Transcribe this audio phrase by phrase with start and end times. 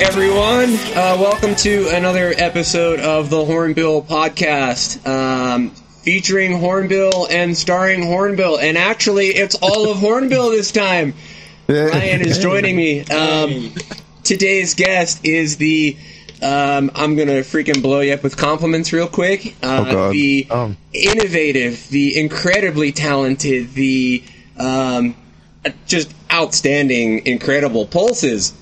[0.00, 0.74] everyone.
[0.96, 5.70] Uh, welcome to another episode of the Hornbill Podcast, um,
[6.02, 8.58] featuring Hornbill and starring Hornbill.
[8.58, 11.14] And actually, it's all of Hornbill this time.
[11.68, 13.02] Ryan is joining me.
[13.06, 13.72] Um,
[14.24, 15.96] today's guest is the.
[16.42, 19.54] Um, I'm gonna freaking blow you up with compliments real quick.
[19.62, 20.10] Uh, Oh.
[20.12, 20.76] The Um.
[20.94, 24.22] innovative, the incredibly talented, the
[24.58, 25.14] um,
[25.86, 28.54] just outstanding, incredible pulses.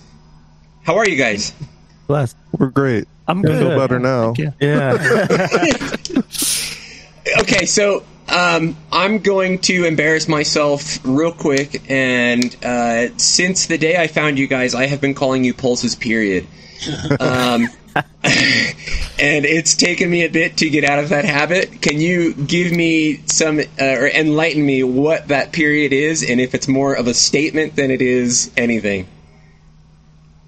[0.89, 1.53] How are you guys?
[2.07, 2.35] Bless.
[2.57, 3.07] We're great.
[3.27, 3.59] I'm I good.
[3.59, 4.33] feel better now.
[4.59, 4.97] Yeah.
[7.41, 13.99] Okay, so um, I'm going to embarrass myself real quick, and uh, since the day
[13.99, 15.95] I found you guys, I have been calling you Pulses.
[15.95, 16.47] Period.
[17.21, 17.69] Um,
[18.25, 21.83] and it's taken me a bit to get out of that habit.
[21.83, 26.55] Can you give me some uh, or enlighten me what that period is, and if
[26.55, 29.07] it's more of a statement than it is anything?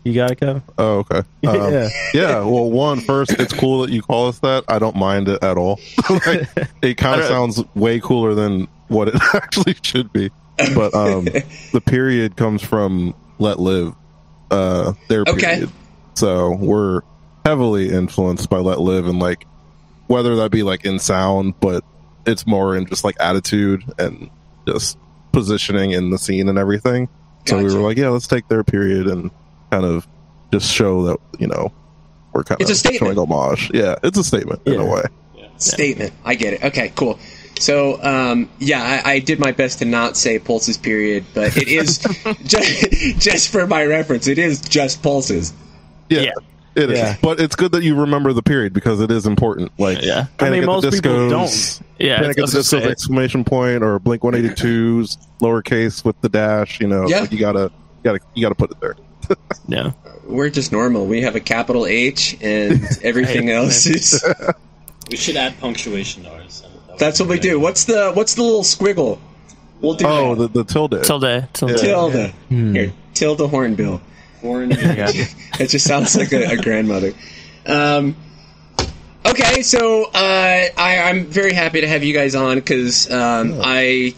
[0.05, 0.63] You got it, Kevin?
[0.79, 1.23] Oh, okay.
[1.47, 1.89] Um, Yeah.
[2.15, 2.39] yeah.
[2.41, 4.65] Well, one first, it's cool that you call us that.
[4.69, 5.79] I don't mind it at all.
[6.27, 6.49] like,
[6.83, 10.31] it kind of sounds way cooler than what it actually should be.
[10.75, 11.27] But um,
[11.73, 13.95] the period comes from letlive.
[14.51, 15.39] Uh, their Okay.
[15.39, 15.71] period.
[16.17, 17.01] So we're
[17.45, 19.47] heavily influenced by letlive, and like
[20.09, 21.85] whether that be like in sound, but
[22.27, 24.29] it's more in just like attitude and
[24.69, 24.99] just
[25.33, 27.09] positioning in the scene and everything.
[27.47, 29.31] So we were like, yeah, let's take their period and
[29.71, 30.07] kind of
[30.53, 31.73] just show that you know
[32.33, 33.15] we're kind It's a statement.
[33.17, 33.71] showing homage.
[33.75, 34.95] Yeah, it's a statement in a Yeah.
[34.95, 35.03] way.
[35.59, 36.13] statement.
[36.25, 36.65] I get it.
[36.65, 37.19] Okay, cool.
[37.59, 40.79] So, um, yeah, I, I did my best to not say pulses.
[40.79, 41.99] Period, but it is
[42.45, 44.27] just, just for my reference.
[44.27, 45.53] It is just pulses.
[46.09, 46.31] Yeah, Yeah.
[46.77, 46.99] it is.
[46.99, 47.17] Yeah.
[47.21, 49.73] But it's good that you remember the period because it is important.
[49.79, 50.21] Like, Yeah.
[50.21, 51.81] I Panic mean, most the people don't.
[51.99, 56.19] Yeah, Panic I at was the gonna Disco's exclamation point or Blink 182's lowercase with
[56.23, 56.81] the dash.
[56.81, 57.21] You know, Yeah.
[57.21, 58.97] like you gotta, you gotta, you gotta put it there.
[59.69, 59.93] yeah.
[60.25, 61.07] We're just normal.
[61.07, 64.25] We have a capital H, and everything else is.
[65.11, 66.63] We should add punctuation to ours.
[66.63, 67.59] That That's what we do.
[67.59, 69.19] What's the What's the little squiggle?
[69.81, 71.03] We'll do Oh, the, the tilde.
[71.03, 71.49] Tilde.
[71.53, 71.71] Tilde.
[71.73, 71.77] Yeah.
[71.77, 72.33] tilde.
[72.49, 74.01] Here, tilde hornbill.
[74.41, 77.13] Foreign It just sounds like a, a grandmother.
[77.67, 78.17] Um,
[79.27, 84.15] okay, so uh, I, I'm very happy to have you guys on because um, I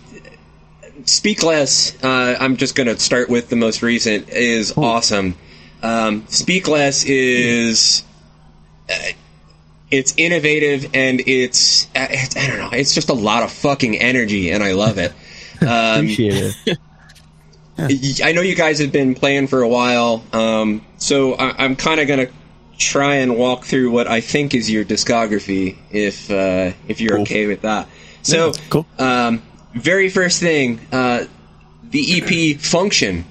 [1.04, 2.02] speak less.
[2.02, 4.28] Uh, I'm just going to start with the most recent.
[4.28, 5.36] Is awesome.
[5.82, 8.02] Um, speak less is.
[8.90, 8.94] Uh,
[9.90, 12.70] it's innovative and it's, uh, it's I don't know.
[12.72, 15.12] It's just a lot of fucking energy and I love it.
[15.62, 16.78] Um, Appreciate it.
[18.24, 22.00] I know you guys have been playing for a while, um, so I, I'm kind
[22.00, 22.26] of gonna
[22.78, 27.22] try and walk through what I think is your discography, if uh, if you're Cool.
[27.22, 27.86] okay with that.
[28.22, 28.86] So, cool.
[28.98, 29.40] um,
[29.74, 31.24] very first thing, uh,
[31.90, 33.24] the EP "Function,"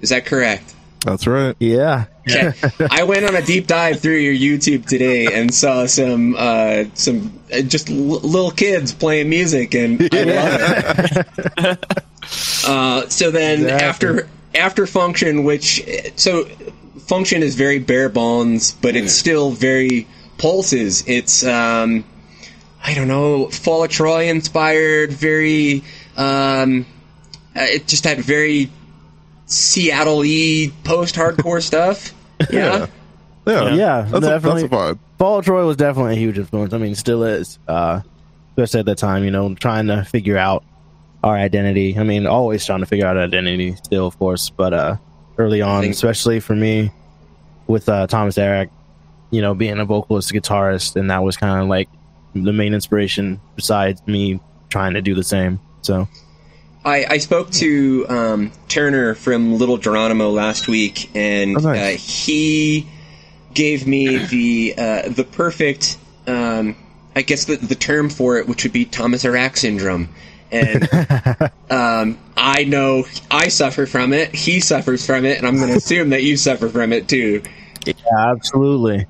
[0.00, 0.74] is that correct?
[1.04, 1.54] That's right.
[1.60, 2.06] Yeah.
[2.28, 2.52] Okay.
[2.90, 7.38] I went on a deep dive through your YouTube today and saw some uh, some
[7.52, 11.26] uh, just l- little kids playing music, and I love
[11.58, 11.86] it.
[12.66, 13.86] uh, so then Exactly.
[13.86, 15.84] after after function, which
[16.16, 16.44] so
[17.06, 20.08] function is very bare bones, but it's still very
[20.38, 21.04] pulses.
[21.06, 22.04] It's um,
[22.86, 25.82] I don't know, Fall of Troy inspired, very
[26.16, 26.86] um,
[27.56, 28.70] uh, it just had very
[29.46, 32.12] Seattle-y post-hardcore stuff.
[32.50, 32.86] Yeah.
[33.46, 34.62] Yeah, Yeah, That's, a, definitely.
[34.62, 34.98] that's a vibe.
[35.18, 36.72] Fall of Troy was definitely a huge influence.
[36.74, 37.58] I mean, still is.
[37.66, 38.00] Uh,
[38.50, 40.64] especially at that time, you know, trying to figure out
[41.22, 41.96] our identity.
[41.98, 44.96] I mean, always trying to figure out identity still, of course, but uh,
[45.38, 46.90] early on, think- especially for me
[47.66, 48.70] with uh, Thomas Erak,
[49.30, 51.88] you know, being a vocalist, guitarist, and that was kind of like
[52.44, 55.60] the main inspiration besides me trying to do the same.
[55.82, 56.08] So,
[56.84, 61.94] I, I spoke to um, Turner from Little Geronimo last week, and Oh, nice.
[61.96, 62.86] uh, he
[63.54, 66.76] gave me the uh, the perfect, um,
[67.14, 70.08] I guess the, the term for it, which would be Thomas Erak syndrome.
[70.52, 70.88] And
[71.70, 74.32] um, I know I suffer from it.
[74.34, 77.42] He suffers from it, and I'm going to assume that you suffer from it too.
[77.84, 79.06] yeah, absolutely.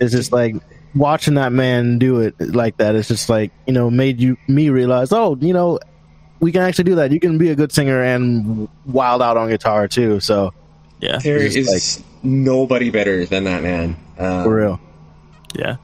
[0.00, 0.56] It's just like
[0.94, 2.94] watching that man do it like that.
[2.94, 5.78] It's just like you know made you me realize, oh, you know,
[6.40, 7.12] we can actually do that.
[7.12, 10.20] You can be a good singer and wild out on guitar too.
[10.20, 10.52] So
[11.00, 11.18] Yeah.
[11.18, 13.96] There It's is nobody better than that man.
[14.18, 14.80] Um, for real,
[15.54, 15.76] Yeah.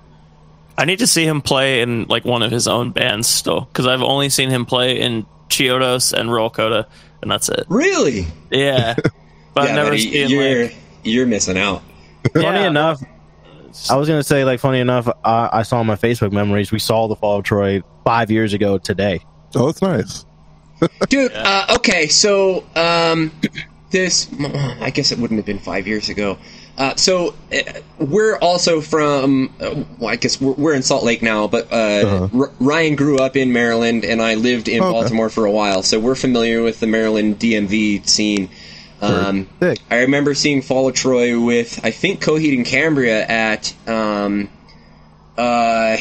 [0.78, 3.86] I need to see him play in like one of his own bands still because
[3.86, 6.86] I've only seen him play in Chiodos and Roll Coda,
[7.22, 7.64] and that's it.
[7.68, 8.26] Really?
[8.50, 8.94] Yeah,
[9.54, 11.80] but yeah, I've never buddy, seen you're like you're missing out.
[12.34, 12.66] funny Yeah.
[12.66, 13.00] enough.
[13.90, 16.78] I was gonna say, like, funny enough, I, I saw on my Facebook memories we
[16.78, 19.20] saw the fall of Troy five years ago today.
[19.54, 20.24] Oh, that's nice.
[21.08, 23.32] Dude, uh, okay, so um,
[23.90, 24.28] this,
[24.80, 26.38] I guess it wouldn't have been five years ago.
[26.78, 29.50] Uh, so uh, we're also from.
[29.58, 32.38] Uh, well, I guess we're, we're in Salt Lake now, but uh, Uh-huh.
[32.38, 34.92] R- Ryan grew up in Maryland, and I lived in Okay.
[34.92, 38.50] Baltimore for a while, so we're familiar with the Maryland DMV scene.
[39.00, 39.48] Um,
[39.90, 44.48] I remember seeing Fall of Troy with I think Coheed and Cambria at um,
[45.36, 45.96] uh,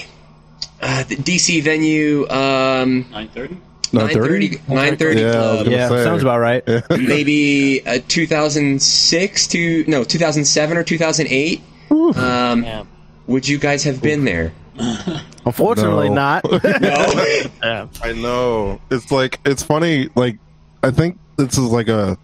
[0.81, 2.27] uh, the DC venue.
[2.29, 3.57] Um, Nine thirty.
[3.91, 3.91] 9:30?
[3.93, 5.67] 930 930 Yeah, Club.
[5.67, 6.63] Yeah, sounds about right.
[6.89, 11.61] maybe uh, 2006 to no 2007 or 2008
[11.91, 12.83] um, Yeah.
[13.27, 14.51] would you guys have been there
[15.45, 16.15] Unfortunately, No.
[16.15, 16.51] not.
[16.81, 17.87] no Yeah.
[18.03, 18.81] I know.
[18.91, 20.09] It's like it's funny.
[20.15, 20.37] Like
[20.83, 22.17] I think this is like a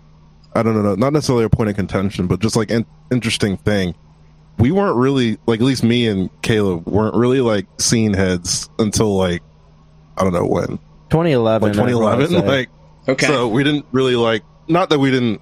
[0.53, 3.95] I don't know, not necessarily a point of contention, but just like an interesting thing.
[4.57, 9.15] We weren't really like at least me and Caleb weren't really like scene heads until
[9.18, 9.42] like
[10.18, 10.77] I don't know when,
[11.09, 11.68] 2011.
[11.69, 12.45] like 2011.
[12.48, 12.69] Like
[13.07, 14.44] okay so we didn't really like.
[14.68, 15.42] Not that we didn't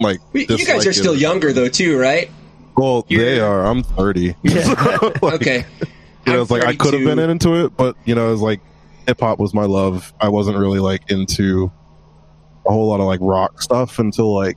[0.00, 0.20] like.
[0.32, 0.94] We- you guys dislike are it.
[0.94, 2.30] still younger though too right
[2.76, 3.64] Well, You're- they are.
[3.66, 4.34] I'm 30.
[4.44, 5.64] Like, okay
[6.26, 7.14] You know, I'm it's like I could have 32.
[7.14, 8.60] been into it, but you know, it's like
[9.06, 10.12] hip hop was my love.
[10.20, 11.70] I wasn't really like into
[12.66, 14.56] a whole lot of like rock stuff until like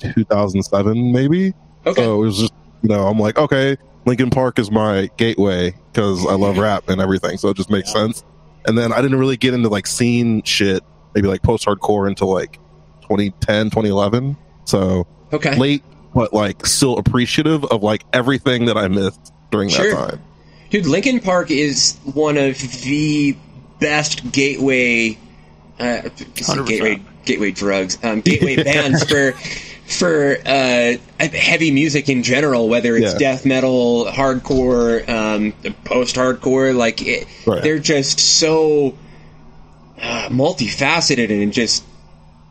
[0.00, 1.52] 2007, maybe.
[1.86, 3.76] okay So it was just, you know, I'm like, okay,
[4.06, 7.92] Linkin Park is my gateway because I love rap and everything, so it just makes
[7.92, 8.24] sense.
[8.66, 10.82] And then I didn't really get into like scene shit,
[11.14, 12.54] maybe like post hardcore until like
[13.02, 14.36] 2010, 2011.
[14.64, 15.82] So okay late,
[16.14, 19.90] but like still appreciative of like everything that I missed during Sure.
[19.94, 20.22] that time.
[20.70, 23.34] dude linkin park is one of the
[23.80, 25.16] best gateway
[25.80, 26.08] uh,
[26.66, 29.32] gateway gateway drugs um, gateway bands for
[29.86, 33.18] for uh, heavy music in general, whether it's Yeah.
[33.18, 35.54] death metal, hardcore, um,
[35.84, 37.62] post-hardcore, like it, Right.
[37.62, 38.94] they're just so
[40.00, 41.84] uh, multifaceted and just.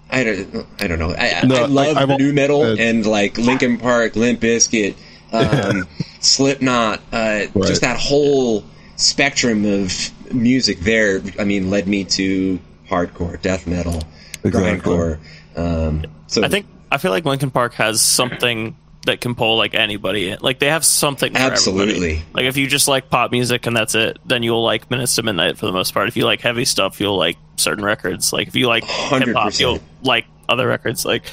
[0.10, 1.14] I don't, I don't know.
[1.14, 4.96] I, No, I love I- I've nu metal uh, and like Linkin Park, Limp Bizkit,
[5.32, 5.86] um,
[6.22, 7.02] Slipknot.
[7.12, 8.64] Uh, Just that whole
[8.96, 9.94] spectrum of
[10.34, 11.22] music there.
[11.38, 12.58] I mean, led me to
[12.90, 14.04] hardcore, death metal,
[14.44, 14.52] Exactly.
[14.94, 15.20] grindcore.
[15.56, 19.74] Um, so I think I feel like Linkin Park has something that can pull like
[19.74, 20.40] anybody in.
[20.42, 21.94] Like they have something for Absolutely.
[21.94, 22.26] everybody.
[22.34, 25.24] Like if you just like pop music and that's it, then you'll like Minutes to
[25.24, 26.08] Midnight for the most part.
[26.10, 28.34] If you like heavy stuff, you'll like certain records.
[28.34, 31.06] Like if you like hip hop, you'll like other records.
[31.06, 31.24] Like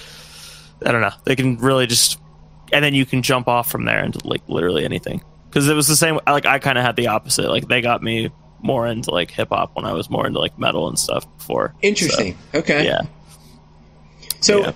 [0.85, 2.19] I don't know, they can really just,
[2.73, 5.23] and then you can jump off from there into like literally anything.
[5.49, 6.19] Because it was the same.
[6.27, 7.49] Like I kind of had the opposite.
[7.49, 8.31] Like they got me
[8.65, 11.75] more into like hip hop when I was more into like metal and stuff before.
[11.83, 12.37] interesting.
[12.55, 12.85] okay.
[12.87, 13.03] Yeah.
[14.41, 14.73] So Yeah.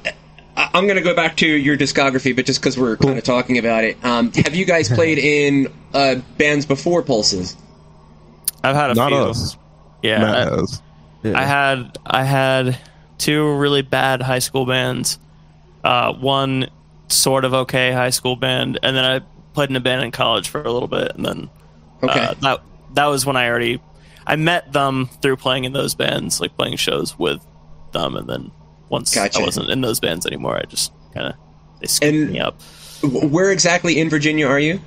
[0.57, 3.23] I- I'm going to go back to your discography, but just because we're kind of
[3.25, 7.57] talking about it, um, have you guys played in uh, bands before Pulses?
[8.65, 9.19] I've had a Not few.
[9.19, 9.57] us.
[10.03, 10.83] Yeah, Matt I- has.
[11.25, 12.79] I had I had
[13.19, 15.19] two really bad high school bands,
[15.85, 16.69] uh, one
[17.09, 19.21] sort of okay high school band, and then I
[19.55, 21.51] played in a band in college for a little bit, and then
[22.03, 22.21] Okay.
[22.21, 22.61] uh, that
[22.95, 23.81] that was when I already
[24.27, 27.45] I met them through playing in those bands, like playing shows with
[27.93, 28.51] them, and then
[28.89, 29.41] once Gotcha.
[29.41, 31.35] I wasn't in those bands anymore, I just kind of
[31.81, 32.61] they scooped And- me up.
[33.03, 34.81] Where exactly in Virginia are you?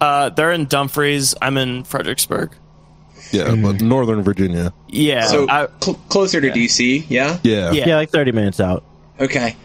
[0.00, 1.34] Uh, they're in Dumfries.
[1.40, 2.50] I'm in Fredericksburg.
[3.30, 4.72] Yeah, but Northern Virginia.
[4.88, 7.38] Yeah, So I, cl- closer to DC, yeah?
[7.42, 7.70] Yeah.
[7.72, 7.86] Yeah.
[7.86, 8.84] yeah, like 30 minutes out.
[9.18, 9.56] Okay.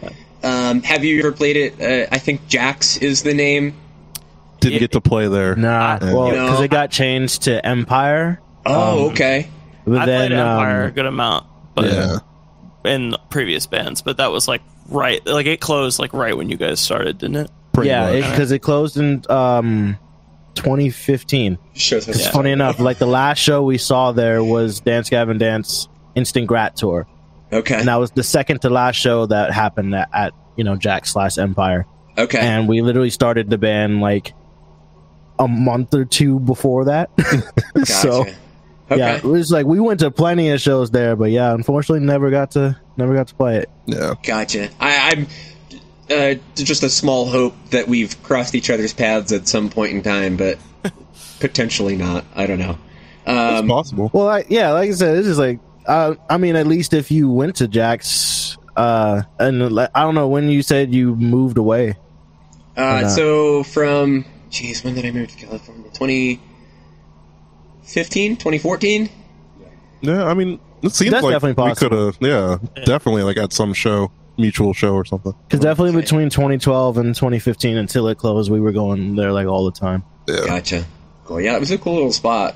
[0.42, 1.80] Um, have you ever played it?
[1.80, 3.74] Uh, I think Jaxx is the name.
[4.60, 5.56] Didn't get to play there.
[5.56, 8.40] Nah, I- well, You know, because it got changed to Empire.
[8.66, 9.48] Oh, Um, okay.
[9.86, 12.18] But I then, played Empire a um, good amount, but Yeah.
[12.84, 16.56] in previous bands, but that was like right, like it closed like right when you
[16.56, 17.50] guys started, didn't it?
[17.72, 19.96] Pretty yeah, because it, closed in um,
[20.54, 21.58] 2015.
[21.74, 22.16] Shows us.
[22.16, 26.46] It's funny enough, like the last show we saw there was Dance Gavin Dance Instant
[26.46, 27.06] Grat Tour.
[27.52, 27.74] Okay.
[27.74, 31.08] And that was the second to last show that happened at, at you know, Jaxx
[31.08, 31.86] slash Empire.
[32.18, 32.38] Okay.
[32.38, 34.34] And we literally started the band like
[35.40, 37.10] a month or two before that.
[37.74, 37.86] Gotcha.
[37.86, 38.36] so okay.
[38.96, 42.30] yeah, it was like we went to plenty of shows there, but yeah, unfortunately never
[42.30, 43.70] got to never got to play it.
[43.86, 44.14] yeah.
[44.22, 44.68] Gotcha.
[44.78, 45.26] I, I'm
[46.10, 50.02] uh, just a small hope that we've crossed each other's paths at some point in
[50.02, 50.58] time, but
[51.40, 52.24] potentially not.
[52.36, 52.78] I don't know.
[53.26, 54.10] It's Um, possible.
[54.12, 57.10] Well, I, yeah, like I said, this is like uh, I mean, at least if
[57.10, 59.62] you went to Jaxx, uh, and
[59.94, 61.96] I don't know when you said you moved away.
[62.76, 65.84] uh, so from, jeez, when did I move to California?
[67.84, 69.08] 2015, 2014?
[70.02, 72.06] Yeah, I mean, it seems That's like definitely we could possible.
[72.06, 75.34] have, yeah, definitely like at some show, mutual show or something.
[75.46, 76.00] Because definitely Okay.
[76.00, 80.02] between 2012 and 2015 until it closed, we were going there like all the time.
[80.26, 80.46] Yeah.
[80.46, 80.84] Gotcha.
[81.24, 81.40] Cool.
[81.42, 82.54] Yeah, it was a cool little spot.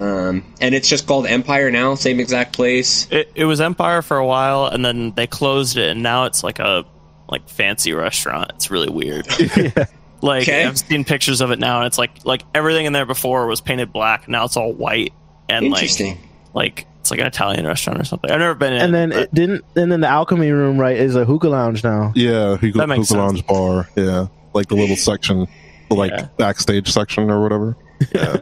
[0.00, 3.06] Um, and it's just called Empire now, same exact place.
[3.10, 6.42] It, it was Empire for a while, and then they closed it, and now it's
[6.42, 6.84] like a
[7.28, 8.50] like fancy restaurant.
[8.56, 9.26] It's really weird.
[10.22, 10.64] Like Okay.
[10.64, 13.60] I've seen pictures of it now, and it's like like everything in there before was
[13.60, 14.28] painted black.
[14.28, 15.12] Now it's all white
[15.48, 16.18] and like Interesting.
[16.54, 18.30] like it's like an Italian restaurant or something.
[18.30, 18.80] I've never been in.
[18.82, 19.64] And then but- it didn't.
[19.74, 22.12] And then the alchemy room, right, is a hookah lounge now.
[22.14, 23.88] Yeah, hookah, That makes hookah lounge bar.
[23.96, 25.48] Yeah, like the little section,
[25.88, 26.28] the like Yeah.
[26.36, 27.76] backstage section or whatever.
[28.14, 28.36] Yeah,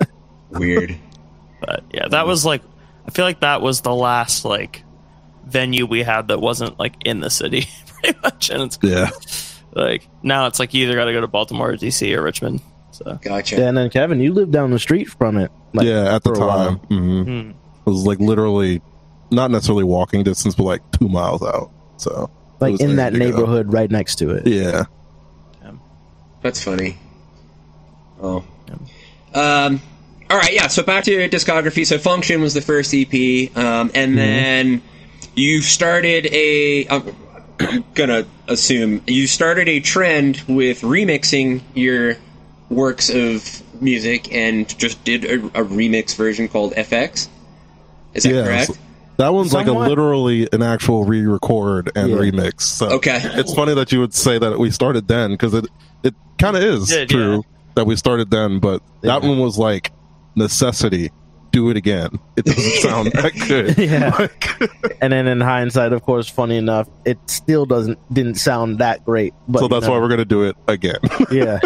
[0.50, 0.96] Weird.
[1.60, 2.60] But yeah, that was like
[3.06, 4.84] I feel like that was the last like
[5.46, 8.50] venue we had that wasn't like in the city pretty much.
[8.50, 9.08] And it's yeah.
[9.72, 12.60] Like now it's like you either got to go to Baltimore, or DC, or Richmond.
[12.92, 13.56] So Gotcha.
[13.56, 15.50] Yeah, and then Kevin, you live down the street from it.
[15.72, 16.66] Like, yeah, at the for a while.
[16.66, 17.50] time, hmm hmm.
[17.50, 18.82] it was like literally
[19.30, 21.70] not necessarily walking distance, but like two miles out.
[21.96, 23.24] So like in that to go.
[23.24, 24.46] neighborhood right next to it.
[24.46, 24.84] Yeah,
[26.42, 26.98] That's funny.
[28.20, 28.44] Oh.
[29.34, 29.80] Um.
[30.28, 30.52] All right.
[30.52, 30.66] Yeah.
[30.66, 31.86] So back to your discography.
[31.86, 34.82] So Function was the first EP, um, and then
[35.36, 36.86] you started a.
[36.88, 37.14] I'm, I'm
[37.94, 42.16] gonna assume you started a trend with remixing your
[42.68, 47.28] works of music and just did a, a remix version called FX.
[48.14, 48.44] Is that yeah.
[48.44, 48.70] correct?
[49.16, 52.16] that one's like a literally an actual re-record and Yeah.
[52.16, 52.62] remix.
[52.62, 53.20] So Okay.
[53.22, 55.66] it's funny that you would say that we started then because it
[56.02, 57.40] it kind of is Did, true yeah.
[57.74, 59.92] that we started then, but that one was like
[60.34, 61.10] necessity.
[61.52, 62.19] Do it again.
[62.37, 63.76] It doesn't sound that good.
[63.78, 64.11] Yeah.
[64.19, 69.04] Like- And then in hindsight, of course, funny enough, it still doesn't didn't sound that
[69.04, 69.35] great.
[69.49, 70.99] But so you that's know, why we're gonna do it again.
[71.30, 71.59] yeah.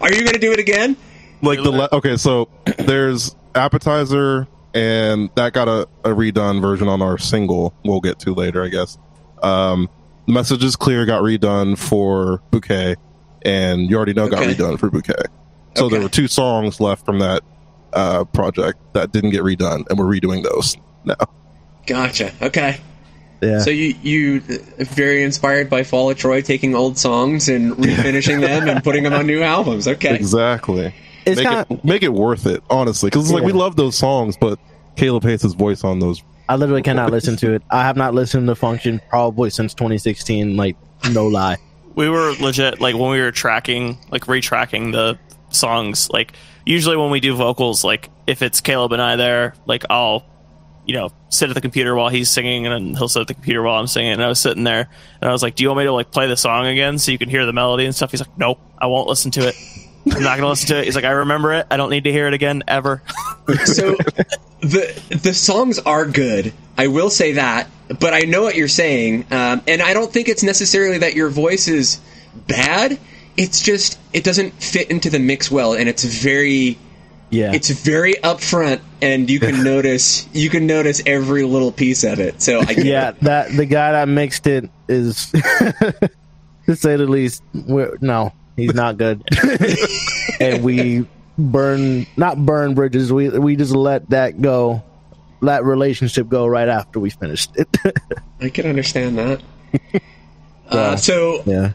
[0.00, 0.96] Are you gonna do it again?
[1.42, 2.48] like the le- okay, so
[2.78, 7.74] there's appetizer, and that got a, a redone version on our single.
[7.84, 8.96] We'll get to later, I guess.
[9.42, 9.88] Um,
[10.26, 12.96] message is clear got redone for bouquet,
[13.42, 14.54] and you already know got Okay.
[14.54, 15.14] redone for bouquet.
[15.74, 17.42] So there were two songs left from that
[17.92, 21.16] uh, project that didn't get redone, and we're redoing those now.
[21.86, 22.32] Gotcha.
[22.42, 22.80] Okay.
[23.42, 23.58] Yeah.
[23.60, 28.68] So you you very inspired by Fall of Troy taking old songs and refinishing them
[28.68, 29.86] and putting them on new albums.
[29.86, 30.14] Okay.
[30.14, 30.94] Exactly.
[31.26, 33.96] it's make kind it make it worth it, honestly, because it's like we love those
[33.96, 34.58] songs, but
[34.96, 36.22] Caleb hates his voice on those.
[36.48, 37.62] I literally cannot listen to it.
[37.70, 40.56] I have not listened to Function probably since 2016.
[40.56, 40.76] Like,
[41.10, 41.56] no lie.
[41.94, 45.18] we were legit like when we were tracking like retracking the
[45.50, 46.32] songs like
[46.66, 50.26] usually when we do vocals like if it's caleb and i there like i'll
[50.84, 53.34] you know sit at the computer while he's singing and then he'll sit at the
[53.34, 54.12] computer while i'm singing.
[54.12, 56.10] And i was sitting there and i was like do you want me to like
[56.10, 58.10] play the song again so you can hear the melody and stuff?
[58.10, 59.54] He's like nope i won't listen to it.
[60.12, 60.84] I'm not gonna listen to it.
[60.84, 61.66] He's like i remember it.
[61.70, 63.02] I don't need to hear it again ever.
[63.64, 63.94] So
[64.60, 66.52] the the songs are good.
[66.76, 67.68] I will say that,
[68.00, 71.28] but I know what you're saying, um, and I don't think it's necessarily that your
[71.28, 72.00] voice is
[72.48, 72.98] bad.
[73.36, 76.78] It's just it doesn't fit into the mix well, and it's very
[77.30, 77.52] Yeah.
[77.52, 82.40] it's very upfront, and you can notice you can notice every little piece of it.
[82.40, 83.20] So I yeah, it.
[83.20, 85.30] that the guy that mixed it is,
[86.66, 89.22] to say the least, we're, no, he's not good.
[90.40, 91.06] and we
[91.38, 93.12] burn, not burn bridges.
[93.12, 94.82] We we just let that go,
[95.42, 97.68] that relationship go right after we finished it.
[98.40, 99.42] I can understand that.
[100.70, 101.72] Uh, so yeah.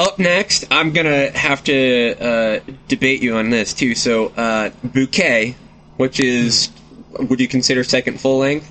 [0.00, 3.94] Up next, I'm gonna have to uh, debate you on this too.
[3.94, 5.56] So, uh, bouquet,
[5.96, 6.70] which is,
[7.18, 8.70] would you consider second full length?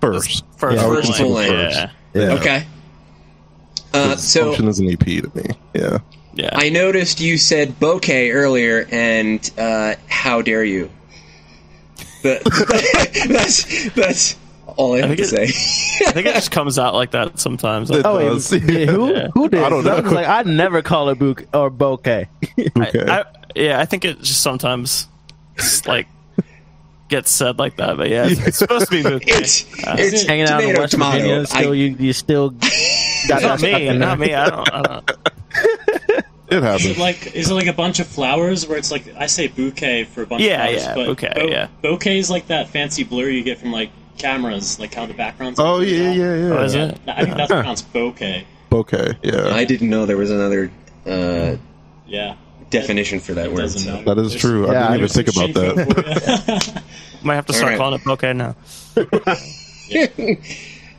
[0.00, 1.50] First, first, Yeah, I first full length.
[1.54, 1.76] first.
[1.78, 1.90] yeah
[2.22, 2.32] Yeah.
[2.34, 2.66] Okay.
[3.94, 5.44] Uh, 'Cause so function is an EP to me.
[5.74, 5.98] Yeah.
[6.34, 10.90] yeah I noticed you said bouquet earlier, and uh, how dare you?
[12.22, 12.42] But
[13.28, 14.36] that's that's
[14.78, 15.44] all I have think to say.
[15.44, 18.50] it- i think it just comes out like that sometimes It Oh, does.
[18.52, 19.28] wait, yeah, who Yeah.
[19.34, 19.62] who did?
[19.62, 20.10] I don't I was know.
[20.12, 22.28] like, I'd never call it bouquet or bouquet.
[22.58, 23.04] Okay.
[23.06, 25.08] I, I, yeah, I think it just sometimes
[25.56, 26.06] just, like
[27.08, 29.32] gets said like that, but yeah, it's, it's supposed to be bouquet.
[29.40, 31.18] It's it's Hanging out in tomato, West tomato.
[31.18, 32.50] Virginia, still I- you you still
[33.28, 34.28] got not that stuff me, in not there.
[34.28, 34.34] me.
[34.34, 34.72] I don't.
[34.72, 35.10] I don't.
[35.10, 36.98] it Is it happens.
[36.98, 40.22] like is it like a bunch of flowers where it's like I say bouquet for
[40.22, 41.68] a bunch Yeah, of flowers, yeah, but bouquet, yeah.
[41.82, 45.58] bokeh is like that fancy blur you get from like cameras, like how the backgrounds.
[45.60, 46.52] Oh yeah, yeah, yeah.
[46.58, 46.98] Oh, is it?
[47.06, 48.46] I think that's pronounced bouquet.
[48.72, 49.48] Okay, yeah.
[49.54, 50.70] I didn't know there was another
[51.06, 51.56] uh,
[52.06, 52.36] Yeah,
[52.70, 53.70] definition for that it word.
[53.70, 54.70] so- That is There's- true.
[54.70, 56.74] Yeah, I didn't even think about shade that.
[56.74, 56.82] for.
[57.26, 57.78] Might have to start Alright.
[57.78, 58.54] calling it bouquet now.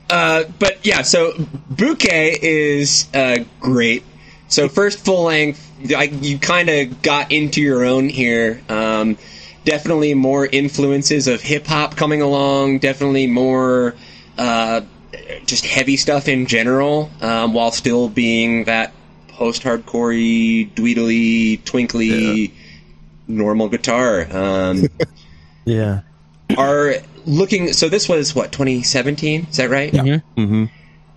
[0.09, 1.33] Uh, but yeah, so
[1.69, 4.03] bouquet is uh, great.
[4.47, 8.59] So first full length, I, you kind of got into your own here.
[8.69, 9.17] Um,
[9.65, 12.79] definitely more influences of hip hop coming along.
[12.79, 13.95] Definitely more
[14.37, 14.81] uh,
[15.45, 18.93] just heavy stuff in general, um, while still being that
[19.29, 22.53] post-hardcorey, dweedly, twinkly,
[23.27, 24.27] normal guitar.
[24.31, 24.87] Um,
[25.65, 26.01] Yeah.
[26.57, 26.95] are
[27.27, 27.73] looking.
[27.73, 29.47] So this was what 2017.
[29.51, 29.93] Is that right?
[29.93, 30.19] Yeah.
[30.35, 30.65] hmm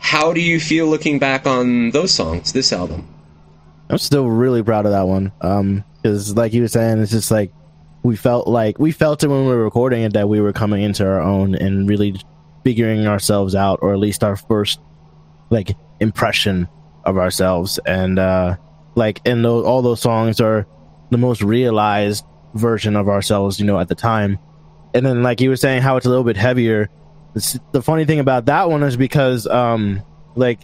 [0.03, 3.07] how do you feel looking back on those songs, this album?
[3.89, 5.33] I'm still really proud of that one.
[5.41, 7.53] Um, because like you were saying, it's just like
[8.03, 10.83] we felt like we felt it when we were recording it that we were coming
[10.83, 12.21] into our own and really
[12.65, 14.81] figuring ourselves out, or at least our first
[15.51, 16.69] like impression
[17.05, 17.79] of ourselves.
[17.87, 18.57] And uh,
[18.95, 20.67] like, and those, all those songs are
[21.11, 24.39] the most realized version of ourselves, you know, at the time.
[24.95, 26.91] And then, like you were saying, how it's a little bit heavier.
[27.35, 30.03] It's, the funny thing about that one is because, um,
[30.37, 30.61] like,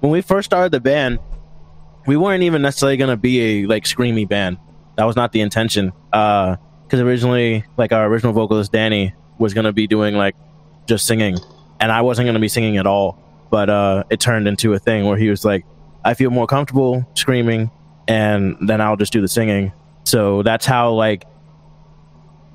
[0.00, 1.18] when we first started the band,
[2.06, 4.58] we weren't even necessarily going to be a like screamy band.
[4.96, 5.92] That was not the intention.
[6.12, 10.36] Uh, because originally, like our original vocalist Danny was going to be doing like
[10.86, 11.38] just singing,
[11.80, 13.22] and I wasn't going to be singing at all.
[13.50, 15.64] But uh, it turned into a thing where he was like,
[16.04, 17.70] "I feel more comfortable screaming,
[18.08, 19.72] and then I'll just do the singing."
[20.04, 21.24] So that's how like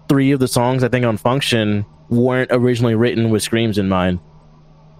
[0.08, 4.20] three of the songs I think on Function weren't originally written with screams in mind.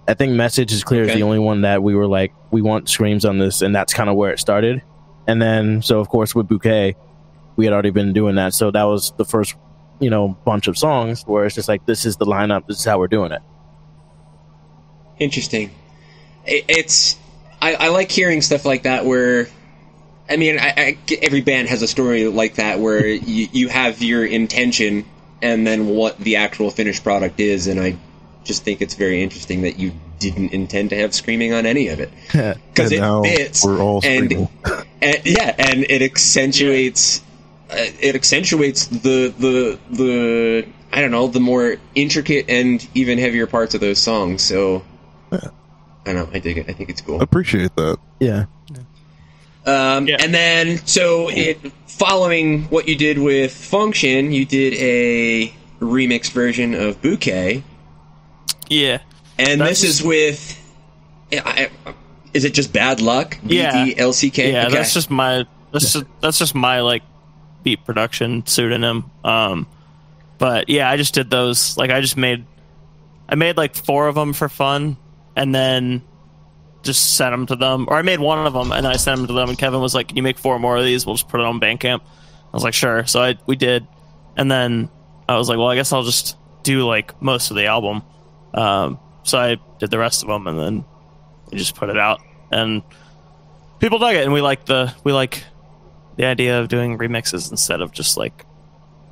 [0.08, 2.88] I think Message is Clear is the only one that we were like, we want
[2.88, 4.82] screams on this, and that's kind of where it started.
[5.26, 6.96] And then, so of course, with Bouquet,
[7.56, 8.54] we had already been doing that.
[8.54, 9.54] So that was the first,
[10.00, 12.84] you know, bunch of songs where it's just like, this is the lineup, this is
[12.84, 13.42] how we're doing it.
[15.18, 15.70] Interesting.
[16.44, 17.16] It's
[17.60, 19.48] I, I like hearing stuff like that where.
[20.30, 24.02] I mean, I, I, every band has a story like that where you, you have
[24.02, 25.04] your intention
[25.42, 27.96] and then what the actual finished product is, and I
[28.44, 32.00] just think it's very interesting that you didn't intend to have screaming on any of
[32.00, 33.64] it because And it fits.
[33.64, 34.48] we're all and, screaming.
[35.02, 37.22] and yeah, and it accentuates
[37.74, 43.74] it accentuates the the the I don't know the more intricate and even heavier parts
[43.74, 44.42] of those songs.
[44.42, 44.82] So
[45.32, 45.38] I
[46.04, 46.28] don't know.
[46.32, 46.68] I dig it.
[46.68, 47.20] I think it's cool.
[47.22, 47.98] Appreciate that.
[48.20, 48.44] Yeah.
[49.64, 50.16] Um, Yeah.
[50.20, 56.74] And then, so it, following what you did with Function, you did a remix version
[56.74, 57.62] of Bouquet,
[58.68, 58.98] Yeah.
[59.38, 60.58] and That's this is with.
[61.32, 61.94] I, I-
[62.34, 63.36] is it just bad luck?
[63.44, 63.84] Yeah.
[63.84, 64.52] B D L C K.
[64.52, 64.74] Yeah, Okay.
[64.76, 67.02] that's just my that's just, that's just my like
[67.62, 69.10] beat production pseudonym.
[69.24, 69.66] Um,
[70.38, 71.76] but yeah, I just did those.
[71.76, 72.44] Like I just made
[73.28, 74.96] I made like four of them for fun,
[75.36, 76.02] and then
[76.82, 77.86] just sent them to them.
[77.88, 79.48] Or I made one of them and I sent them to them.
[79.48, 81.06] And Kevin was like, "Can you make four more of these?
[81.06, 83.86] We'll just put it on Bandcamp." I was like, "Sure." So I we did,
[84.36, 84.88] and then
[85.28, 88.02] I was like, "Well, I guess I'll just do like most of the album."
[88.54, 90.84] Um, so I did the rest of them, and then
[91.50, 92.20] we just put it out
[92.52, 92.82] and
[93.78, 95.44] people dug it and we like the we like
[96.16, 98.44] the idea of doing remixes instead of just like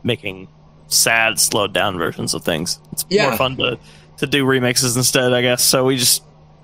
[0.03, 0.49] making
[0.89, 3.29] sad slowed down versions of things it's Yeah.
[3.29, 3.79] more fun to
[4.19, 6.23] to do remixes instead i guess so we just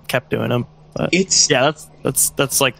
[0.09, 1.49] kept doing them but It's.
[1.51, 2.75] yeah that's that's that's like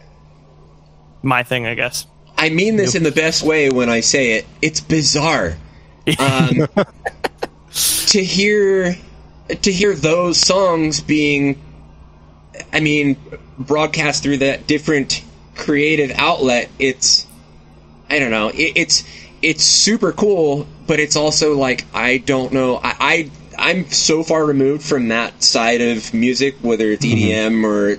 [1.23, 2.07] my thing i guess
[2.39, 4.45] I mean this in the best way when I say it.
[4.61, 5.57] It's bizarre.
[6.19, 6.67] Um,
[8.09, 8.95] to hear
[9.49, 11.59] to hear those songs being
[12.75, 13.17] I mean
[13.59, 15.23] broadcast through that different
[15.55, 17.27] creative outlet it's
[18.11, 18.49] I don't know.
[18.49, 19.05] It, it's
[19.43, 22.77] it's super cool but it's also like I don't know.
[22.77, 27.99] I, I I'm so far removed from that side of music whether it's EDM or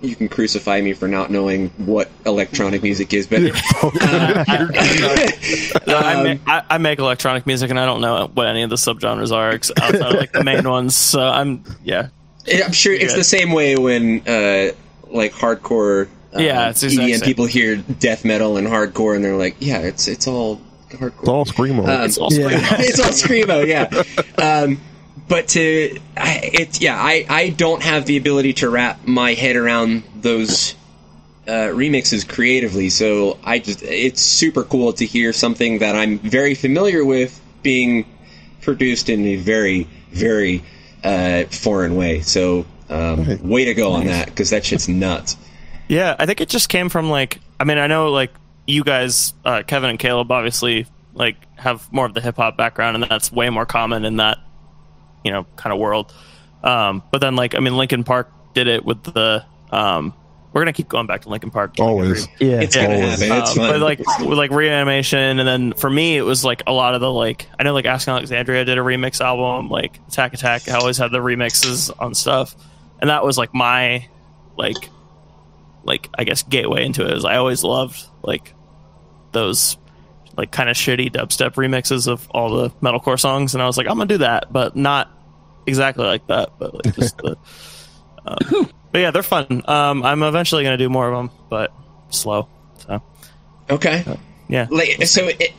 [0.00, 3.50] you can crucify me for not knowing what electronic music is but I,
[5.86, 8.76] Um, ma- I, I make electronic music and i don't know what any of the
[8.76, 12.08] subgenres are outside of like the main ones so i'm yeah.
[12.46, 14.72] I'm sure it's the same way when uh,
[15.10, 17.26] like hardcore Yeah, it's the exact EDM same.
[17.26, 21.20] people hear death metal and hardcore and they're like, yeah, it's it's all hardcore.
[21.20, 21.88] It's all screamo.
[21.88, 22.58] Um, it's also Yeah.
[22.78, 24.02] it's all screamo, yeah.
[24.42, 24.80] Um,
[25.28, 29.56] but to I, it's yeah, I I don't have the ability to wrap my head
[29.56, 30.74] around those
[31.46, 36.54] uh, remixes creatively, so I just it's super cool to hear something that I'm very
[36.54, 38.06] familiar with being
[38.60, 40.62] produced in a very very
[41.02, 42.20] uh, foreign way.
[42.20, 45.36] So um, way to go on that because that shit's nuts.
[45.88, 48.32] Yeah, I think it just came from like I mean I know like
[48.66, 52.96] you guys, uh, Kevin and Caleb, obviously like have more of the hip hop background,
[52.96, 54.38] and that's way more common in that
[55.24, 56.12] you know kind of world.
[56.62, 60.14] Um, but then like I mean Linkin Park did it with the um,
[60.54, 62.28] we're gonna keep going back to Linkin Park Always.
[62.38, 62.60] Yeah.
[62.60, 63.20] It's gonna Always.
[63.20, 63.38] happen.
[63.38, 63.70] It's um, fun.
[63.72, 67.00] But like with like reanimation, and then for me, it was like a lot of
[67.00, 70.68] the like I know like Asking Alexandria did a remix album, like Attack Attack.
[70.68, 72.54] I always had the remixes on stuff,
[73.00, 74.08] and that was like my
[74.56, 74.90] like
[75.84, 77.16] like I guess gateway into it.
[77.16, 78.54] Is I always loved like
[79.32, 79.76] those
[80.36, 83.86] like kind of shitty dubstep remixes of all the metalcore songs, and I was like
[83.86, 85.10] I'm gonna do that, but not
[85.66, 87.36] exactly like that, but like just the.
[88.26, 89.60] Um, but yeah, they're fun.
[89.68, 91.74] Um, I'm eventually gonna do more of them, but
[92.08, 92.48] slow.
[92.78, 93.02] So
[93.68, 94.02] okay.
[94.48, 95.52] yeah, Like, so it,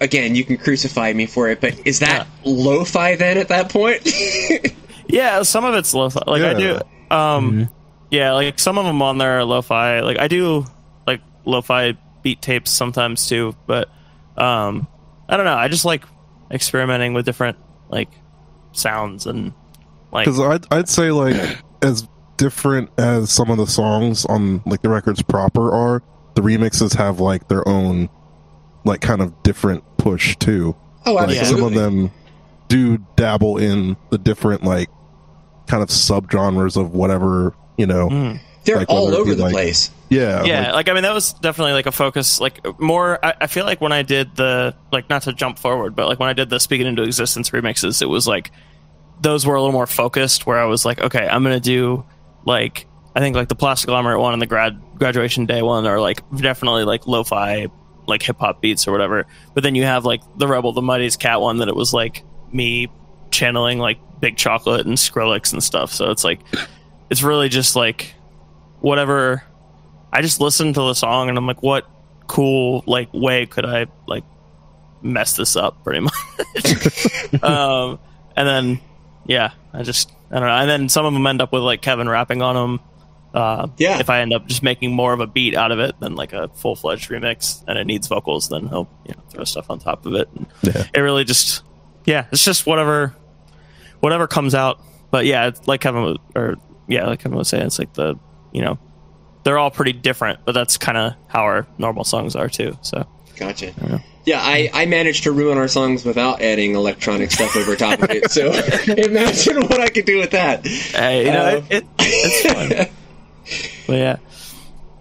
[0.00, 4.02] again, you can crucify me for it, but is that lo-fi then at that point?
[5.06, 5.42] yeah.
[5.44, 6.80] Some of it's lo Like I do.
[7.10, 7.34] Yeah.
[7.36, 7.70] Um, Mhm.
[8.10, 10.00] Yeah, like some of them on there are lo-fi.
[10.00, 10.64] Like I do
[11.06, 13.88] like lo-fi beat tapes sometimes too, but
[14.36, 14.86] um,
[15.28, 15.54] I don't know.
[15.56, 16.04] I just like
[16.50, 17.58] experimenting with different
[17.90, 18.08] like
[18.72, 19.52] sounds and
[20.12, 21.36] like Because I'd I'd say like
[21.82, 26.02] as different as some of the songs on like the records proper are,
[26.34, 28.08] the remixes have like their own
[28.84, 30.74] like kind of different push too.
[31.04, 31.58] Oh, Like absolutely.
[31.58, 32.10] some of them
[32.68, 34.88] do dabble in the different like
[35.66, 38.08] kind of subgenres of whatever you know.
[38.08, 38.38] mm.
[38.64, 39.90] They're like, all over the like- place.
[40.10, 43.34] Yeah, yeah like- like, i mean that was definitely like a focus like more I,
[43.42, 46.30] I feel like when i did the like not to jump forward but like when
[46.30, 48.50] i did the speaking into existence remixes it was like
[49.20, 52.06] those were a little more focused where i was like okay i'm gonna do
[52.46, 56.00] like i think like the plastic Conglomerate one and the grad graduation day one are
[56.00, 57.66] like definitely like lo-fi
[58.06, 61.42] like hip-hop beats or whatever but then you have like the rebel the mighty's cat
[61.42, 62.88] one that it was like me
[63.30, 66.40] channeling like big chocolate and skrillex and stuff so it's like
[67.10, 68.14] it's really just like
[68.80, 69.42] whatever
[70.12, 71.86] I just listen to the song and I'm like, what
[72.26, 74.24] cool like way could I like
[75.02, 77.42] mess this up pretty much.
[77.42, 77.98] um,
[78.36, 78.80] and then
[79.26, 80.54] yeah, I just I don't know.
[80.54, 82.80] And then some of them end up with like Kevin rapping on them.
[83.34, 83.98] Uh, Yeah.
[83.98, 86.32] If I end up just making more of a beat out of it than like
[86.32, 89.78] a full fledged remix, and it needs vocals, then he'll you know throw stuff on
[89.78, 90.28] top of it.
[90.34, 90.84] And Yeah.
[90.94, 91.62] It really just
[92.06, 93.14] yeah, it's just whatever
[94.00, 94.80] whatever comes out.
[95.10, 96.56] But yeah, like Kevin or
[96.88, 98.18] yeah, like I was saying, it's like the
[98.52, 98.78] you know
[99.44, 102.76] they're all pretty different, but that's kind of how our normal songs are too.
[102.82, 103.72] So Gotcha.
[103.80, 103.98] Yeah.
[104.24, 108.10] Yeah, I, I managed to ruin our songs without adding electronic stuff over top of
[108.10, 108.30] it.
[108.30, 108.46] So
[108.92, 110.66] imagine what I could do with that.
[110.66, 112.94] hey, you know, Uh, it, it, it's fun.
[113.86, 114.16] but yeah,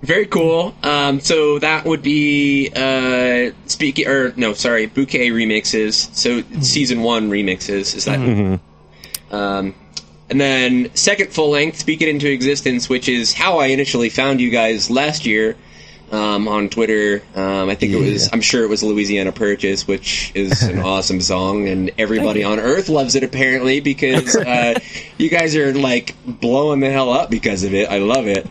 [0.01, 0.73] Very cool.
[0.81, 6.15] Um, so that would be uh, speaking or no, sorry, bouquet remixes.
[6.15, 8.19] So season one remixes is that?
[8.19, 9.35] Mm-hmm.
[9.35, 9.75] Um,
[10.29, 14.39] and then second full length, speak it into existence, which is how I initially found
[14.41, 15.55] you guys last year
[16.11, 17.21] um, on Twitter.
[17.35, 21.21] Um, I think it was, I'm sure it was Louisiana Purchase, which is an awesome
[21.21, 24.79] song, and everybody on Earth loves it apparently because uh,
[25.17, 27.89] you guys are like blowing the hell up because of it.
[27.89, 28.47] I love it.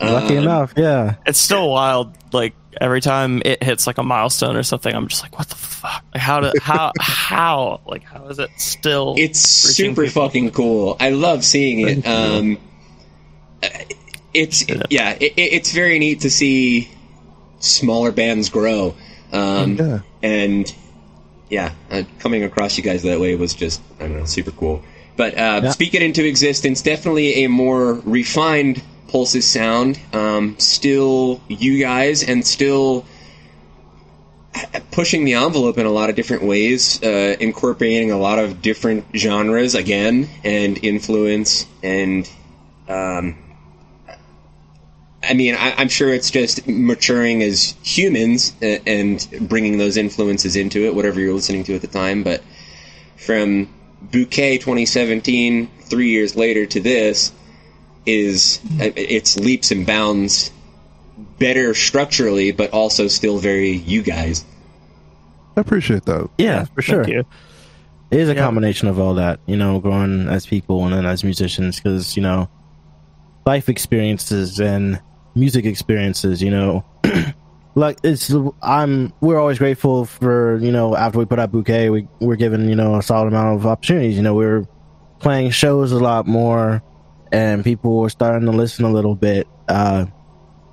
[0.00, 1.16] Lucky Um, enough, yeah.
[1.26, 2.14] it's still wild.
[2.32, 5.54] Like every time it hits like a milestone or something, I'm just like, what the
[5.56, 6.04] fuck?
[6.12, 9.14] Like, how do how how like how is it still?
[9.18, 10.22] It's super people?
[10.22, 10.96] fucking cool.
[11.00, 12.06] I love seeing it.
[12.06, 12.58] Um,
[14.32, 16.90] it's yeah, it, it- it's very neat to see
[17.58, 18.94] smaller bands grow.
[19.32, 20.00] Um, Yeah.
[20.22, 20.72] and
[21.48, 24.82] yeah, uh, coming across you guys that way was just I don't know, super cool.
[25.16, 25.70] But uh, Yeah.
[25.70, 26.80] speak it into existence.
[26.82, 29.98] Definitely a more refined Pulses sound.
[30.12, 33.04] Um, still you guys, and still
[34.92, 39.04] pushing the envelope in a lot of different ways, uh, incorporating a lot of different
[39.14, 42.30] genres again, and influence, and
[42.88, 43.36] um,
[45.22, 50.56] I mean, I, I'm sure it's just maturing as humans uh, and bringing those influences
[50.56, 52.22] into it, whatever you're listening to at the time.
[52.22, 52.42] But
[53.16, 53.68] from
[54.02, 57.32] Bouquet 2017, three years later to this,
[58.06, 60.50] is uh, it's leaps and bounds
[61.38, 64.44] better structurally, but also still very you guys.
[65.56, 66.28] I appreciate that.
[66.38, 67.04] Yeah, for sure.
[67.04, 67.24] Thank you.
[68.10, 68.40] It is a Yeah.
[68.44, 72.22] combination of all that, you know, growing as people and then as musicians, because you
[72.22, 72.48] know,
[73.46, 75.00] life experiences and
[75.34, 76.84] music experiences, you know,
[77.74, 82.08] like it's I'm we're always grateful for you know after we put out bouquet, we
[82.20, 84.16] we're given you know a solid amount of opportunities.
[84.16, 84.66] You know, we're
[85.20, 86.82] playing shows a lot more,
[87.32, 89.46] and people were starting to listen a little bit.
[89.68, 90.06] Uh,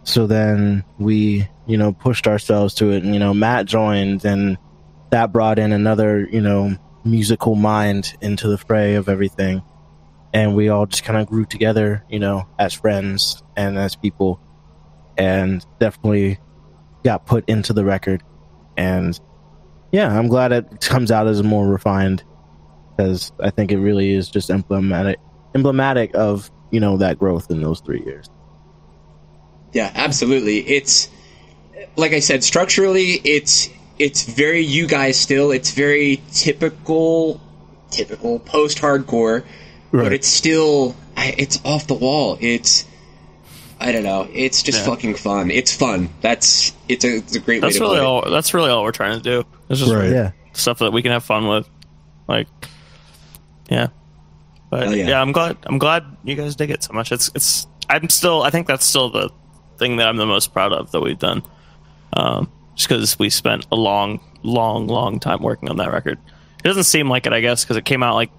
[0.03, 4.57] so then we you know pushed ourselves to it, and you know Matt joined and
[5.09, 9.61] that brought in another, you know, musical mind into the fray of everything.
[10.33, 14.39] And we all just kind of grew together, you know, as friends and as people,
[15.17, 16.39] and definitely
[17.03, 18.23] got put into the record.
[18.75, 19.19] And
[19.91, 22.23] yeah, I'm glad it comes out as more refined
[22.95, 25.19] because I think it really is just emblematic,
[25.57, 28.29] emblematic of, you know, that growth in those three years.
[29.73, 30.59] Yeah, absolutely.
[30.59, 31.09] It's
[31.95, 35.51] like I said, structurally, it's it's very you guys still.
[35.51, 37.41] It's very typical,
[37.89, 39.43] typical post hardcore,
[39.91, 42.37] but it's still it's off the wall.
[42.39, 42.85] It's
[43.79, 44.27] I don't know.
[44.33, 44.85] It's just Yeah.
[44.85, 45.51] fucking fun.
[45.51, 46.09] It's fun.
[46.21, 48.05] That's it's a it's a great That's way to really put it.
[48.05, 48.29] all.
[48.31, 49.43] That's really all we're trying to do.
[49.69, 50.09] It's just Right.
[50.11, 50.31] Yeah.
[50.53, 51.69] stuff that we can have fun with.
[52.27, 52.47] Like,
[53.69, 53.87] yeah.
[54.69, 55.07] But yeah.
[55.07, 55.21] yeah.
[55.21, 55.57] I'm glad.
[55.65, 57.11] I'm glad you guys dig it so much.
[57.11, 57.67] It's it's.
[57.89, 58.43] I'm still.
[58.43, 59.29] I think that's still the
[59.77, 61.43] thing that I'm the most proud of that we've done.
[62.13, 66.19] Um, just because we spent a long, long, long time working on that record.
[66.63, 68.31] It doesn't seem like it, I guess, because it came out like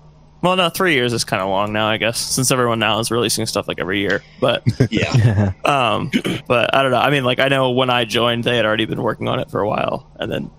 [0.43, 3.11] Well, no, three years is kind of long now, I guess, since everyone now is
[3.11, 4.23] releasing stuff like every year.
[4.41, 5.53] But, Yeah.
[5.65, 6.11] um,
[6.47, 6.99] but I don't know.
[6.99, 9.51] I mean, like I know when I joined, they had already been working on it
[9.51, 10.51] for a while, and then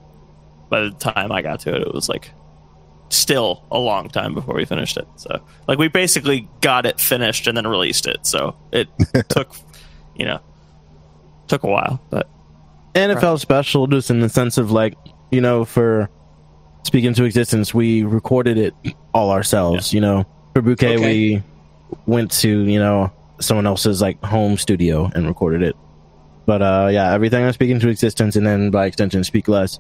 [0.69, 2.31] by the time I got to it, it was like
[3.09, 5.07] still a long time before we finished it.
[5.15, 8.25] So, like, we basically got it finished and then released it.
[8.25, 8.87] So it
[9.29, 9.55] took,
[10.15, 10.39] you know,
[11.47, 12.29] took a while, but
[12.95, 14.95] And it felt special just in the sense of like,
[15.31, 16.09] you know, for
[16.83, 18.73] speaking to existence, we recorded it
[19.13, 20.25] all ourselves, you know.
[20.53, 21.05] For Bouquet Okay.
[21.05, 21.43] we
[22.05, 25.75] went to, you know, someone else's like home studio and recorded it.
[26.45, 29.79] But uh yeah, everything on Speaking to Existence and then by extension Speak Less,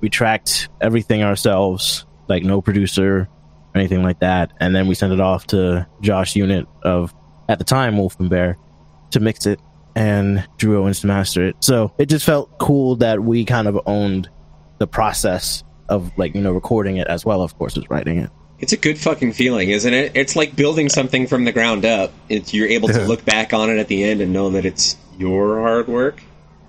[0.00, 3.28] we tracked everything ourselves, like no producer or
[3.74, 4.52] anything like that.
[4.60, 7.14] And then we sent it off to Josh Unit of
[7.48, 8.58] at the time Wolf and Bear
[9.12, 9.60] to mix it
[9.96, 11.56] and Drew Owens to master it.
[11.60, 14.28] So it just felt cool that we kind of owned
[14.78, 18.30] the process of like, you know, recording it as well, of course, as writing it.
[18.60, 20.12] It's a good fucking feeling, isn't it?
[20.14, 22.12] It's like building something from the ground up.
[22.28, 24.96] It's, you're able to look back on it at the end and know that it's
[25.16, 26.22] your hard work,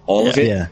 [0.05, 0.47] all of it.
[0.47, 0.67] Yeah.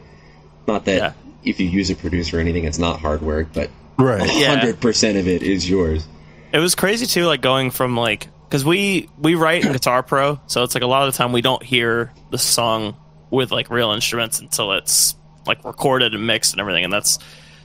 [0.66, 1.12] Not that Yeah.
[1.44, 4.30] if you use a producer or anything, it's not hard work, but Right.
[4.36, 4.56] Yeah.
[4.56, 6.06] hundred percent of it is yours.
[6.52, 10.40] It was crazy too, like going from like because we we write in Guitar Pro,
[10.46, 12.96] so it's like a lot of the time we don't hear the song
[13.30, 15.14] with like real instruments until it's
[15.46, 17.18] like recorded and mixed and everything, and that's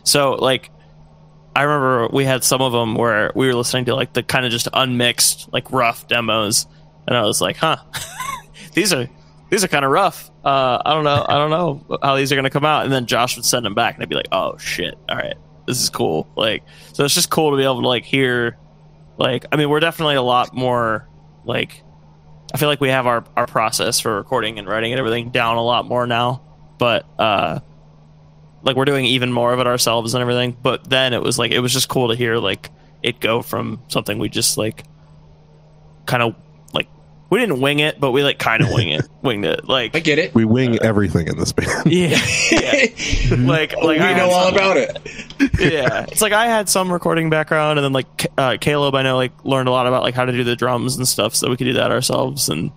[0.03, 0.69] so like
[1.55, 4.45] I remember we had some of them where we were listening to like the kind
[4.45, 6.65] of just unmixed like rough demos,
[7.07, 7.77] and I was like, huh,
[8.73, 9.07] these are
[9.49, 10.31] these are kind of rough.
[10.43, 13.05] Uh, I don't know, I don't know how these are gonna come out, and then
[13.05, 15.89] Josh would send them back, and I'd be like, oh shit, all right, this is
[15.89, 16.27] cool.
[16.35, 18.57] Like, so it's just cool to be able to like hear
[19.17, 21.07] like i mean we're definitely a lot more
[21.45, 21.83] like
[22.53, 25.57] i feel like we have our, our process for recording and writing and everything down
[25.57, 26.41] a lot more now
[26.77, 27.59] but uh
[28.63, 31.51] like we're doing even more of it ourselves and everything but then it was like
[31.51, 32.69] it was just cool to hear like
[33.01, 34.83] it go from something we just like
[36.05, 36.35] kind of
[37.33, 39.99] we didn't wing it but we like kind of wing it winged it like I
[39.99, 40.35] get it.
[40.35, 41.91] We wing everything in this band.
[41.91, 42.09] yeah,
[42.51, 43.35] yeah.
[43.39, 44.97] like like we I know all some- about it.
[45.59, 49.15] yeah, it's like I had some recording background, and then like uh, Caleb, I know
[49.15, 51.57] like learned a lot about like how to do the drums and stuff, so we
[51.57, 52.49] could do that ourselves.
[52.49, 52.71] And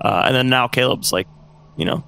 [0.00, 1.28] uh, and then now Caleb's like,
[1.76, 2.04] you know,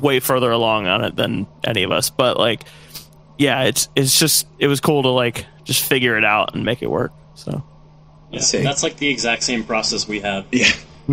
[0.00, 2.10] way further along on it than any of us.
[2.10, 2.62] But like,
[3.38, 6.82] yeah, it's it's just it was cool to like just figure it out and make
[6.82, 7.12] it work.
[7.34, 7.64] So
[8.30, 8.62] Yeah, see.
[8.62, 10.46] that's like the exact same process we have.
[10.52, 10.70] Yeah.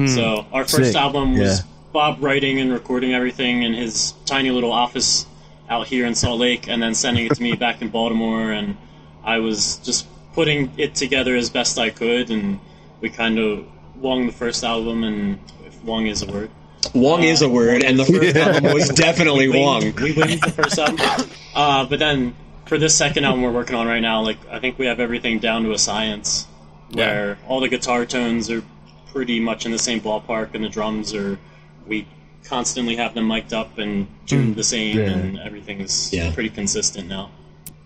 [0.08, 0.96] So our first Sick.
[0.96, 1.66] album was Yeah.
[1.94, 5.26] Bob writing and recording everything in his tiny little office
[5.70, 8.76] out here in Salt Lake, and then sending it to me back in Baltimore, and
[9.24, 12.60] I was just putting it together as best I could, and
[13.00, 16.50] we kind of Wong the first album, and if wung is a word.
[16.94, 19.82] Wong is a word, and the first album was definitely we Wong.
[19.96, 21.30] we winged the first album.
[21.56, 24.78] Uh, but then for this second album we're working on right now, like I think
[24.78, 26.46] we have everything down to a science,
[26.96, 28.64] where all the guitar tones are
[29.12, 31.38] pretty much in the same ballpark, and the drums are
[31.88, 32.08] we
[32.44, 35.06] constantly have them mic'd up and tuned the same, Yeah.
[35.06, 36.32] and everything is Yeah.
[36.34, 37.30] pretty consistent now.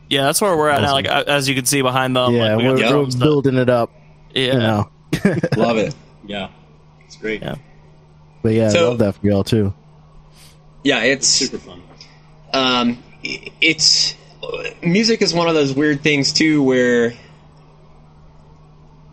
[0.10, 0.94] yeah, that's where we're at now.
[0.94, 2.96] Like as you can see behind them, yeah, like, we we're, the Yeah.
[2.96, 3.92] we're building it up,
[4.34, 4.90] Yeah, you know.
[5.58, 5.94] Love it.
[6.26, 6.48] Yeah,
[7.06, 7.42] it's great.
[7.44, 7.56] Yeah.
[8.42, 9.74] But yeah, So- I love that for y'all too.
[10.84, 11.82] Yeah, it's Super fun.
[12.54, 12.98] um,
[13.62, 14.16] it's
[14.82, 17.14] music is one of those weird things too, where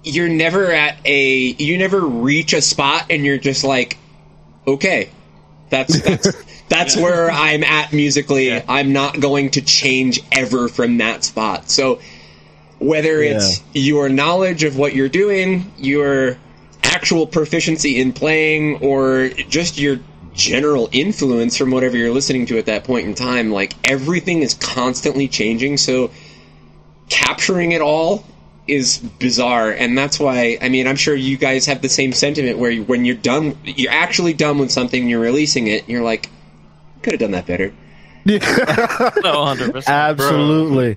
[0.07, 3.99] you're never at a you never reach a spot and you're just like,
[4.67, 5.11] okay,
[5.69, 8.49] that's that's that's where I'm at musically.
[8.49, 8.65] Yeah.
[8.69, 11.69] I'm not going to change ever from that spot.
[11.69, 12.01] So
[12.79, 16.39] whether it's your knowledge of what you're doing, your
[16.83, 19.99] actual proficiency in playing, or just your
[20.35, 24.55] general influence from whatever you're listening to at that point in time, like everything is
[24.55, 25.79] constantly changing.
[25.79, 26.11] So
[27.09, 28.25] capturing it all
[28.69, 32.59] is bizarre, and that's why I mean I'm sure you guys have the same sentiment
[32.59, 35.91] where you, when you're done, you're actually done with something, and you're releasing it, and
[35.91, 36.29] you're like,
[37.03, 37.73] could have done that better.
[38.27, 38.39] no,
[39.45, 39.89] hundred percent.
[39.89, 40.97] Absolutely.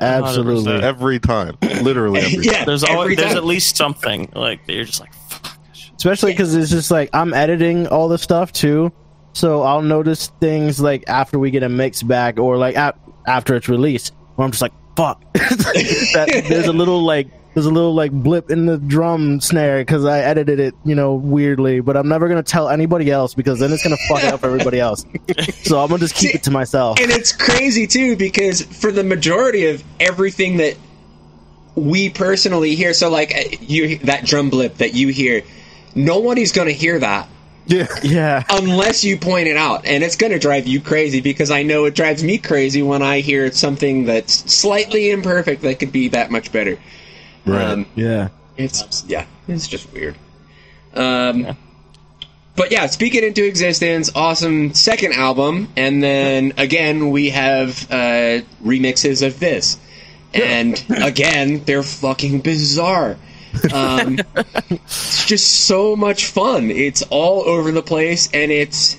[0.00, 0.72] Absolutely.
[0.72, 0.82] 100%.
[0.82, 2.42] every time, literally every time.
[2.42, 5.56] yeah, There's every always there's at least something like you're just like, fuck.
[5.96, 8.92] especially because it's just like I'm editing all the stuff too,
[9.32, 13.54] so I'll notice things like after we get a mix back or like ap- after
[13.56, 17.94] it's released, where I'm just like, "Fuck!" that, there's a little like there's a little
[17.94, 21.80] like blip in the drum snare because I edited it, you know, weirdly.
[21.80, 25.06] But I'm never gonna tell anybody else because then it's gonna fuck up everybody else.
[25.62, 26.98] So I'm gonna just keep See, it to myself.
[27.00, 30.76] and it's crazy too because for the majority of everything that
[31.74, 35.42] we personally hear so like uh, you that drum blip that you hear
[35.94, 37.28] nobody's going to hear that
[37.66, 37.86] Yeah.
[38.02, 41.62] Yeah, unless you point it out and it's going to drive you crazy because i
[41.64, 46.08] know it drives me crazy when i hear something that's slightly imperfect that could be
[46.08, 46.78] that much better
[47.44, 47.64] Right.
[47.64, 48.28] Um, Yeah.
[48.56, 50.16] it's yeah, it's just weird.
[50.94, 51.56] Um,
[52.56, 54.10] but yeah, speak it into existence.
[54.14, 59.76] Awesome second album, and then again we have uh, remixes of this,
[60.34, 63.16] and again they're fucking bizarre.
[63.72, 64.18] Um,
[64.70, 66.70] it's just so much fun.
[66.70, 68.96] It's all over the place, and it's.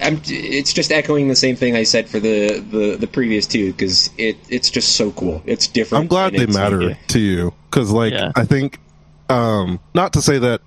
[0.00, 3.70] I'm, it's just echoing the same thing I said for the, the, the previous two
[3.72, 5.40] because it it's just so cool.
[5.46, 6.02] It's different.
[6.02, 8.32] I'm glad they it's- matter to you because, like, Yeah.
[8.34, 8.80] I think,
[9.28, 10.60] um, not to say that,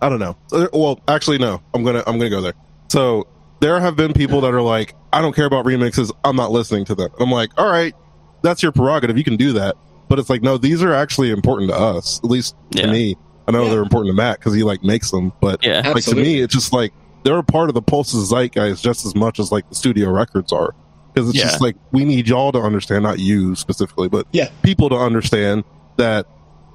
[0.00, 0.36] I don't know.
[0.50, 1.60] Uh, Well, actually, no.
[1.74, 2.54] I'm gonna I'm gonna go there.
[2.88, 3.26] So
[3.60, 6.10] there have been people that are like, I don't care about remixes.
[6.24, 7.10] I'm not listening to them.
[7.20, 7.94] I'm like, all right,
[8.40, 9.18] that's your prerogative.
[9.18, 9.76] You can do that.
[10.08, 12.18] But it's like, no, these are actually important to us.
[12.24, 12.82] At least Yeah.
[12.86, 13.16] to me.
[13.46, 13.70] I know Yeah.
[13.70, 15.32] they're important to Matt because he like makes them.
[15.40, 15.90] But Yeah.
[15.94, 16.92] like to me, it's just like
[17.24, 20.52] they're a part of the pulses zeitgeist just as much as like the studio records
[20.52, 20.74] are.
[21.12, 21.44] Because it's Yeah.
[21.44, 24.48] just like we need y'all to understand, not you specifically, but Yeah.
[24.62, 25.64] people to understand
[25.96, 26.26] that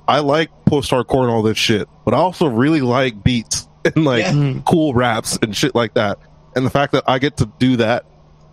[0.08, 4.04] I like post hardcore and all this shit, but I also really like beats and
[4.06, 4.32] like Yeah.
[4.34, 4.60] Mm-hmm.
[4.62, 6.18] cool raps and shit like that.
[6.56, 8.06] And the fact that I get to do that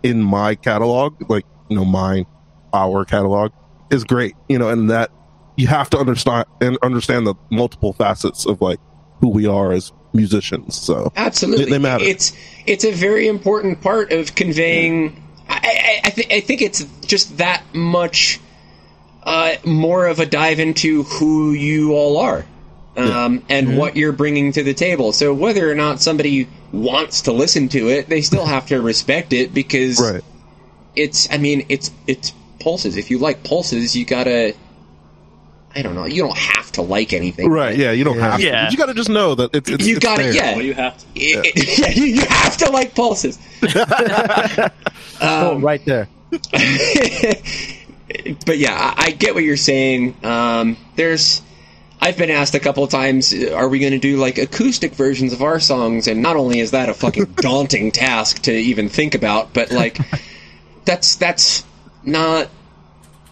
[0.03, 2.25] in my catalog, like you know, mine,
[2.73, 3.51] our catalog,
[3.91, 4.35] is great.
[4.49, 5.11] You know, and that
[5.55, 8.79] you have to understand and understand the multiple facets of like
[9.19, 10.75] who we are as musicians.
[10.75, 12.03] So Absolutely, They- they matter.
[12.03, 12.33] It's
[12.65, 15.21] it's a very important part of conveying.
[15.49, 18.39] I I, I, th- I think it's just that much
[19.23, 22.45] uh, more of a dive into who you all are.
[22.97, 25.13] Um, and what you're bringing to the table.
[25.13, 29.31] So whether or not somebody wants to listen to it, they still have to respect
[29.31, 30.21] it because right,
[30.93, 31.31] it's.
[31.31, 32.95] I mean, it's it's pulses.
[32.97, 34.53] If you like pulses, you gotta.
[35.73, 36.03] I don't know.
[36.05, 37.49] You don't have to like anything.
[37.49, 37.91] right, yeah.
[37.91, 38.45] You don't have to.
[38.45, 38.65] Yeah.
[38.65, 40.33] But you got to just know that it's, it's You it's gotta- there.
[40.33, 40.55] yeah.
[40.55, 41.05] Well, you have to.
[41.15, 43.39] It- it- yeah, you, you have to like pulses.
[45.21, 46.09] oh, right there.
[48.45, 50.15] but yeah, I, I get what you're saying.
[50.25, 51.41] Um, there's,
[52.01, 54.93] I've been asked a couple of times, uh, are we going to do like acoustic
[54.93, 56.07] versions of our songs?
[56.07, 59.97] And not only is that a fucking daunting task to even think about, but like,
[60.85, 61.63] that's that's
[62.03, 62.49] not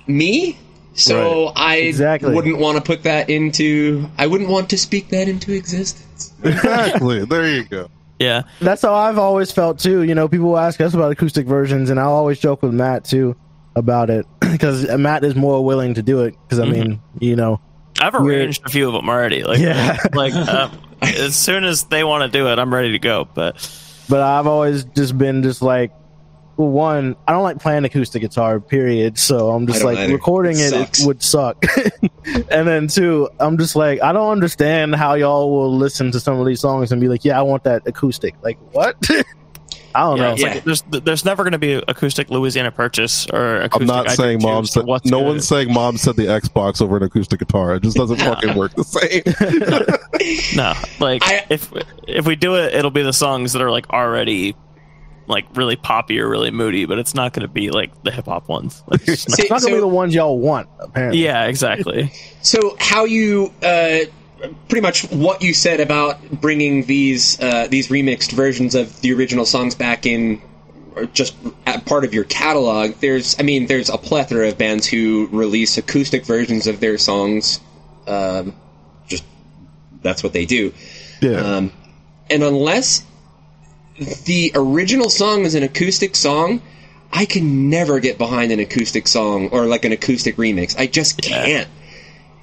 [0.07, 0.57] me.
[0.95, 1.53] So Right.
[1.55, 2.33] I Exactly.
[2.33, 4.05] wouldn't want to put that into.
[4.17, 6.33] I wouldn't want to speak that into existence.
[6.43, 7.23] exactly.
[7.25, 7.89] There you go.
[8.19, 8.41] Yeah.
[8.59, 10.03] That's how I've always felt too.
[10.03, 13.35] You know, people ask us about acoustic versions, and I'll always joke with Matt too
[13.77, 16.35] about it because Matt is more willing to do it.
[16.43, 17.61] Because I mean, you know,
[18.01, 19.43] I've arranged a few of them already.
[19.43, 19.97] Like, Yeah.
[20.13, 23.25] like um, as soon as they want to do it, I'm ready to go.
[23.33, 23.55] But
[24.09, 25.93] but I've always just been just like,
[26.59, 29.17] well, one, I don't like playing acoustic guitar, period.
[29.17, 30.11] So I'm just like either.
[30.13, 31.63] recording It it, it would suck.
[32.51, 36.37] and then two, I'm just like, I don't understand how y'all will listen to some
[36.37, 38.35] of these songs and be like, yeah, I want that acoustic.
[38.43, 38.97] Like what?
[39.95, 40.33] I don't yeah, know.
[40.33, 44.11] it's like there's there's never going to be acoustic Louisiana Purchase or acoustic I'm not
[44.11, 44.85] saying mom said.
[44.85, 45.25] what's No good.
[45.27, 47.73] one's saying mom said the Xbox over an acoustic guitar.
[47.75, 49.23] It just doesn't fucking work the same.
[50.55, 51.71] No, like I- if
[52.07, 54.55] if we do it, it'll be the songs that are like already
[55.29, 58.25] like really poppy or really moody, but it's not going to be like the hip
[58.25, 58.83] hop ones.
[58.87, 61.23] Like, it's just not- See, It's not gonna so- be the ones y'all want, apparently.
[61.23, 62.11] yeah, exactly.
[62.41, 63.99] So how you uh,
[64.69, 69.45] pretty much what you said about bringing these uh, these remixed versions of the original
[69.45, 70.41] songs back in
[70.95, 72.91] or just at part of your catalog.
[73.01, 77.59] There's I mean there's a plethora of bands who release acoustic versions of their songs.
[78.07, 78.55] Um,
[79.07, 79.25] just
[80.01, 80.73] that's what they do.
[81.21, 81.31] Yeah.
[81.41, 81.73] Um,
[82.29, 83.05] and unless
[84.25, 86.61] the original song is an acoustic song,
[87.11, 90.77] I can never get behind an acoustic song or like an acoustic remix.
[90.79, 91.67] I just can't.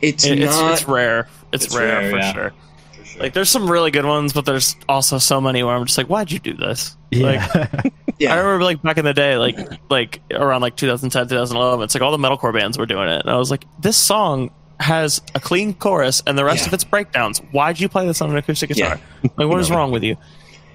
[0.02, 0.72] It's It- it's not.
[0.74, 1.28] it's rare.
[1.52, 2.32] It's, It's rare, rare, for yeah.
[2.32, 2.52] sure.
[2.98, 3.22] For sure.
[3.22, 6.08] Like there's some really good ones, but there's also so many where I'm just like,
[6.08, 6.96] why'd you do this?
[7.12, 7.82] Like Yeah.
[8.18, 8.34] yeah.
[8.34, 9.56] I remember like back in the day, like
[9.88, 13.30] like around like 2010, 2011, it's like all the metalcore bands were doing it, and
[13.30, 16.66] I was like, this song has a clean chorus and the rest Yeah.
[16.68, 17.38] of it's breakdowns.
[17.52, 19.00] Why'd you play this on an acoustic guitar?
[19.22, 20.16] Like, what is wrong with you?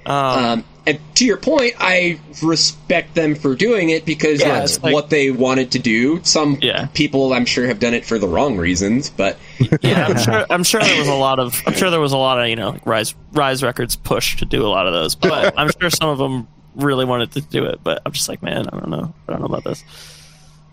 [0.08, 4.76] Um, Um, and to your point, I respect them for doing it because Yeah, that's
[4.76, 6.20] it's like- what they wanted to do.
[6.24, 6.88] Some Yeah.
[6.94, 9.38] people, I'm sure, have done it for the wrong reasons, but
[9.82, 10.46] yeah, I'm sure.
[10.50, 11.62] I'm sure there was a lot of.
[11.68, 14.46] I'm sure there was a lot of you know like Rise Rise Records push to
[14.46, 17.66] do a lot of those, but I'm sure some of them really wanted to do
[17.66, 17.80] it.
[17.84, 19.14] But I'm just like, man, I don't know.
[19.28, 19.84] I don't know about this.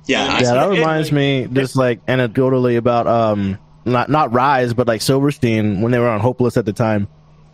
[0.06, 4.32] yeah, I- yeah, that it- reminds like- me just like anecdotally about um not not
[4.32, 7.08] Rise, but like Silverstein when they were on Hopeless at the time.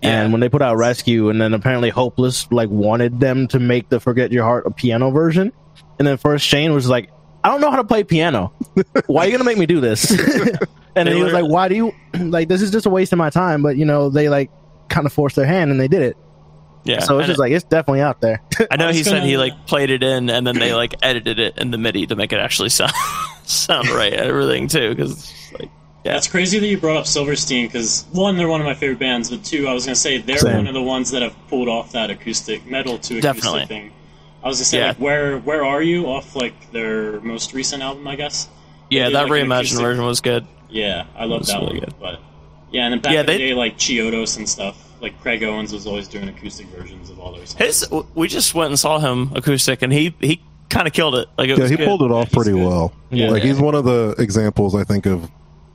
[0.05, 0.23] Yeah.
[0.23, 3.89] And when they put out Rescue, and then apparently Hopeless like wanted them to make
[3.89, 5.53] the Forget Your Heart a piano version,
[5.99, 7.11] and then first Shane was like,
[7.43, 8.53] "I don't know how to play piano.
[9.07, 10.11] Why are you gonna make me do this?"
[10.97, 12.63] and then he was like, "Why do you like this?
[12.63, 14.51] Is just a waste of my time." But you know, they like
[14.89, 16.17] kind of forced their hand and they did it.
[16.87, 16.99] Yeah.
[17.01, 18.43] so it's just like it's definitely out there.
[18.71, 20.95] I know I he said gonna- he like played it in and then they like
[21.03, 22.93] edited it in the MIDI to make it actually sound
[23.45, 24.95] sound right everything too.
[24.95, 25.44] Because like,
[26.05, 26.17] Yeah.
[26.19, 29.31] It's crazy that you brought up Silverstein because one, they're one of my favorite bands,
[29.31, 30.57] but two, I was gonna say they're Same.
[30.57, 33.67] one of the ones that have pulled off that acoustic metal to acoustic Definitely.
[33.67, 33.93] thing.
[34.43, 34.89] I was gonna say, Yeah.
[34.89, 38.07] like, where where are you off like their most recent album?
[38.07, 38.49] I guess.
[38.91, 40.47] Yeah, did, that like, reimagined acoustic- version was good.
[40.69, 41.81] Yeah, I love that really one.
[41.81, 41.95] good.
[41.99, 42.21] But
[42.71, 45.43] yeah, and then back Yeah, in the they- day, like Chiodos and stuff, like Craig
[45.43, 47.59] Owens was always doing acoustic versions of all their songs.
[47.59, 51.29] His, we just went and saw him acoustic, and he he kind of killed it.
[51.39, 51.87] Like it Yeah, was he good.
[51.89, 52.67] pulled it off He's pretty good.
[52.67, 52.93] well.
[53.11, 53.31] Yeah.
[53.31, 55.31] like he's one of the examples I think of.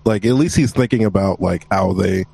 [0.05, 2.25] Like at least he's thinking about like how they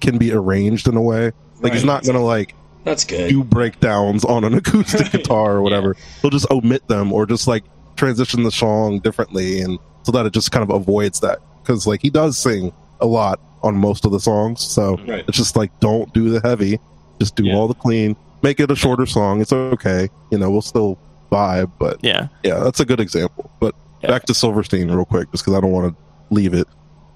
[0.00, 1.32] can be arranged in a way.
[1.60, 2.54] Like he's not gonna like
[2.84, 3.28] That's good.
[3.30, 5.96] do breakdowns on an acoustic guitar or whatever.
[6.20, 7.64] He'll just omit them or just like
[7.96, 11.38] transition the song differently, and so that it just kind of avoids that.
[11.62, 15.24] Because like he does sing a lot on most of the songs, so Right.
[15.28, 16.80] it's just like don't do the heavy,
[17.20, 17.54] just do Yeah.
[17.54, 18.16] all the clean.
[18.42, 19.40] Make it a shorter song.
[19.40, 20.08] It's okay.
[20.32, 20.98] You know, we'll still
[21.30, 23.48] vibe, but Yeah, yeah, that's a good example.
[23.60, 24.08] But Yeah.
[24.10, 26.66] back to Silverstein real quick, just because I don't want to leave it.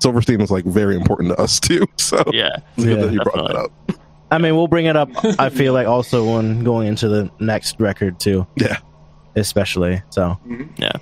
[0.01, 3.47] Silverstein is like very important to us too, so yeah, it's Yeah, that you brought
[3.49, 3.73] that up.
[4.31, 5.09] I mean, we'll bring it up.
[5.39, 8.79] I feel like also when going into the next record too, Yeah,
[9.37, 10.03] especially.
[10.11, 10.39] So
[10.77, 10.93] yeah.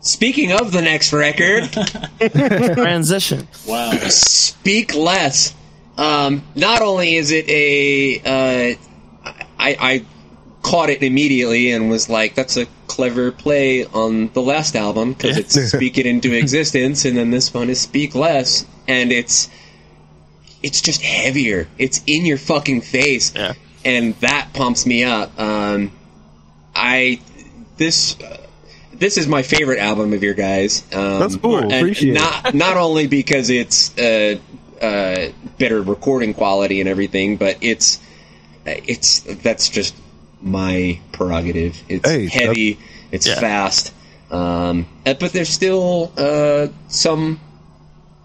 [0.00, 1.64] Speaking of the next record,
[2.74, 3.48] Transition.
[3.66, 3.90] Wow.
[4.08, 5.52] Speak Less.
[5.98, 8.76] Um, not only is it a, uh,
[9.58, 10.04] I, I
[10.66, 15.36] caught it immediately and was like, that's a clever play on the last album because
[15.36, 15.42] Yeah.
[15.44, 19.48] it's Speak It Into Existence, and then this one is Speak Less, and it's
[20.62, 21.68] it's just heavier.
[21.78, 23.52] It's in your fucking face, Yeah.
[23.84, 25.38] and that pumps me up.
[25.38, 25.92] Um,
[26.74, 27.20] I
[27.76, 28.18] this.
[28.20, 28.38] Uh,
[28.94, 30.82] this is my favorite album of your guys.
[30.92, 31.70] Um, That's cool.
[31.72, 32.14] Appreciate it.
[32.14, 34.38] not not only because it's uh,
[34.82, 38.00] uh, better recording quality and everything, but it's
[38.64, 39.94] it's that's just
[40.40, 41.80] my prerogative.
[41.88, 42.78] It's Hey, heavy,
[43.12, 43.40] it's Yeah.
[43.40, 43.92] fast,
[44.30, 47.40] um, uh, but there's still uh, some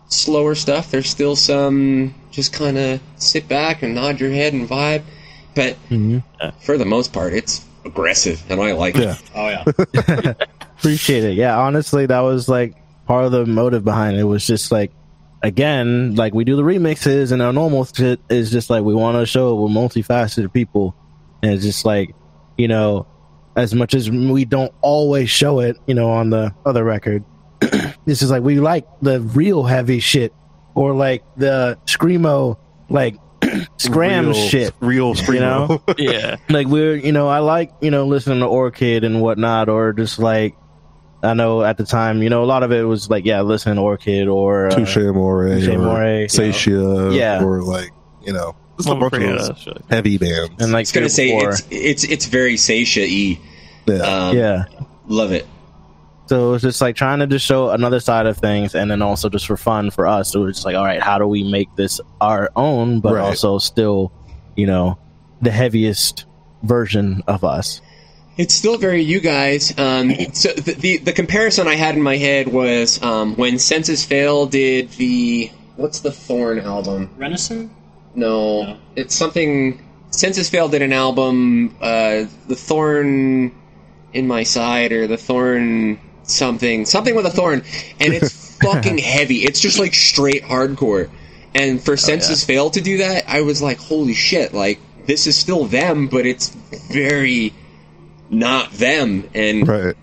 [0.10, 0.92] slower stuff.
[0.92, 5.04] There's still some just kind of sit back and nod your head and vibe,
[5.56, 5.76] but
[6.62, 9.16] for the most part, it's aggressive, and I like yeah.
[9.16, 9.22] it.
[9.36, 10.34] Oh yeah.
[10.78, 11.34] appreciate it.
[11.34, 14.24] Yeah, honestly, that was like part of the motive behind it.
[14.24, 14.92] Was just like,
[15.42, 19.18] again, like we do the remixes, and our normal shit is just like we want
[19.18, 20.96] to show we're multifaceted people,
[21.42, 22.14] and it's just like,
[22.58, 23.08] you know,
[23.56, 27.24] as much as we don't always show it, you know, on the other record,
[28.06, 30.34] this is like we like the real heavy shit,
[30.76, 32.58] or like the screamo,
[32.90, 33.18] like
[33.78, 34.74] scram real, shit.
[34.80, 35.70] real screamo.
[35.70, 35.82] know?
[35.98, 39.94] Yeah, like we're you know i like you know listening to orchid and whatnot or
[39.94, 40.56] just like
[41.24, 43.76] i know at the time you know a lot of it was like yeah listening
[43.76, 47.44] to orchid or uh, Touche Amore, Touche or Amore, Saetia, Yeah.
[47.44, 47.90] or like
[48.24, 50.52] you know, just a Well, bunch of yeah, those that's really- heavy bands.
[50.60, 51.50] and like I was gonna say before.
[51.52, 53.40] it's it's it's very Saetia y.
[53.88, 53.96] yeah.
[54.02, 54.64] Um, yeah
[55.08, 55.46] love it.
[56.28, 59.28] so it's just like trying to just show another side of things and then also
[59.30, 61.68] just for fun for us so it's just like all right how do we make
[61.76, 63.22] this our own but Right.
[63.24, 64.12] also still
[64.56, 64.98] you know
[65.42, 66.26] the heaviest
[66.64, 67.82] version of us
[68.38, 69.78] It's still very you guys.
[69.78, 74.06] Um, so the, the the comparison I had in my head was um, when Senses
[74.06, 77.10] Fail did the what's the Thorn album?
[77.18, 77.70] Renaissance?
[78.16, 78.78] No, No.
[78.96, 79.82] it's something.
[80.10, 83.54] Senses Fail did an album, uh, the Thorn
[84.14, 87.64] in my side or the Thorn something something with a thorn,
[88.00, 89.38] and it's fucking heavy.
[89.38, 91.10] It's just like straight hardcore.
[91.54, 94.54] And for Senses Fail to do that, I was like, holy shit!
[94.54, 97.54] Like this is still them, but it's very
[98.30, 99.96] not them, and right.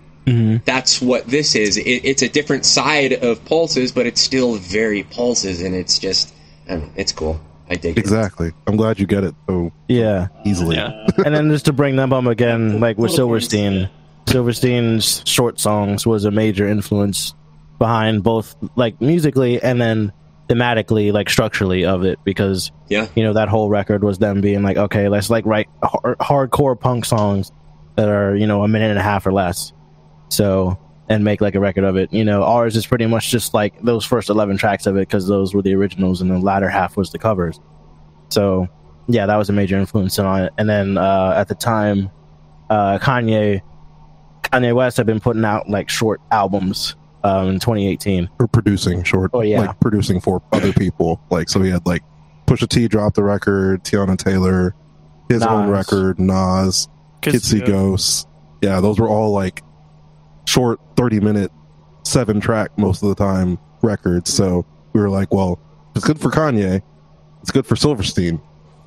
[0.65, 1.77] that's what this is.
[1.77, 6.31] It, it's a different side of Pulses, but it's still very Pulses, and it's just,
[6.67, 7.41] I don't know, it's cool.
[7.69, 7.99] I dig it.
[7.99, 8.51] Exactly.
[8.67, 10.75] I'm glad you get it so yeah easily.
[10.77, 11.07] yeah.
[11.25, 13.89] and then just to bring them up again, like with Silverstein,
[14.27, 17.33] Silverstein's short songs was a major influence
[17.77, 20.11] behind both like musically and then
[20.49, 23.07] thematically, like structurally of it, because Yeah.
[23.15, 26.79] you know that whole record was them being like, okay, let's like write har- hardcore
[26.79, 27.51] punk songs
[27.95, 29.73] that are you know a minute and a half or less,
[30.29, 30.77] so
[31.09, 32.11] and make like a record of it.
[32.13, 35.27] You know, ours is pretty much just like those first eleven tracks of it because
[35.27, 37.59] those were the originals, and the latter half was the covers.
[38.29, 38.67] So
[39.07, 40.53] yeah, that was a major influence on it.
[40.57, 42.11] And then uh, at the time,
[42.69, 43.61] uh, Kanye
[44.43, 48.29] Kanye West had been putting out like short albums um, in 2018.
[48.39, 49.61] Or producing short Oh, yeah.
[49.61, 51.19] like producing for other people.
[51.31, 52.03] Like so he had like
[52.45, 54.75] Pusha T drop the record, Teyana Taylor,
[55.27, 56.87] his own record, Nas,
[57.21, 58.25] Kids Kitsy Ghosts.
[58.61, 59.63] Yeah, those were all like
[60.49, 61.51] short thirty minute,
[62.03, 64.33] seven track most of the time records.
[64.33, 65.59] So we were like, well,
[65.95, 66.81] it's good for Kanye,
[67.41, 68.41] it's good for Silverstein.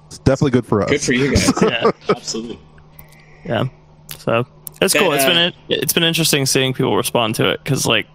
[0.07, 0.91] It's definitely good for us.
[0.91, 1.53] Good for you guys.
[1.63, 2.59] Yeah, Absolutely.
[3.45, 3.65] yeah.
[4.19, 4.47] So
[4.83, 5.13] it's cool.
[5.13, 8.07] It's Uh, been it's been interesting seeing people respond to it because like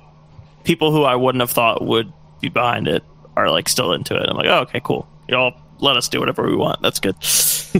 [0.64, 3.04] people who I wouldn't have thought would be behind it
[3.36, 4.28] are like still into it.
[4.30, 5.08] I'm like, oh, okay, cool.
[5.28, 6.82] Y'all let us do whatever we want.
[6.82, 7.16] That's good.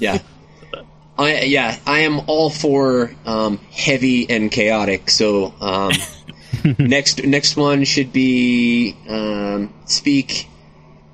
[0.02, 0.20] yeah.
[1.18, 5.10] I yeah, I am all for um, heavy and chaotic.
[5.10, 5.94] So um,
[6.78, 10.48] next next one should be um, speak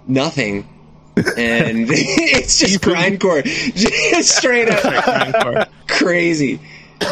[0.06, 0.68] nothing,
[1.16, 6.60] and it's just grindcore, just straight up crazy.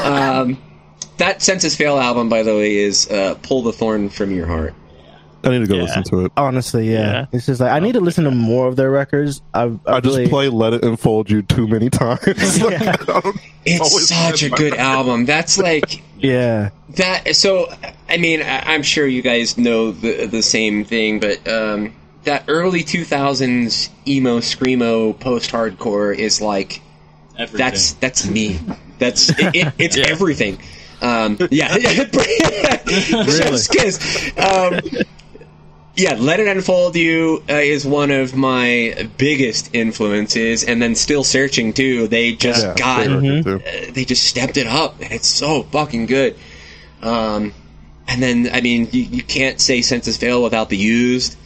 [0.03, 0.61] Um,
[1.17, 4.73] that Senses Fail album, by the way, is uh, "Pull the Thorn from Your Heart."
[5.43, 5.81] I need to go Yeah.
[5.83, 6.31] listen to it.
[6.37, 6.99] Honestly, yeah.
[6.99, 7.25] Yeah.
[7.31, 9.41] It's just like I need to listen to more of their records.
[9.53, 12.21] I've, I I've just really, play "Let It Enfold You" too many times.
[12.61, 15.25] Like, I don't- It's such a been my good album.
[15.25, 16.69] That's like yeah.
[16.97, 17.35] that.
[17.35, 17.71] So,
[18.09, 22.43] I mean, I, I'm sure you guys know the the same thing, but um, that
[22.47, 26.81] early 2000s emo screamo post hardcore is like
[27.37, 27.57] Everything.
[27.57, 28.59] that's that's me.
[28.99, 30.05] That's it, it, it's Yeah.
[30.09, 30.59] everything.
[31.03, 34.31] Um, yeah, just kiss.
[34.37, 34.79] Um,
[36.01, 41.23] yeah, Let It Enfold You uh, is one of my biggest influences, and then Still
[41.23, 42.07] Searching too.
[42.07, 43.89] They just yeah, got great record, too.
[43.89, 46.35] uh, they just stepped it up, and it's so fucking good.
[47.01, 47.53] Um,
[48.07, 51.37] and then I mean, you, you can't say Senses Fail without the used.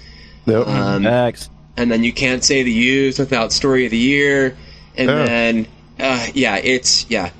[0.45, 0.67] Yep.
[0.67, 1.49] Um, Facts.
[1.75, 4.55] and then you can't say the used without story of the year
[4.95, 5.25] and Yeah.
[5.25, 5.67] then
[5.99, 7.31] uh, yeah it's yeah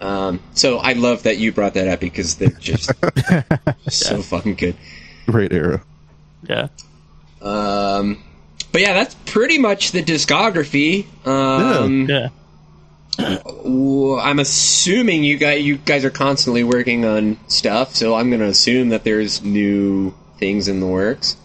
[0.00, 2.90] um, so i love that you brought that up because they're just
[3.90, 4.76] so fucking good
[5.26, 5.82] Great era.
[6.48, 6.68] Yeah.
[7.40, 8.22] um,
[8.72, 12.28] but yeah that's pretty much the discography um, Yeah.
[13.18, 18.46] w- i'm assuming you guys you guys are constantly working on stuff so i'm gonna
[18.46, 21.36] assume that there's new things in the works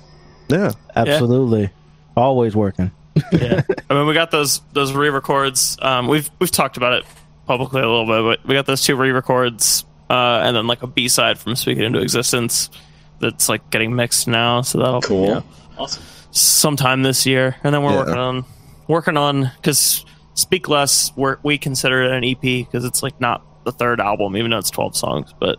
[0.50, 0.72] Yeah.
[0.96, 1.70] Absolutely.
[2.16, 2.90] Always working.
[3.32, 3.62] yeah.
[3.90, 5.78] I mean, we got those those re-records.
[5.82, 7.06] Um, we've we've talked about it
[7.46, 10.88] publicly a little bit, but we got those two re-records, uh, and then like a
[10.88, 12.72] B side from "Speak It Into Existence"
[13.20, 14.62] that's like getting mixed now.
[14.62, 15.26] So that'll Cool.
[15.26, 15.44] you know,
[15.78, 16.04] awesome.
[16.32, 17.98] sometime this year, and then we're Yeah.
[18.00, 18.46] working on
[18.88, 20.06] working on because
[20.36, 24.38] "Speak Less" we're, we consider it an EP because it's like not the third album,
[24.38, 25.58] even though it's twelve songs, but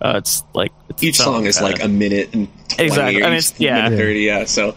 [0.00, 3.20] uh, it's like it's each song is kinda- like a minute and 20 Exactly.
[3.22, 3.88] or I mean, it's- yeah.
[3.90, 4.74] 30 yeah so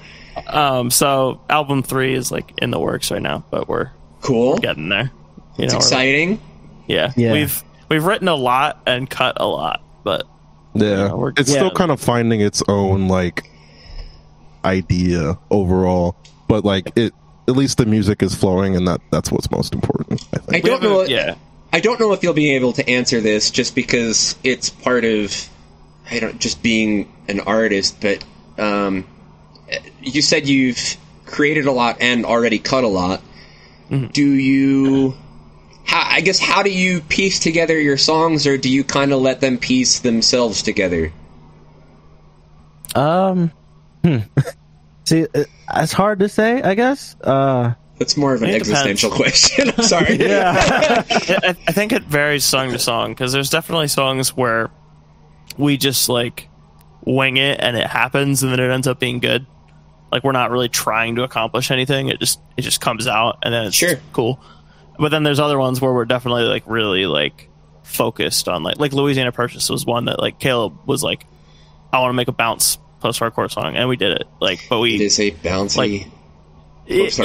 [0.48, 0.90] um.
[0.92, 5.12] So album three is like in the works right now, but we're cool getting there.
[5.58, 6.40] You it's know, we're- exciting
[6.88, 7.14] Yeah.
[7.16, 7.32] Yeah.
[7.34, 10.26] We've we've written a lot and cut a lot, but
[10.76, 11.58] Yeah, Yeah, we're- it's yeah.
[11.58, 13.50] still kind of finding its own like
[14.66, 16.16] idea overall,
[16.48, 17.14] but like it
[17.48, 20.24] at least the music is flowing, and that that's what's most important.
[20.34, 20.64] I I think.
[20.64, 21.04] we don't haven't- know.
[21.04, 21.36] Yeah.
[21.74, 25.50] I don't know if you'll be able to answer this just because it's part of
[26.10, 27.98] I don't just being an artist.
[28.00, 28.24] But
[28.60, 29.06] um,
[30.02, 33.22] you said you've created a lot and already cut a lot.
[33.90, 34.08] Mm-hmm.
[34.08, 35.16] Do you?
[35.86, 39.22] How, I guess how do you piece together your songs, or do you kind of
[39.22, 41.12] let them piece themselves together?
[42.96, 43.52] Um,
[44.04, 44.18] hmm.
[45.06, 45.26] see,
[45.76, 46.62] it's hard to say.
[46.62, 47.16] I guess.
[47.22, 48.70] Uh, That's more of an It depends.
[48.72, 49.70] existential question.
[49.78, 50.16] I'm sorry.
[50.20, 51.04] yeah.
[51.10, 54.70] I, I think it varies song to song because there's definitely songs where
[55.58, 56.50] we just like
[57.06, 59.46] wing it and it happens and then it ends up being good.
[60.12, 62.08] Like we're not really trying to accomplish anything.
[62.10, 64.00] It just it just comes out and then it's Sure.
[64.14, 64.40] cool.
[64.98, 67.50] But then there's other ones where we're definitely like really like
[67.84, 71.26] focused on like like Louisiana Purchase was one that like Caleb was like,
[71.91, 74.28] I want to make a bounce post hardcore song and we did it.
[74.39, 75.78] Like but we It is a bouncy.
[75.78, 76.08] Like,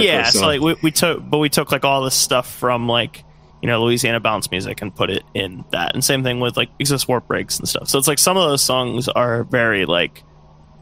[0.04, 2.88] yeah, first so like we, we took, but we took like all this stuff from
[2.88, 3.24] like
[3.60, 6.70] you know Louisiana bounce music and put it in that, and same thing with like
[6.78, 7.88] Exist Warp breaks and stuff.
[7.88, 10.22] So it's like some of those songs are very like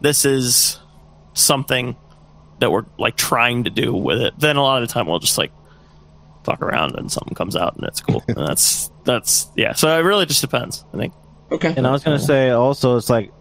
[0.01, 0.79] this is
[1.33, 1.97] something
[2.61, 4.39] that we're like trying to do with it.
[4.39, 5.53] Then a lot of the time we'll just like
[6.47, 8.23] fuck around and something comes out and it's cool.
[8.29, 9.75] and that's that's yeah.
[9.75, 10.85] So it really just depends.
[10.95, 11.15] I think.
[11.51, 11.75] okay.
[11.77, 13.33] And I was gonna say also, it's like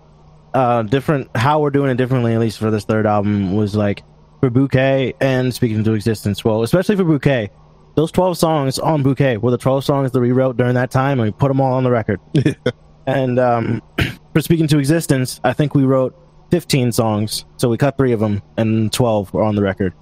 [0.53, 1.30] uh, different.
[1.36, 4.03] How we're doing it differently, at least for this third album, was like
[4.39, 6.43] for bokeh and Speak It Into Existence.
[6.43, 7.49] Well, especially for bokeh,
[7.95, 11.20] those twelve songs on bokeh were the twelve songs that we wrote during that time,
[11.20, 12.20] and we put them all on the record.
[13.06, 13.82] and um,
[14.34, 16.16] for Speak It Into Existence, I think we wrote
[16.49, 19.93] fifteen songs, so we cut three of them, and twelve were on the record.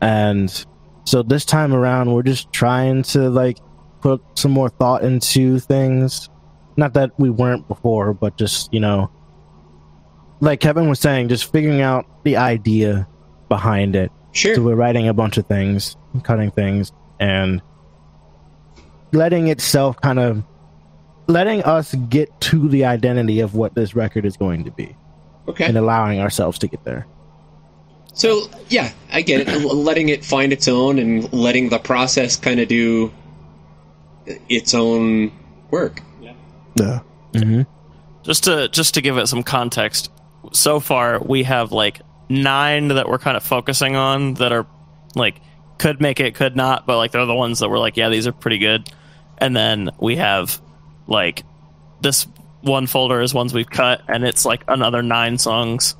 [0.00, 0.64] And
[1.04, 3.58] so this time around, we're just trying to like
[4.00, 6.28] put some more thought into things
[6.76, 9.10] not that we weren't before, but just you know,
[10.40, 13.06] like Kevin was saying, just figuring out the idea
[13.48, 14.10] behind it.
[14.32, 14.54] Sure.
[14.54, 16.90] So we're writing a bunch of things, cutting things,
[17.20, 17.60] and
[19.12, 20.42] letting itself kind of
[21.26, 24.96] letting us get to the identity of what this record is going to be,
[25.48, 25.66] Okay.
[25.66, 27.06] and allowing ourselves to get there.
[28.14, 29.64] So yeah, I get it.
[29.64, 33.12] Letting it find its own and letting the process kind of do
[34.48, 35.32] its own
[35.70, 36.00] work.
[36.20, 37.00] Yeah,
[37.32, 37.62] Mm-hmm.
[38.22, 40.10] just to just to give it some context
[40.52, 44.66] so far we have like nine that we're kind of focusing on that are
[45.14, 45.40] like
[45.78, 48.26] could make it, could not, but like they're the ones that we're like, yeah, these
[48.26, 48.88] are pretty good.
[49.38, 50.60] And then we have
[51.06, 51.44] like
[52.00, 52.26] this
[52.60, 55.96] one folder is ones we've cut, and it's like another nine songs.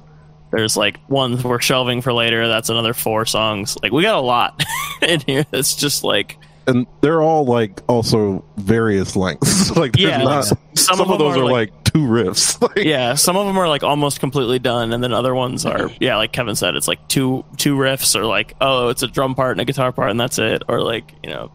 [0.52, 2.46] There's like ones we're shelving for later.
[2.46, 3.76] That's another four songs.
[3.82, 4.62] Like we got a lot
[5.02, 5.46] in here.
[5.52, 9.70] It's just like and they're all like also various lengths.
[9.76, 12.60] like Yeah, not, like, some, some of, of those are, are like- like, two riffs.
[12.62, 15.78] Like, yeah, some of them are like almost completely done, and then other ones are
[15.78, 16.02] mm-hmm.
[16.02, 19.34] yeah, like Kevin said, it's like two two riffs or like oh, it's a drum
[19.34, 21.50] part and a guitar part and that's it, or like you know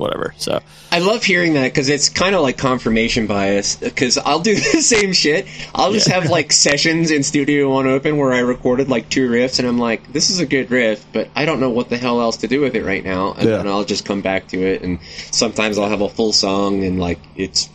[0.00, 0.34] whatever.
[0.38, 3.76] So I love hearing that because it's kind of like confirmation bias.
[3.76, 5.46] Because I'll do the same shit.
[5.74, 9.58] I'll just have like sessions in Studio One Open where I recorded like two riffs,
[9.60, 12.20] and I'm like, this is a good riff, but I don't know what the hell
[12.20, 13.34] else to do with it right now.
[13.34, 13.58] And Yeah.
[13.58, 14.98] then I'll just come back to it, and
[15.30, 17.68] sometimes I'll have a full song and like it's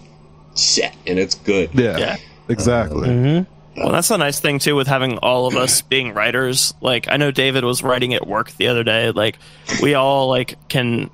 [0.55, 1.69] set and it's good.
[1.73, 2.15] yeah, Yeah.
[2.49, 3.09] exactly.
[3.09, 3.51] Mm-hmm.
[3.81, 6.73] Well, that's a nice thing too with having all of us being writers.
[6.79, 9.11] Like I know David was writing at work the other day.
[9.11, 9.37] Like
[9.81, 11.09] we all like can,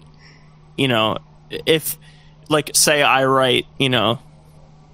[0.82, 1.18] you know,
[1.50, 1.98] if
[2.50, 4.20] like say I write, you know,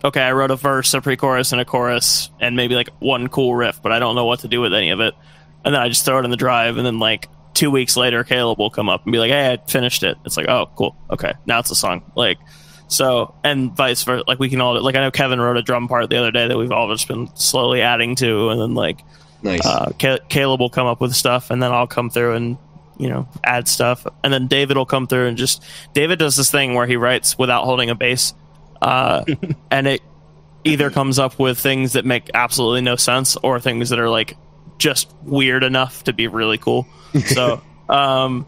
[0.04, 3.56] okay, I wrote a verse, a pre-chorus, and a chorus, and maybe like one cool
[3.56, 5.14] riff, but I don't know what to do with any of it,
[5.64, 8.24] and then I just throw it in the drive, and then like two weeks later,
[8.24, 10.96] Caleb will come up and be like, "Hey, I finished it." It's like, "Oh, cool,
[11.10, 12.38] okay, now it's a song." Like.
[12.90, 15.90] So and vice versa, like we can all like I know Kevin wrote a drum
[15.90, 19.02] part the other day that we've all just been slowly adding to, and then like
[19.44, 19.66] Nice.
[19.66, 19.92] uh,
[20.30, 22.58] Caleb will come up with stuff, and then I'll come through and
[22.98, 26.52] you know add stuff, and then David will come through and just David does this
[26.52, 28.34] thing where he writes without holding a bass,
[28.82, 29.24] uh,
[29.72, 30.02] and it
[30.64, 34.36] either comes up with things that make absolutely no sense or things that are like
[34.78, 36.88] just weird enough to be really cool.
[37.26, 38.45] So, um,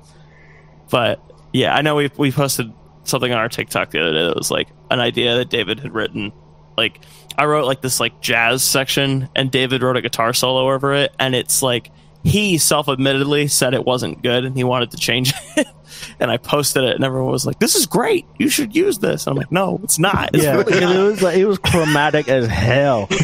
[0.90, 1.22] but
[1.54, 2.72] yeah, I know we we posted
[3.04, 5.94] something on our TikTok the other day that was like an idea that David had
[5.94, 6.32] written.
[6.78, 7.02] Like
[7.38, 11.14] I wrote like this like jazz section, and David wrote a guitar solo over it,
[11.20, 11.92] and it's like
[12.24, 15.68] he self-admittedly said it wasn't good, and he wanted to change it.
[16.20, 18.26] and I posted it, and everyone was like, "This is great.
[18.38, 20.32] You should use this." I'm like, "No, it's not.
[20.36, 23.08] It's Yeah, really it was like it was chromatic as hell.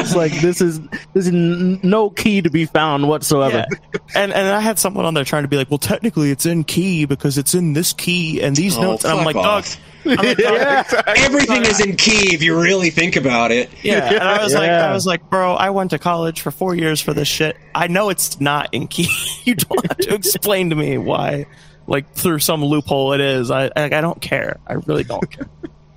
[0.00, 0.80] It's like this is
[1.14, 3.64] this is n- no key to be found whatsoever.
[3.70, 3.98] Yeah.
[4.14, 6.64] And and I had someone on there trying to be like, well, technically it's in
[6.64, 9.04] key because it's in this key and these Oh, notes.
[9.04, 9.44] And I'm like, dog.
[9.64, 9.76] off.
[9.76, 10.86] I'm like, dog,
[11.16, 13.70] Everything is in key if you really think about it.
[13.82, 16.74] Yeah, and I was like, I was like, bro, I went to college for four
[16.74, 17.56] years for this shit.
[17.74, 19.08] I know it's not in key.
[19.44, 21.46] you don't have to explain to me why,
[21.86, 23.50] like through some loophole it is.
[23.50, 24.58] I I, I don't care.
[24.66, 25.48] I really don't care.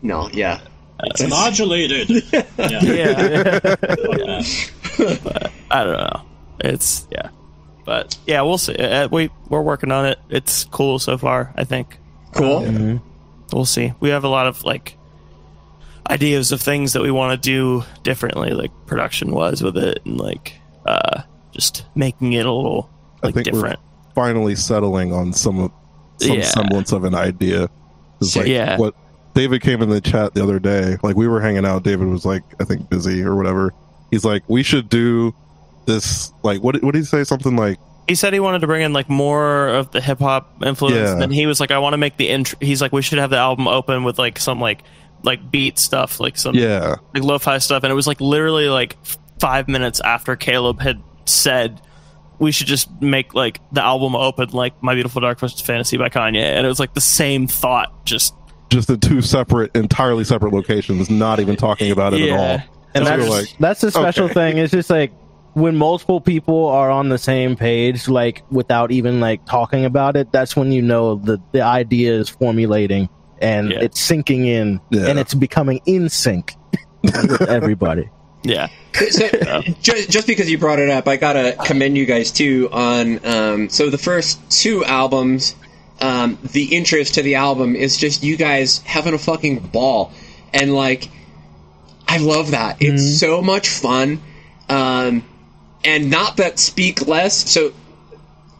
[0.01, 0.61] No, yeah.
[1.03, 2.09] It's modulated.
[2.57, 2.81] Yeah.
[2.83, 5.51] Yeah, Fuck that.
[5.71, 6.21] I don't know.
[6.59, 7.29] It's yeah,
[7.85, 8.75] but yeah, we'll see.
[8.75, 10.19] Uh, we we're working on it.
[10.29, 11.51] It's cool so far.
[11.55, 11.97] I think.
[12.35, 13.01] Cool.
[13.53, 13.93] We'll see.
[13.99, 14.97] We have a lot of like
[16.09, 20.19] ideas of things that we want to do differently, like production wise with it, and
[20.19, 20.53] like
[20.85, 21.21] uh,
[21.51, 22.89] just making it a little
[23.23, 23.79] I like think different.
[23.79, 25.71] we're finally settling on some of
[26.19, 26.43] some Yeah.
[26.43, 27.69] semblance of an idea.
[28.19, 28.77] It's like Yeah.
[28.77, 28.93] what
[29.33, 30.97] David came in the chat the other day.
[31.01, 31.83] Like we were hanging out.
[31.83, 33.73] David was like, I think busy or whatever.
[34.11, 35.33] He's like, we should do
[35.85, 36.31] this.
[36.43, 36.81] Like, what?
[36.83, 37.23] What did he say?
[37.23, 37.79] Something like,
[38.11, 40.95] He said he wanted to bring in like more of the hip hop influence.
[41.17, 41.23] Yeah.
[41.23, 42.59] And he was like, I want to make the intro.
[42.59, 44.83] He's like, we should have the album open with like some like
[45.23, 47.83] like beat stuff, like some yeah, like lo-fi stuff.
[47.83, 48.97] And it was like literally like
[49.39, 51.79] five minutes after Caleb had said
[52.37, 56.09] we should just make like the album open like My Beautiful Dark Twisted Fantasy by
[56.09, 58.35] Kanye, and it was like the same thought, just
[58.69, 62.33] just in two separate, entirely separate locations, not even talking about it Yeah.
[62.33, 62.67] at all.
[62.93, 64.33] and So that's were like, that's the special okay.
[64.33, 64.57] thing.
[64.57, 65.13] It's just like
[65.53, 70.31] when multiple people are on the same page, like without even like talking about it.
[70.31, 73.09] That's when you know the the idea is formulating
[73.41, 73.79] and Yeah.
[73.81, 75.07] it's sinking in, Yeah.
[75.07, 76.53] and it's becoming in sync
[77.03, 78.09] with everybody.
[78.43, 78.67] yeah.
[78.93, 79.27] So,
[79.81, 83.25] just, just because you brought it up, I gotta commend you guys too on.
[83.25, 85.55] Um, so the first two albums,
[86.01, 90.11] um, the interest to the album is just you guys having a fucking ball,
[90.53, 91.09] and like,
[92.07, 92.77] I love that.
[92.79, 94.21] It's so much fun,
[94.69, 95.23] um,
[95.83, 97.49] and not that Speak Less.
[97.49, 97.73] So,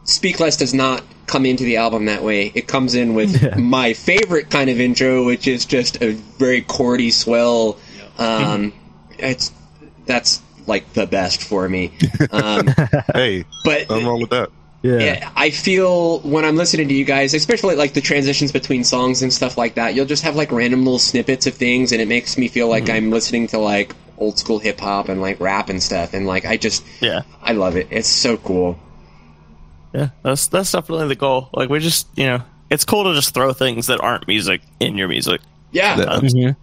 [0.03, 2.51] Speak Less does not come into the album that way.
[2.53, 7.11] It comes in with my favorite kind of intro, which is just a very chordy
[7.11, 7.77] swell.
[8.17, 8.73] Um,
[9.17, 9.51] it's
[10.05, 11.91] that's like the best for me.
[12.31, 12.67] Um,
[13.13, 14.49] hey, but nothing wrong with that.
[14.83, 18.83] Yeah, yeah, I feel when I'm listening to you guys, especially like the transitions between
[18.83, 22.01] songs and stuff like that, you'll just have like random little snippets of things, and
[22.01, 25.39] it makes me feel like I'm listening to like old school hip hop and like
[25.41, 27.21] rap and stuff, and like I just Yeah.
[27.41, 27.87] I love it.
[27.89, 28.79] It's so cool.
[29.93, 30.09] Yeah.
[30.23, 31.49] That's that's definitely the goal.
[31.53, 34.97] Like we just you know, it's cool to just throw things that aren't music in
[34.97, 35.41] your music.
[35.71, 36.05] Yeah, Yeah.
[36.19, 36.55] Mhm.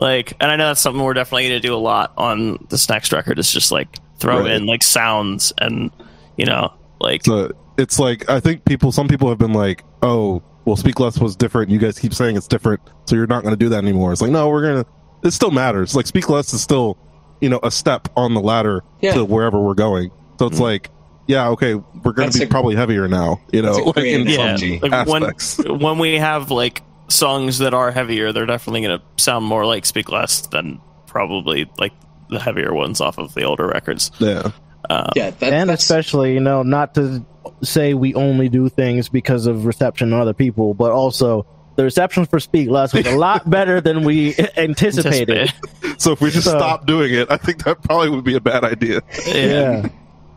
[0.00, 3.12] Like and I know that's something we're definitely gonna do a lot on this next
[3.12, 3.88] record is just like
[4.18, 4.52] throw Right.
[4.52, 5.90] in like sounds and
[6.36, 10.42] You know, like So it's like I think people, some people have been like, "Oh,
[10.64, 11.70] well, Speak Less was different.
[11.70, 14.22] You guys keep saying it's different, so you're not going to do that anymore." It's
[14.22, 14.86] like, no, we're gonna.
[15.22, 15.94] It still matters.
[15.94, 16.98] Like Speak Less is still,
[17.40, 19.14] you know, a step on the ladder Yeah.
[19.14, 20.10] to wherever we're going.
[20.38, 20.62] So it's mm-hmm.
[20.64, 20.90] like,
[21.26, 23.40] yeah, okay, we're going to be a- probably heavier now.
[23.52, 27.90] You know, like great in some like when when we have like songs that are
[27.90, 31.92] heavier, they're definitely going to sound more like Speak Less than probably like
[32.30, 34.10] the heavier ones off of the older records.
[34.18, 34.50] yeah,
[34.90, 37.24] um, Yeah, that, and especially you know not to
[37.62, 41.46] say we only do things because of reception of other people but also
[41.76, 45.52] the reception for speak less was a lot better than we anticipated.
[45.98, 48.40] So if we just So- stop doing it, I think that probably would be a
[48.40, 49.00] bad idea.
[49.26, 49.88] yeah.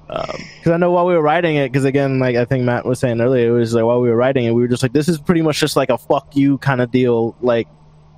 [0.08, 2.86] Because um, i know while we were writing it because again like i think matt
[2.86, 4.94] was saying earlier it was like while we were writing it we were just like
[4.94, 7.68] this is pretty much just like a fuck you kind of deal like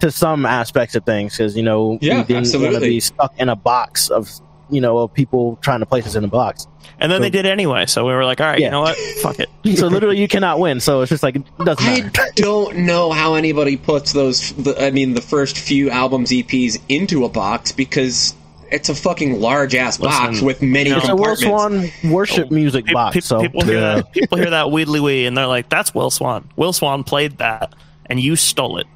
[0.01, 3.33] to some aspects of things because you know Yeah, we didn't want to be stuck
[3.39, 4.29] in a box of
[4.69, 6.67] you know of people trying to place us in a box
[6.99, 8.65] And then they did anyway, so we were like, all right, Yeah.
[8.67, 8.97] you know what?
[9.21, 9.49] Fuck it.
[9.77, 12.21] so literally you cannot win so it's just like it doesn't Matter.
[12.21, 14.51] I don't know how anybody puts those.
[14.53, 18.33] The, I mean, the first few albums, EPs into a box because
[18.71, 21.35] it's a fucking large ass box Listen, with many you know- It's a Will.
[21.35, 23.13] Swan worship music Pe- box.
[23.15, 23.95] pe- so people hear Yeah.
[23.95, 26.49] that people hear that Weedly Wee and they're like, that's Will Swan.
[26.57, 27.73] Will Swan played that,
[28.07, 28.87] and you stole it.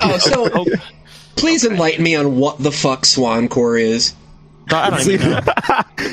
[0.00, 0.64] Oh, so
[1.36, 4.14] please enlighten me on what the fuck Swancore is.
[4.72, 5.40] I don't See, even know.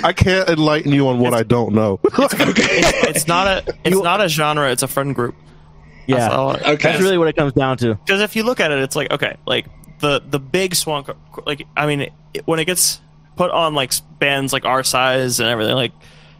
[0.03, 1.99] I can't enlighten you on what I don't know.
[2.17, 4.71] It's not a it's not a genre.
[4.71, 5.35] It's a friend group.
[6.07, 6.75] yeah, Okay.
[6.75, 7.95] that's really what it comes down to.
[7.95, 9.65] Because if you look at it, it's like okay, like
[9.99, 13.01] the the big Swan, co- like I mean, it, when it gets
[13.35, 15.91] put on like bands like our size and everything, like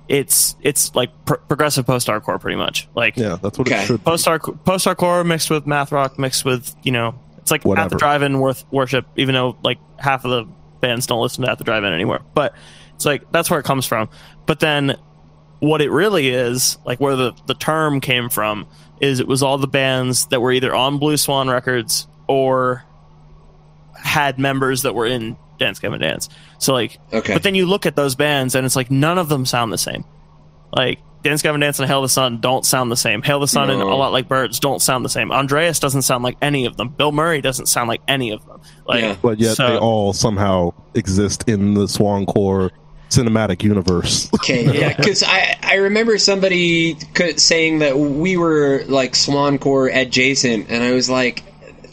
[0.08, 2.88] it's it's like pr- progressive post hardcore pretty much.
[2.96, 3.84] Like Yeah, that's what Okay.
[3.84, 4.04] it should.
[4.04, 7.90] post hardcore post hardcore mixed with math rock mixed with you know it's like at
[7.90, 10.46] the drive-in worth worship even though like half of the
[10.82, 12.54] bands don't listen to at the drive-in anymore but
[12.96, 14.10] it's like that's where it comes from
[14.46, 14.96] but then
[15.60, 18.68] what it really is like where the the term came from
[19.02, 22.84] is it was all the bands that were either on blue swan records or
[23.96, 27.34] had members that were in dance Gavin dance so like Okay.
[27.34, 29.78] but then you look at those bands and it's like none of them sound the
[29.78, 30.04] same.
[30.76, 33.22] Like Dance Gavin Dance and Hail the Sun don't sound the same.
[33.22, 35.32] Hail the Sun and A Lot Like Birds don't sound the same.
[35.32, 36.90] Andreas doesn't sound like any of them.
[36.90, 38.62] Bill Murray doesn't sound like any of them.
[38.86, 39.16] Like Yeah.
[39.22, 42.72] But yet So- they all somehow exist in the Swancore
[43.10, 44.30] cinematic universe.
[44.38, 46.98] Okay, yeah, because I, I remember somebody
[47.36, 51.44] saying that we were like Swancore adjacent, and I was like,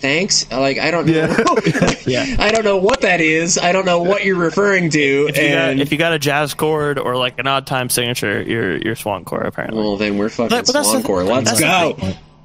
[0.04, 0.46] thanks.
[0.52, 1.34] Uh, like I don't know,
[2.06, 2.36] Yeah.
[2.38, 3.56] I don't know what that is.
[3.56, 4.98] I don't know what you're referring to.
[5.28, 7.88] if you, got, and if you got a jazz chord or like an odd time
[7.88, 9.80] signature, you're you're Swan Core apparently.
[9.80, 11.96] well, then we're fucking But- but that's the- Let's go.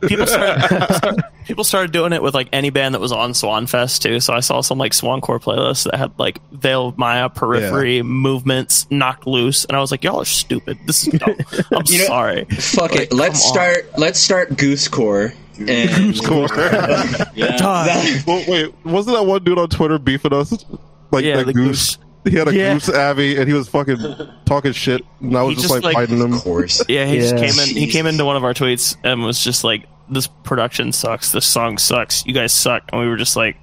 [0.08, 4.22] people started people started doing it with like any band that was on Swanfest too.
[4.22, 9.28] So I saw some like Swancore playlists that had like Veil Maya, Periphery, Movements, Knocked
[9.28, 10.78] Loose, and I was like, y'all are stupid.
[10.86, 11.36] This is dumb.
[11.74, 12.46] I'm You know- sorry.
[12.46, 13.14] Fuck Like, it.
[13.14, 13.54] Let's come on.
[13.74, 13.98] start.
[13.98, 15.34] Let's start Goosecore.
[15.60, 16.16] And
[17.36, 17.58] Yeah.
[17.58, 20.66] that- well, wait, wasn't that one dude on Twitter beefing us?
[21.12, 21.98] Like Yeah, that the goose.
[22.26, 22.74] He had a Yeah.
[22.74, 23.98] goose Abby, and he was fucking
[24.46, 26.34] talking shit, and I was just, just, like, like- fighting him.
[26.34, 26.84] of course.
[26.90, 27.76] Yeah, he just came in.
[27.76, 31.32] He came into one of our tweets and was just like, "This production sucks.
[31.32, 32.26] This song sucks.
[32.26, 33.56] You guys suck." And we were just like,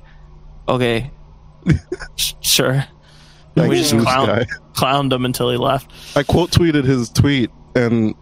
[0.69, 1.11] "Okay,
[2.41, 2.85] sure."
[3.55, 4.45] That And we just goose clown,
[4.75, 5.91] clowned him until he left.
[6.17, 8.15] I quote tweeted his tweet and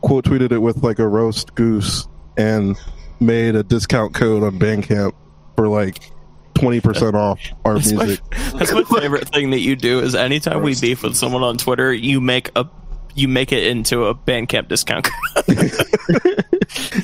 [0.00, 2.06] quote tweeted it with like a roast goose
[2.36, 2.76] and
[3.22, 5.12] made a discount code on Bandcamp
[5.56, 6.10] for like
[6.54, 8.24] twenty percent off our That's my, music.
[8.54, 10.00] that's my favorite thing that you do.
[10.00, 12.66] Is anytime we beef with someone on Twitter, you make a
[13.14, 15.08] you make it into a Bandcamp discount.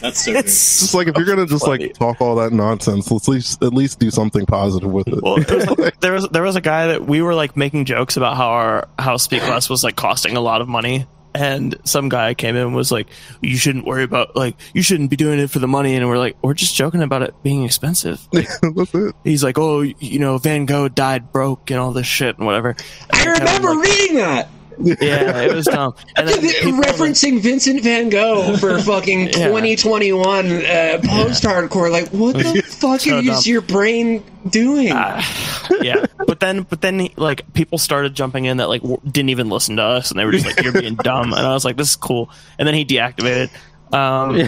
[0.01, 1.89] That's so it's Just like if you're gonna just funny.
[1.89, 5.23] like talk all that nonsense, let's at least at least do something positive with it.
[5.23, 7.85] Well, there was, like, there was there was a guy that we were like making
[7.85, 11.07] jokes about how our how Speak Less was like costing a lot of money,
[11.39, 13.07] and some guy came in and was like,
[13.41, 16.18] "You shouldn't worry about like you shouldn't be doing it for the money," and we're
[16.18, 19.14] like, "We're just joking about it being expensive." That's it.
[19.22, 22.74] He's like, "Oh, you know, Van Gogh died broke and all this shit and whatever."
[23.12, 24.49] I And Kevin, remember like, reading that.
[24.81, 25.95] Yeah, it was dumb.
[26.16, 29.47] And then people were like- referencing Vincent Van Gogh for fucking Yeah.
[29.49, 31.91] 2021 uh, post hardcore.
[31.91, 33.43] Like, what the fuck So is dumb.
[33.45, 34.89] your brain doing?
[34.89, 39.49] yeah, but then but then like people started jumping in that like w- didn't even
[39.49, 41.76] listen to us, and they were just like, "You're being dumb," and I was like,
[41.76, 43.51] "This is cool." And then he deactivated.
[43.93, 44.47] Um,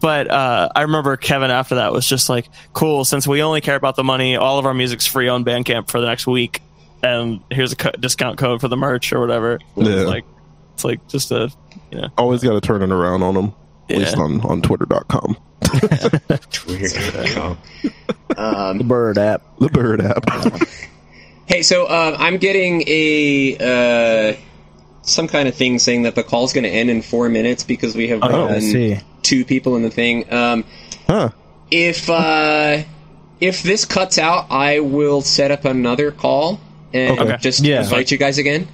[0.00, 3.76] But uh, I remember Kevin after that was just like, "Cool, since we only care
[3.76, 6.60] about the money, all of our music's free on Bandcamp for the next week,
[7.02, 9.88] and here's a co- discount code for the merch or whatever." Yeah.
[9.92, 10.24] It's like
[10.74, 11.50] it's like just a
[11.90, 13.54] you know Always got to turn it around on them.
[13.90, 13.98] At Yeah.
[13.98, 15.36] least on on Twitter.com,
[16.66, 16.90] Weird.
[16.90, 17.56] The
[18.36, 19.42] um, bird app.
[19.58, 20.24] the Bird app.
[21.46, 24.36] hey, so uh, I'm getting a uh,
[25.02, 27.94] some kind of thing saying that the call's going to end in four minutes because
[27.94, 28.98] we have Oh, more I than see.
[29.22, 30.32] two people in the thing.
[30.32, 30.64] Um,
[31.06, 31.30] Huh.
[31.70, 32.82] if uh,
[33.40, 36.60] if this cuts out, I will set up another call
[36.94, 37.36] and Okay.
[37.40, 37.82] just Yeah.
[37.82, 38.68] invite you guys again.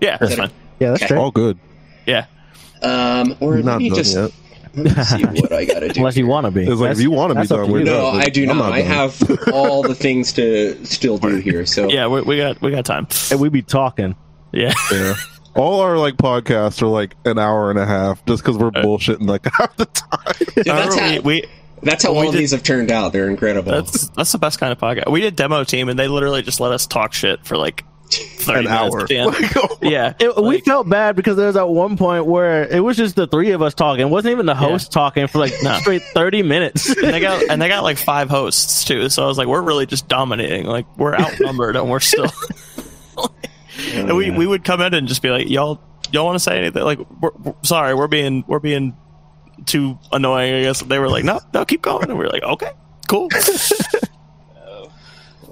[0.00, 0.50] Yeah, that's fine.
[0.80, 1.08] Yeah, that's Okay.
[1.14, 1.18] true.
[1.18, 1.58] All good.
[2.06, 2.26] Yeah.
[2.82, 4.30] Um, or let Not me just yet.
[4.76, 6.00] let me see what I got to do.
[6.00, 6.62] Unless you want to be.
[6.66, 7.84] It's like if you want to be that's done, we're you.
[7.86, 7.94] done.
[7.94, 8.72] No, I do I'm not.
[8.72, 9.20] I have
[9.52, 11.64] all the things to still do here.
[11.66, 13.06] So Yeah, we, we got we got time.
[13.30, 14.14] And we be talking.
[14.52, 14.72] Yeah.
[14.92, 15.14] Yeah.
[15.54, 19.26] All our like podcasts are like an hour and a half just because we're bullshitting
[19.26, 20.34] like half the time.
[20.54, 21.44] Dude, that's how we, we
[21.86, 23.12] that's how we all of did- these have turned out.
[23.12, 23.72] They're incredible.
[23.72, 25.10] that's that's the best kind of podcast.
[25.10, 28.66] We did demo team and they literally just let us talk shit for like thirty
[28.68, 29.00] An minutes hour.
[29.02, 29.16] at the.
[29.26, 30.12] Like, oh yeah.
[30.20, 33.26] It, we felt bad because there was at one point where it was just the
[33.26, 34.02] three of us talking.
[34.06, 35.74] It wasn't even the host talking for like No.
[35.78, 36.88] straight 30 minutes.
[36.96, 39.08] and they got and they got like five hosts too.
[39.08, 40.66] So I was like, we're really just dominating.
[40.66, 42.30] Like we're outnumbered and we're still.
[43.18, 43.28] Oh,
[43.94, 45.80] and we, we would come in and just be like, y'all
[46.12, 46.82] y'all want to say anything?
[46.82, 48.96] Like, we're, we're- sorry, we're being we're being
[49.64, 50.54] too annoying.
[50.54, 52.72] I guess they were like, no, no, keep going, and we were like, okay,
[53.08, 53.28] cool.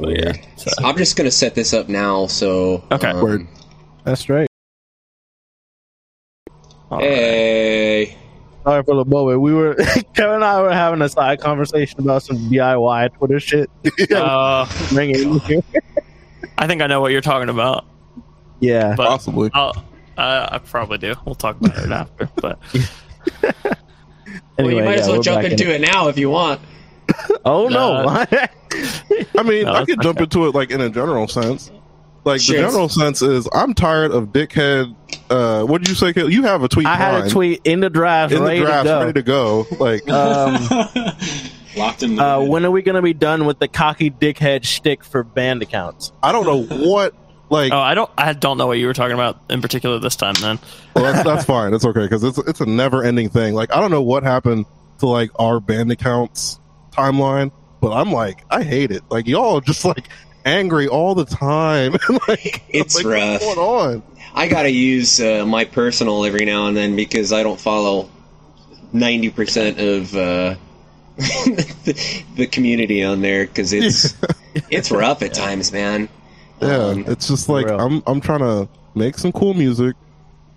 [0.00, 2.26] But yeah, so- I'm just gonna set this up now.
[2.26, 3.10] So Okay.
[3.10, 3.46] um, Word.
[4.02, 4.48] That's right.
[6.90, 7.04] all right.
[7.06, 8.16] Hey,
[8.64, 9.40] Sorry for the moment.
[9.40, 9.74] We were
[10.14, 13.70] Kevin and I were having a side conversation about some DIY Twitter shit.
[14.10, 15.60] Uh, Bring it in here.
[16.58, 17.84] I think I know what you're talking about,
[18.58, 18.94] Yeah.
[18.96, 19.50] but Possibly.
[19.54, 19.76] I'll,
[20.18, 21.14] uh, I probably do.
[21.24, 22.28] We'll talk about it after.
[22.42, 22.58] But
[24.58, 26.60] well, you might as well jump back in into it now if you want.
[27.46, 27.92] Oh no!
[28.08, 30.24] Uh, I mean, No, I that's could jump okay.
[30.24, 31.70] into it like in a general sense.
[32.24, 32.56] Like Sure.
[32.56, 34.94] the general sense is, I'm tired of dickhead.
[35.28, 36.14] Uh, what did you say?
[36.14, 36.30] Kale?
[36.30, 36.86] You have a tweet.
[36.86, 39.00] I had a tweet in the draft, in ready the draft, to go.
[39.00, 39.66] ready to go.
[39.78, 40.54] Like, Um,
[41.76, 42.16] Locked in.
[42.16, 45.22] The uh, when are we going to be done with the cocky dickhead shtick for
[45.22, 46.12] band accounts?
[46.22, 47.14] I don't know what.
[47.50, 50.16] Like, oh, I don't I don't know what you were talking about in particular this
[50.16, 50.34] time.
[50.40, 50.58] Then
[50.94, 51.72] well, that's that's fine.
[51.72, 53.54] That's okay because it's it's a never ending thing.
[53.54, 54.66] Like, I don't know what happened
[54.98, 56.58] to like our band accounts
[56.92, 59.02] timeline, but I'm like, I hate it.
[59.10, 60.08] Like, y'all are just like
[60.44, 61.92] angry all the time.
[62.28, 63.42] like, It's like, rough.
[63.42, 64.02] What's going on?
[64.34, 68.10] I gotta use uh, my personal every now and then because I don't follow
[68.92, 70.56] ninety percent of uh,
[71.16, 74.16] the, the community on there because it's
[74.70, 76.08] it's rough at times, man.
[76.64, 77.68] Yeah, Um, it's just like.
[77.68, 79.96] I'm I'm trying to make some cool music,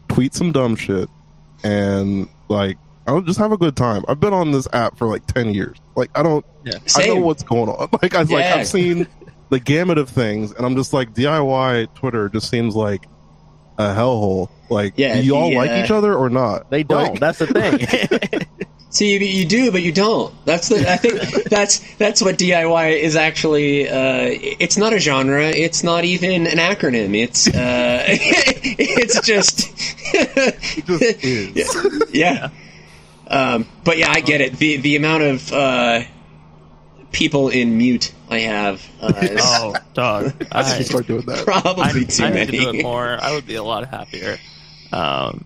[0.10, 1.10] tweet some dumb shit,
[1.64, 2.78] and like
[3.08, 4.04] I'll just have a good time.
[4.08, 5.78] I've been on this app for like ten years.
[5.96, 6.46] Like I don't
[6.96, 7.90] I know what's going on.
[8.02, 8.56] Like I like Yeah.
[8.58, 9.08] I've seen
[9.50, 13.06] the gamut of things, and I'm just like DIY Twitter just seems like
[13.78, 14.50] a hellhole.
[14.70, 16.70] Like, Yeah, do y'all like uh, each other or not?
[16.70, 17.12] They don't.
[17.12, 18.48] Like, That's the thing.
[18.90, 20.34] See, you, you do, but you don't.
[20.46, 20.90] That's the.
[20.90, 23.88] I think that's that's what DIY is actually.
[23.88, 24.30] Uh,
[24.60, 25.44] it's not a genre.
[25.44, 27.16] It's not even an acronym.
[27.16, 29.72] It's uh, it's just.
[30.14, 32.04] it just is.
[32.14, 32.50] yeah.
[33.28, 34.54] Um, but yeah, I get it.
[34.54, 36.04] The the amount of uh,
[37.12, 41.44] people in mute I have uh, is oh dog, I I, should start doing that.
[41.46, 43.18] probably I, too I need to do it more.
[43.22, 44.38] I would be a lot happier.
[44.94, 45.44] Um,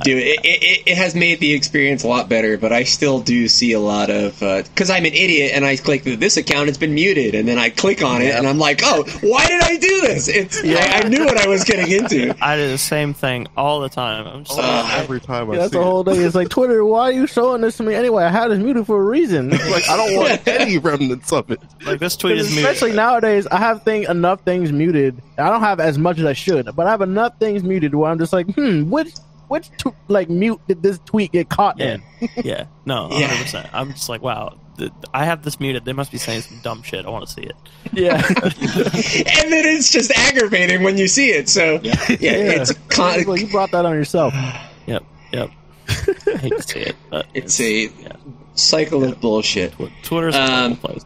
[0.00, 3.46] Dude, it, it, it has made the experience a lot better, but I still do
[3.46, 6.78] see a lot of because I'm an idiot and I click that this account it's
[6.78, 9.76] been muted, and then I click on it and I'm like, oh, why did I
[9.76, 10.28] do this?
[10.28, 12.34] It's I, I knew what I was getting into.
[12.42, 14.26] I do the same thing all the time.
[14.26, 15.84] I'm just Uh, like, Every time I that's see the it.
[15.84, 16.16] whole day.
[16.16, 16.82] It's like Twitter.
[16.86, 18.24] Why are you showing this to me anyway?
[18.24, 19.50] I had this muted for a reason.
[19.50, 21.60] like I don't want any remnants of it.
[21.84, 22.62] like this tweet is me.
[22.62, 25.20] Especially nowadays, I have thing enough things muted.
[25.36, 28.10] I don't have as much as I should, but I have enough things muted where
[28.10, 29.12] I'm just like, hmm, which
[29.52, 32.28] which tw- like mute did this tweet get caught Yeah, in?
[32.44, 33.42] yeah, no, 100.
[33.42, 35.84] percent I'm just like, wow, th- I have this muted.
[35.84, 37.04] They must be saying some dumb shit.
[37.06, 37.56] I want to see it.
[37.92, 41.48] Yeah, and then it's just aggravating when you see it.
[41.48, 44.34] So yeah, it's con- Well, you brought that on yourself.
[44.86, 45.50] Yep, yep.
[45.88, 48.12] I hate to see it, but it's a yeah.
[48.54, 49.72] cycle of bullshit.
[49.74, 51.04] Tw- Twitter's a Um, horrible place.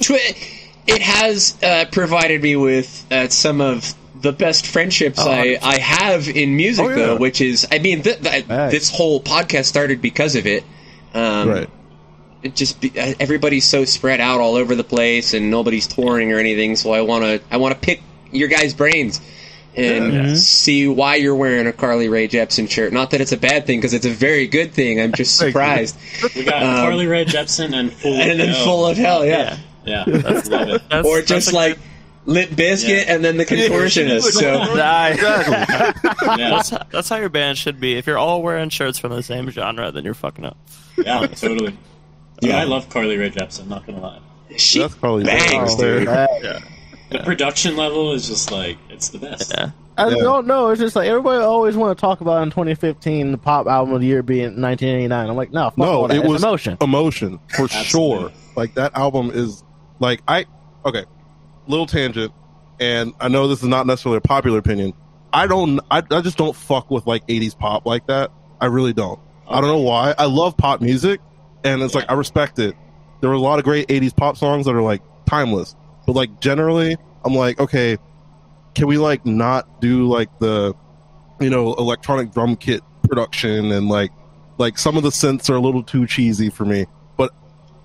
[0.00, 0.36] Twi-
[0.88, 5.78] it has uh, provided me with uh, some of the best friendships Oh, I, I
[5.78, 6.94] have in music, Oh, yeah.
[6.96, 8.70] though, which is, I mean, th- th- Right.
[8.70, 10.64] this whole podcast started because of it.
[11.14, 11.70] Um, Right.
[12.42, 16.32] It just be, uh, everybody's so spread out all over the place, and nobody's touring
[16.32, 16.74] or anything.
[16.76, 18.02] So I want to I want to pick
[18.32, 19.20] your guys' brains
[19.76, 20.34] and Yeah.
[20.36, 22.94] see why you're wearing a Carly Rae Jepsen shirt.
[22.94, 25.00] Not that it's a bad thing, because it's a very good thing.
[25.02, 25.96] I'm just surprised.
[26.34, 28.64] we got um, Carly Rae Jepsen and Full of And then Hell.
[28.64, 29.58] full of hell, yeah.
[29.84, 30.82] Yeah, that's love it.
[30.90, 31.78] That's, Or just a- like
[32.26, 33.14] Lit Biscuit Yeah.
[33.14, 34.32] and then the contortionist.
[34.32, 36.50] so Yeah.
[36.50, 37.96] that's, that's how your band should be.
[37.96, 40.56] If you're all wearing shirts from the same genre, then you're fucking up.
[40.98, 41.72] Yeah, totally.
[41.72, 41.76] Yeah.
[42.42, 43.66] Yeah, I love Carly Rae Jepsen.
[43.66, 44.18] Not gonna lie,
[44.56, 46.08] she That's probably bangs, dude.
[46.08, 46.26] Uh,
[47.10, 49.52] the production level is just like it's the best.
[49.54, 49.72] Yeah.
[49.98, 50.22] I Yeah.
[50.22, 50.70] don't know.
[50.70, 54.00] It's just like everybody always want to talk about in 2015 the pop album of
[54.00, 55.28] the year being 1989.
[55.28, 56.78] I'm like, no, fuck No, it was emotion.
[56.80, 58.32] emotion for sure.
[58.56, 59.62] Like that album is
[59.98, 60.46] like I
[60.86, 61.04] okay,
[61.66, 62.32] little tangent,
[62.78, 64.92] and I know this is not necessarily a popular opinion.
[65.32, 65.80] I don't.
[65.90, 68.32] I, I just don't fuck with like 80s pop like that.
[68.60, 69.20] I really don't.
[69.48, 70.14] I don't know why.
[70.18, 71.20] I love pop music,
[71.64, 72.74] and it's like I respect it.
[73.20, 76.40] There were a lot of great 80s pop songs that are like timeless, but like
[76.40, 77.98] generally, I'm like, okay,
[78.74, 80.74] can we like not do like the,
[81.40, 84.10] you know, electronic drum kit production and like
[84.58, 86.86] like some of the synths are a little too cheesy for me.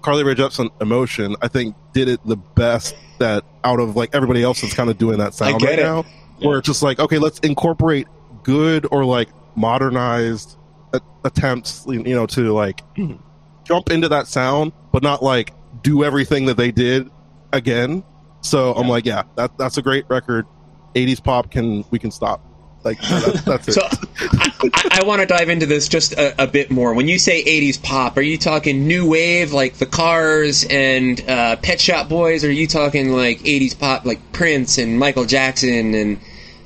[0.06, 4.44] Carly Rae Jepsen, Emotion, I think did it the best that out of like everybody
[4.44, 5.82] else that's kind of doing that sound right it.
[5.82, 6.06] now.
[6.38, 8.08] Where it's just like, okay, let's incorporate
[8.44, 10.60] good or like modernized
[10.94, 12.82] a- attempts, you know, to like
[13.64, 17.10] jump into that sound, but not like do everything that they did
[17.52, 18.04] again.
[18.42, 20.46] So I'm like, yeah, that that's a great record.
[20.94, 22.45] 80s pop can we can stop.
[22.86, 23.74] Like that's, that's it.
[23.74, 26.94] So I, I, I want to dive into this just a, a bit more.
[26.94, 31.56] When you say '80s pop, are you talking new wave like the Cars and uh,
[31.58, 32.44] Pet Shop Boys?
[32.44, 36.20] Or are you talking like '80s pop like Prince and Michael Jackson and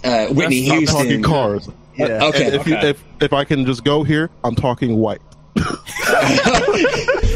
[0.03, 1.03] uh, Whitney Stop Houston?
[1.03, 1.70] talking cars.
[1.95, 2.26] Yeah.
[2.26, 2.45] Okay.
[2.47, 2.89] And if you Okay.
[2.89, 5.22] if if I can just go here, I'm talking white.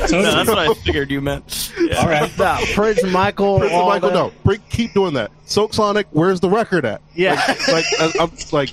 [0.10, 0.24] Totally.
[0.24, 1.72] No, that's what I figured you meant.
[1.80, 1.96] Yeah.
[1.98, 2.38] All right.
[2.38, 3.60] Nah, Prince Michael.
[3.60, 4.16] Prince all Michael, that.
[4.16, 5.32] no, bring, keep doing that.
[5.46, 7.02] Silk Sonic, where's the record at?
[7.16, 7.34] Yeah.
[7.72, 8.70] Like, I, uh, I'm like,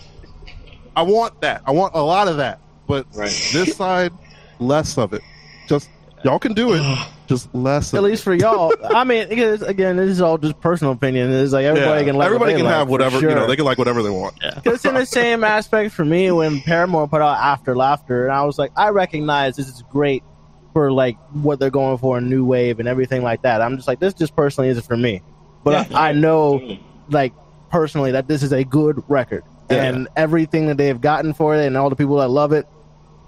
[0.97, 1.63] I want that.
[1.67, 2.61] I want a lot of that.
[2.87, 3.31] But Right.
[3.53, 4.13] this side,
[4.59, 5.23] less of it.
[5.69, 5.89] Just
[6.25, 6.83] y'all can do it.
[7.29, 7.95] Just less.
[7.95, 8.09] At Of it.
[8.09, 8.75] least for y'all.
[8.85, 11.33] I mean, because, again, this is all just personal opinion.
[11.33, 12.07] It's like everybody Yeah.
[12.11, 13.47] can like Everybody can like, have for whatever you know.
[13.47, 14.35] They can like whatever they want.
[14.57, 18.43] Because in the same aspect for me, when Paramore put out After Laughter, and I
[18.43, 20.25] was like, I recognize this is great
[20.73, 23.61] for like what they're going for a new wave and everything like that.
[23.61, 25.23] I'm just like, this just personally isn't for me.
[25.65, 25.99] But Yeah.
[25.99, 26.85] I, I know, Totally.
[27.09, 27.33] like
[27.71, 29.85] personally, that this is a good record, Yeah.
[29.85, 32.67] and everything that they have gotten for it, and all the people that love it,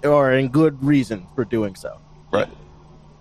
[0.03, 1.97] are in good reason for doing so.
[2.31, 2.47] Right.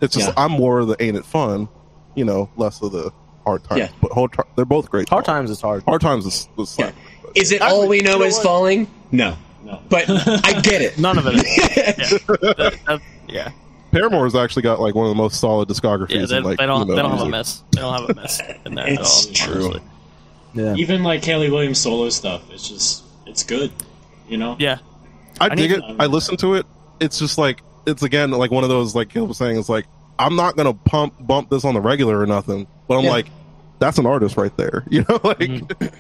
[0.00, 0.34] It's just Yeah.
[0.36, 1.68] I'm more of the ain't it fun,
[2.16, 3.12] you know, less of the
[3.44, 3.78] hard times.
[3.80, 3.88] Yeah.
[4.00, 5.08] But hard, Ti- they're both great.
[5.08, 5.82] Hard times is hard.
[5.84, 6.86] Hard times is, is Yeah.
[6.86, 6.94] slap.
[7.34, 8.42] Is it all we know you know is what?
[8.44, 8.88] falling?
[9.12, 9.80] No, No.
[9.88, 10.98] but I get it.
[10.98, 11.34] None of it.
[11.36, 11.44] Is.
[12.26, 12.36] Yeah.
[12.40, 13.50] That- that- yeah.
[13.92, 16.10] Paramore's actually got like one of the most solid discographies.
[16.20, 16.26] Yeah.
[16.26, 16.80] They, in, like, they don't.
[16.80, 17.62] you know, they don't have a mess.
[17.72, 19.54] They don't have a mess in there It's at all.
[19.54, 19.64] true.
[19.66, 19.82] honestly.
[20.54, 20.74] Yeah.
[20.76, 23.72] Even like Hayley Williams solo stuff, it's just it's good.
[24.28, 24.56] You know.
[24.58, 24.78] Yeah.
[25.40, 25.80] I, I dig need it.
[25.80, 26.66] to- I listen to it.
[27.00, 29.58] It's just like it's again like one of those like Caleb was saying.
[29.58, 29.86] It's like
[30.18, 33.10] I'm not gonna pump bump this on the regular or nothing, but I'm Yeah.
[33.10, 33.26] like,
[33.78, 34.84] that's an artist right there.
[34.90, 35.92] You know, like Mhm.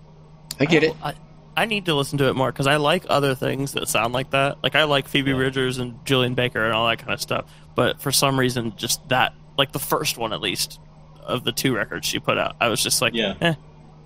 [0.60, 0.94] I get it.
[1.02, 1.14] I,
[1.60, 4.30] I need to listen to it more because I like other things that sound like
[4.30, 4.58] that.
[4.62, 5.36] Like I like Phoebe Yeah.
[5.36, 7.44] Bridgers and Julien Baker and all that kind of stuff.
[7.74, 10.80] But for some reason, just that, like the first one at least
[11.22, 13.34] of the two records she put out, I was just like, Yeah.
[13.40, 13.54] eh.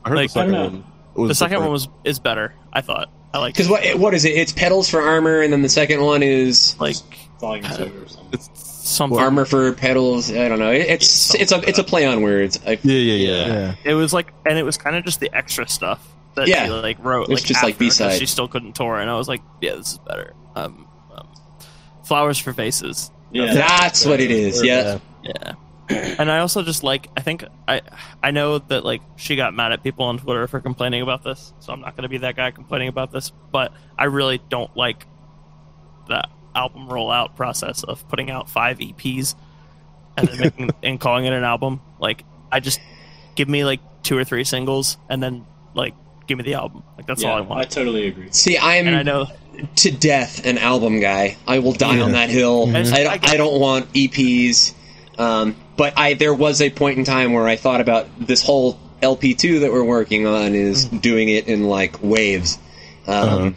[0.04, 0.84] I heard Like, the second one.
[1.14, 1.62] Was The second different.
[1.66, 2.54] one was is better.
[2.72, 3.08] I thought.
[3.32, 4.30] I like Because what what is it?
[4.30, 6.96] It's Petals for Armor, and then the second one is like
[7.40, 8.28] Volume two or something.
[8.32, 8.50] It's
[8.88, 9.18] something.
[9.18, 10.30] armor for pedals.
[10.30, 10.70] I don't know.
[10.72, 12.58] It- It's it's a it's a play on words.
[12.66, 13.46] I, yeah, yeah, yeah.
[13.46, 13.74] Yeah.
[13.84, 16.04] It was like, and it was kind of just the extra stuff
[16.36, 16.66] that Yeah.
[16.66, 17.30] she like wrote.
[17.30, 18.18] It's like, just like after, 'cause B-side.
[18.18, 20.34] She still couldn't tour, and I was like, yeah, this is better.
[20.56, 21.28] Um, um,
[22.04, 23.10] Flowers for Vases.
[23.32, 23.52] Yeah.
[23.54, 24.62] That's what it is.
[24.64, 24.98] Yeah.
[25.22, 25.54] Yeah.
[25.88, 27.82] And I also just like I think I
[28.22, 31.52] I know that like she got mad at people on Twitter for complaining about this,
[31.60, 34.74] so I'm not going to be that guy complaining about this, but I really don't
[34.76, 35.06] like
[36.08, 39.34] the album rollout process of putting out 5 EPs
[40.16, 41.80] and then making and calling it an album.
[41.98, 42.80] Like I just
[43.34, 45.94] give me like two or three singles and then like
[46.26, 46.82] give me the album.
[46.96, 47.60] Like that's yeah, all I want.
[47.60, 48.28] I totally agree.
[48.30, 49.26] See, I'm and I know
[49.76, 51.36] to death an album guy.
[51.46, 52.66] I will die on that hill.
[52.66, 52.92] Mhm.
[52.92, 54.74] I, I don't, I don't want EPs.
[55.18, 58.78] Um, but I there was a point in time where I thought about this whole
[59.00, 62.58] LP2 that we're working on is doing it in like waves.
[63.06, 63.50] Um, Uh-huh.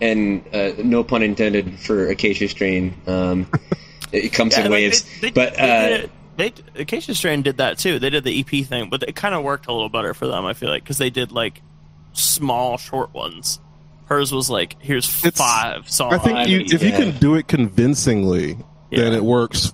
[0.00, 2.92] And uh, no pun intended for Acacia Strain.
[3.06, 3.46] Um,
[4.10, 5.04] it comes Yeah, in like, waves.
[5.20, 6.10] they, they, but they, uh, did
[6.74, 7.98] they Acacia Strain did that too.
[8.00, 10.44] They did the EP thing, but it kind of worked a little better for them.
[10.44, 11.62] I feel like because they did like
[12.12, 13.60] small, short ones.
[14.06, 16.14] Hers was like, here's It's- five songs.
[16.14, 18.58] I think you, if you can do it convincingly,
[18.90, 19.72] then it works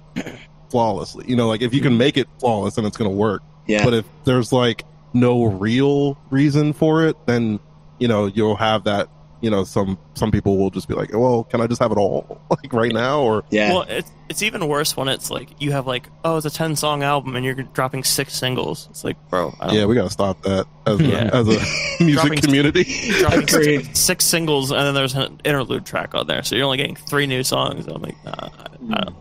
[0.70, 1.24] flawlessly.
[1.28, 3.42] You know, like if you can make it flawless, then it's going to work.
[3.66, 3.84] yeah.
[3.84, 7.58] But if there's like no real reason for it, then
[7.98, 9.08] you know you'll have that.
[9.40, 11.98] You know, some some people will just be like, "Well, can I just have it
[11.98, 13.72] all like right now?" Or yeah.
[13.72, 16.74] Well, it's it's even worse when it's like you have like, oh, it's a ten
[16.76, 18.88] song album and you're dropping six singles.
[18.90, 21.30] It's like, bro, I don't, yeah, we got to stop that as a, Yeah.
[21.32, 22.84] as a music Dropping- community.
[23.20, 23.84] dropping Agreed.
[23.86, 26.96] six, six singles and then there's an interlude track on there, so you're only getting
[26.96, 27.86] three new songs.
[27.86, 29.16] I'm like, nah, I, I don't,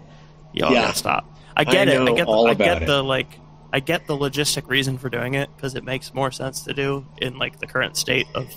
[0.54, 0.82] y'all Yeah.
[0.82, 1.38] gotta stop.
[1.56, 2.02] I get I it.
[2.02, 2.86] I get the, all I get it.
[2.88, 3.40] the like.
[3.74, 7.06] I get the logistic reason for doing it because it makes more sense to do
[7.18, 8.56] in like the current state of Like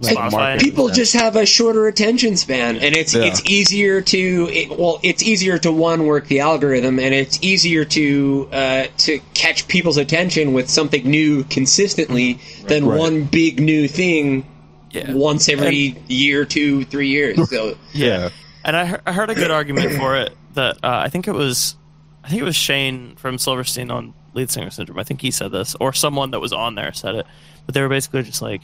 [0.00, 0.30] Spotify.
[0.30, 0.70] marketing.
[0.70, 3.24] people just have a shorter attention span and it's Yeah.
[3.24, 7.84] it's easier to it, well it's easier to one work the algorithm and it's easier
[7.84, 12.98] to uh, to catch people's attention with something new consistently than Right.
[12.98, 14.46] one big new thing
[14.90, 15.12] Yeah.
[15.12, 18.30] once every year two three years so Yeah.
[18.64, 21.32] And I, he- I heard a good argument for it that uh, I think it
[21.32, 21.76] was,
[22.24, 24.98] I think it was Shane from Silverstein on Lead Singer Syndrome.
[24.98, 27.26] I think he said this, or someone that was on there said it.
[27.64, 28.60] But they were basically just like,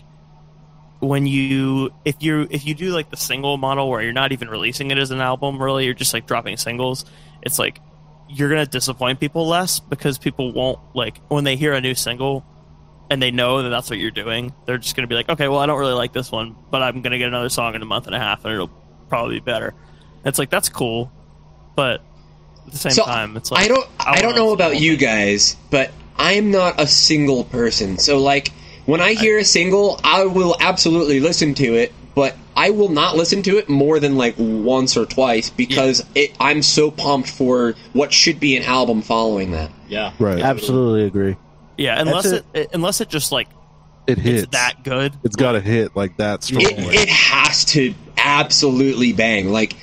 [1.01, 4.49] when you if you if you do like the single model where you're not even
[4.49, 7.05] releasing it as an album, really, you're just like dropping singles.
[7.43, 7.81] It's like
[8.29, 12.45] you're gonna disappoint people less because people won't like when they hear a new single
[13.09, 14.53] and they know that that's what you're doing.
[14.67, 17.03] They're just gonna be like, okay, well, I don't really like this one, but I'm
[17.03, 18.71] gonna get another song in a month and a half, and it'll
[19.09, 19.75] probably be better.
[20.25, 21.13] It's like that's cool,
[21.77, 22.01] but
[22.67, 24.63] at the same So, time, it's like I don't I, wanna don't know listen to
[24.63, 27.99] the about you guys, but I'm not a single person.
[27.99, 28.51] So like
[28.87, 33.17] when I hear a single, I will absolutely listen to it, but I will not
[33.17, 37.75] listen to it more than like once or twice because it, I'm so pumped for
[37.93, 39.71] what should be an album following that.
[39.89, 40.13] Yeah.
[40.19, 40.41] Right.
[40.41, 41.37] Absolutely agree.
[41.77, 43.49] Yeah, unless it, it unless it just like
[44.07, 44.45] It hits.
[44.45, 45.13] it's that good.
[45.25, 46.63] It's got to hit like that strong.
[46.63, 49.53] It, it has to absolutely bang.
[49.53, 49.77] Like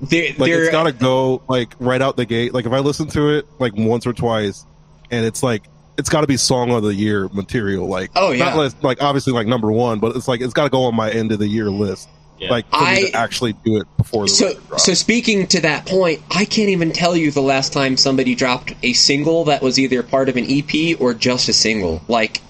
[0.00, 2.54] there, like there it's got to go like right out the gate.
[2.54, 4.64] Like if I listen to it like once or twice,
[5.10, 5.64] and it's like
[5.98, 7.86] it's got to be song of the year material.
[7.86, 8.46] Like Oh, yeah.
[8.46, 10.94] not list, like obviously like number one, but it's like it's got to go on
[10.94, 12.08] my end of the year list.
[12.38, 12.50] Yeah.
[12.50, 15.86] Like for me I- to actually do it before the so so speaking to that
[15.86, 19.78] point, I can't even tell you the last time somebody dropped a single that was
[19.78, 22.02] either part of an EP or just a single.
[22.08, 22.40] Like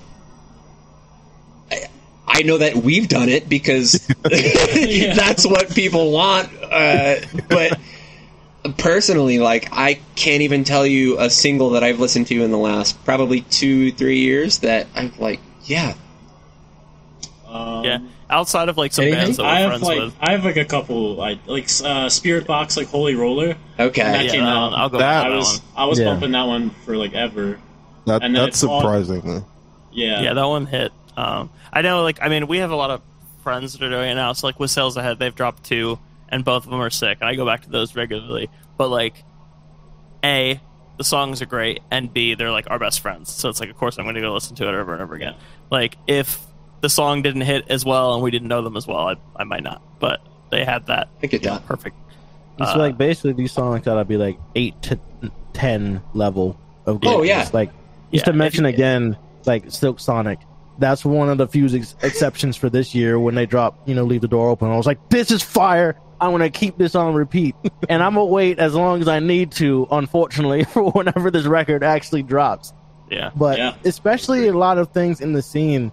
[1.70, 1.88] I,
[2.26, 6.49] I know that we've done it because that's what people want.
[6.62, 7.16] Uh,
[7.49, 7.78] but
[8.79, 12.59] personally, like I can't even tell you a single that I've listened to in the
[12.59, 15.95] last probably two three years that I'm like, yeah,
[17.49, 17.99] Um, Yeah,
[18.31, 19.21] outside of like some Anything?
[19.25, 20.15] bands that we're I have friends like with.
[20.21, 23.57] I have like a couple I like uh, Spiritbox like Holy Roller.
[23.79, 24.03] okay.
[24.03, 24.73] That Yeah, came that out.
[24.75, 25.69] I'll go That- with I was one.
[25.77, 26.05] I was Yeah.
[26.07, 27.59] bumping that one for like ever.
[28.07, 28.83] that, and that's it's all-
[29.93, 30.23] Yeah.
[30.23, 30.91] Yeah, that one hit.
[31.17, 33.01] Um, I know, like, I mean, we have a lot of
[33.45, 34.33] friends that are doing it now.
[34.33, 35.99] So, like, with Sales Ahead, they've dropped two,
[36.33, 38.51] and both of them are sick, and I go back to those regularly.
[38.76, 39.22] But, like,
[40.24, 40.61] A,
[40.99, 43.30] the songs are great, and B, they're, like, our best friends.
[43.30, 45.14] So it's like, of course, I'm going to go listen to it over and over
[45.14, 45.35] again.
[45.70, 46.41] Like, if
[46.80, 49.45] the song didn't hit as well and we didn't know them as well, I, I
[49.45, 49.80] might not.
[50.01, 50.20] But
[50.51, 51.97] they had that I get you know, perfect.
[52.59, 54.99] It's Uh, like basically these songs gotta be like eight to
[55.53, 57.09] ten level of good.
[57.09, 57.47] Oh, greatness.
[57.47, 57.51] yeah.
[57.53, 57.70] Like
[58.12, 59.16] just Yeah, to mention if- again,
[59.47, 60.41] like Silk Sonic.
[60.78, 64.03] That's one of the few ex- exceptions for this year when they dropped, you know,
[64.05, 64.68] leave the door open.
[64.68, 65.97] I was like, this is fire.
[66.23, 67.57] I want to keep this on repeat,
[67.89, 69.89] and I'm gonna wait as long as I need to.
[69.91, 72.73] Unfortunately, for whenever this record actually drops.
[73.11, 73.31] Yeah.
[73.37, 73.75] But Yeah.
[73.85, 75.91] especially a lot of things in the scene,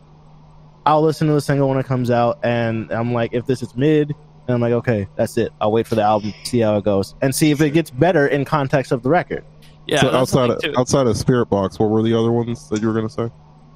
[0.85, 3.75] I'll listen to the single when it comes out, and I'm like, if this is
[3.75, 4.11] mid,
[4.47, 5.51] and I'm like, okay, that's it.
[5.59, 8.27] I'll wait for the album, see how it goes, and see if it gets better
[8.27, 9.43] in context of the record.
[9.87, 10.01] Yeah.
[10.01, 10.73] so outside of, too.
[10.77, 13.29] outside of Spiritbox, what were the other ones that you were gonna say?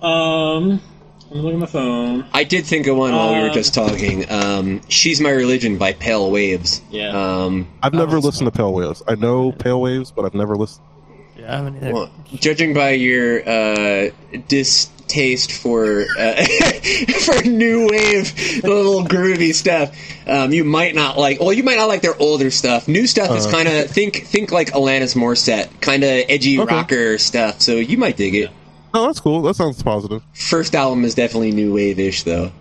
[0.03, 0.79] Um,
[1.33, 2.25] let me look at my phone.
[2.33, 4.29] I did think of one while we were Um, just talking.
[4.29, 6.81] Um, "She's My Religion" by Pale Waves.
[6.91, 7.09] Yeah.
[7.09, 9.01] Um, I've never listened to Pale Waves.
[9.07, 10.85] I know Pale Waves, but I've never listened.
[11.39, 11.93] Yeah, I haven't either.
[11.93, 14.09] well, judging by your uh,
[14.47, 16.45] distaste for uh,
[17.25, 19.95] for new wave, little groovy stuff,
[20.27, 21.39] um, you might not like.
[21.39, 22.87] Well, you might not like their older stuff.
[22.87, 26.75] New stuff is kind of think think like Alanis Morissette, kind of edgy Okay.
[26.75, 27.61] rocker stuff.
[27.61, 28.51] So you might dig it.
[28.93, 29.41] Oh, that's cool.
[29.43, 30.21] That sounds positive.
[30.33, 32.51] First album is definitely new wave ish though.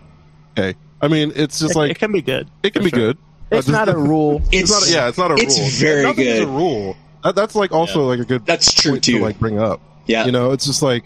[0.56, 2.48] Hey, I mean, it's just it, like it can be good.
[2.62, 2.98] it can be sure.
[2.98, 3.18] good.
[3.50, 4.42] It's just- not a rule.
[4.50, 4.88] It's, It's not.
[4.94, 5.66] Yeah, it's not a it's rule.
[5.66, 6.48] It's very Nothing is good.
[6.48, 6.96] a rule.
[7.24, 8.46] That, that's like also like a good.
[8.46, 9.18] That's true point too.
[9.18, 9.80] To like bring up.
[10.06, 10.24] yeah.
[10.24, 11.04] You know, it's just like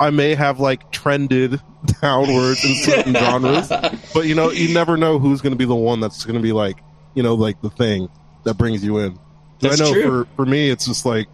[0.00, 1.60] I may have like trended
[2.02, 3.68] downwards in certain genres,
[4.14, 6.42] but you know, you never know who's going to be the one that's going to
[6.42, 6.78] be like,
[7.14, 8.08] you know, like the thing
[8.44, 9.14] that brings you in.
[9.14, 10.02] So That's I know true.
[10.24, 11.28] for for me, it's just like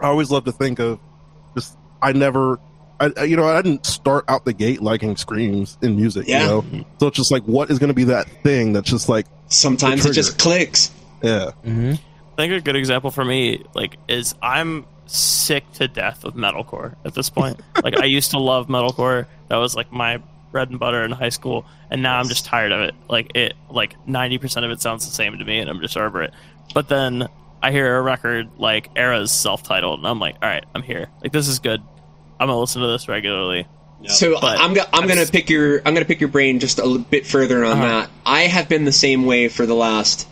[0.00, 1.04] I always love to think of just
[2.04, 2.58] I never.
[3.00, 6.26] I, I- you know, I didn't start out the gate liking screams in music.
[6.28, 6.42] Yeah.
[6.42, 9.08] You know, so it's just like, what is going to be that thing that's just
[9.08, 10.92] like, Sometimes it just clicks.
[11.22, 11.92] yeah, hmm
[12.36, 16.96] I think a good example for me, like, is I'm sick to death of metalcore
[17.04, 17.60] at this point.
[17.84, 19.26] like, I used to love metalcore.
[19.48, 20.20] That was like my
[20.50, 22.94] bread and butter in high school, and now I'm just tired of it.
[23.08, 25.96] Like, it, like, ninety percent of it sounds the same to me, and I'm just
[25.96, 26.32] over it.
[26.74, 27.28] But then
[27.62, 31.08] I hear a record like Erra's self-titled, and I'm like, all right, I'm here.
[31.22, 31.82] Like, this is good.
[32.40, 33.66] I'm gonna listen to this regularly.
[34.02, 34.10] Yeah.
[34.10, 36.78] So But I'm go- I'm I'm gonna pick your I'm gonna pick your brain just
[36.78, 37.82] a little bit further on Uh-huh.
[38.00, 38.10] that.
[38.26, 40.26] I have been the same way for the last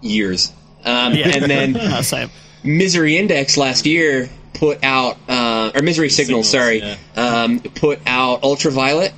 [0.00, 0.52] years,
[0.84, 1.28] um, Yeah.
[1.28, 2.30] and then Uh, same.
[2.62, 6.96] Misery Index last year put out uh, or Misery Signal, Signals, sorry, yeah.
[7.42, 9.12] um, put out Ultraviolet,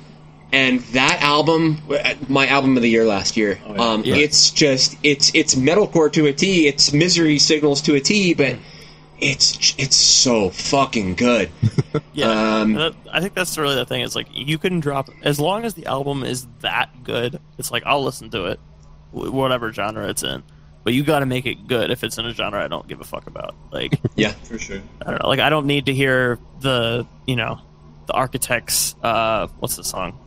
[0.53, 1.81] and that album,
[2.29, 3.59] my album of the year last year.
[3.67, 3.81] Oh, yeah.
[3.81, 4.15] Um, Yeah.
[4.15, 6.67] It's just it's it's metalcore to a T.
[6.67, 8.55] It's misery signals to a T, but
[9.23, 11.49] it's it's so fucking good.
[12.13, 14.01] Yeah, Um, That- I think that's really the thing.
[14.01, 17.39] Is like you can drop as long as the album is that good.
[17.57, 18.59] It's like I'll listen to it,
[19.11, 20.43] whatever genre it's in.
[20.83, 21.91] But you got to make it good.
[21.91, 24.81] If it's in a genre I don't give a fuck about, like Yeah, for sure.
[25.05, 27.59] I don't know, like I don't need to hear the you know
[28.07, 28.95] the Architects.
[29.03, 30.17] Uh, what's the song?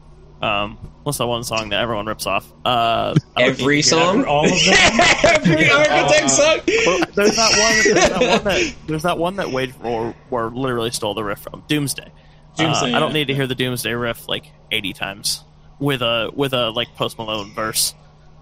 [0.46, 2.50] Um, what's that one song that everyone rips off?
[2.64, 4.74] Uh, every need to hear- song, All of them.
[5.24, 6.60] every architect song.
[6.86, 7.94] Well, there's that one.
[7.94, 10.14] There's that one that there's that one that Wage War,
[10.50, 12.10] literally stole the riff from Doomsday.
[12.56, 15.44] Doomsday, Uh, I don't need to hear the Doomsday riff like 80 times
[15.78, 17.94] with a with a like Post Malone verse.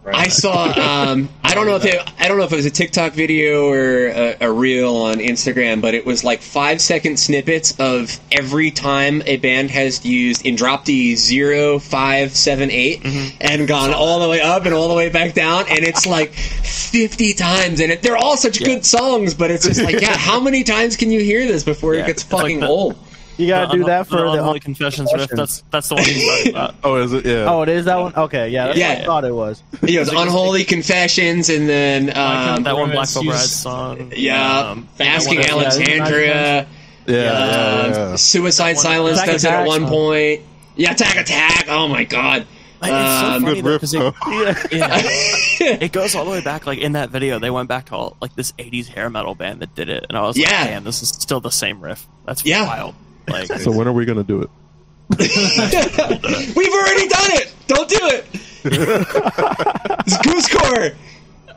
[0.05, 0.15] Right.
[0.15, 0.65] I saw.
[0.67, 3.71] Um, I don't know if it, I don't know if it was a TikTok video
[3.71, 8.71] or a, a reel on Instagram, but it was like five second snippets of every
[8.71, 13.01] time a band has used in drop D zero five seven eight
[13.41, 16.35] and gone all the way up and all the way back down, and it's like
[16.35, 20.39] fifty times, and it, they're all such good songs, but it's just like, yeah, how
[20.39, 22.95] many times can you hear this before it gets it's like fucking the- old?
[23.37, 24.33] You gotta do The- that for the the.
[24.39, 25.29] Unholy Confessions riff.
[25.31, 26.75] That's that's the one he's talking about.
[26.85, 27.27] Oh, is it?
[27.27, 27.47] Yeah.
[27.51, 28.15] Oh, it is that one.
[28.15, 29.03] Okay, yeah, that's what Yeah.
[29.03, 29.63] I thought it was.
[29.83, 34.13] You know, it's unholy confessions, and then um, that one Black Bromance Veil Bride song.
[34.15, 36.67] yeah, Um, asking that one- Alexandria.
[37.07, 37.31] yeah, yeah,
[37.87, 38.17] Um, yeah.
[38.17, 40.41] Suicide That one- Silence Attack does it at one point.
[40.77, 41.67] Yeah, Attack Attack.
[41.69, 42.47] Oh my god.
[42.81, 44.15] Like, it's so Um, funny Good though, riff, 'cause it,
[44.73, 46.67] yeah, it goes all the way back.
[46.67, 49.61] Like in that video, they went back to all, like this '80s hair metal band
[49.61, 50.51] that did it, and I was Yeah.
[50.61, 52.07] like, "Man, this is still the same riff.
[52.27, 52.67] That's Yeah.
[52.67, 52.95] wild."
[53.29, 54.51] Like, So when are we gonna do it?
[55.19, 57.55] We've already done it.
[57.67, 58.27] Don't do it.
[58.65, 60.91] it's Goose Core.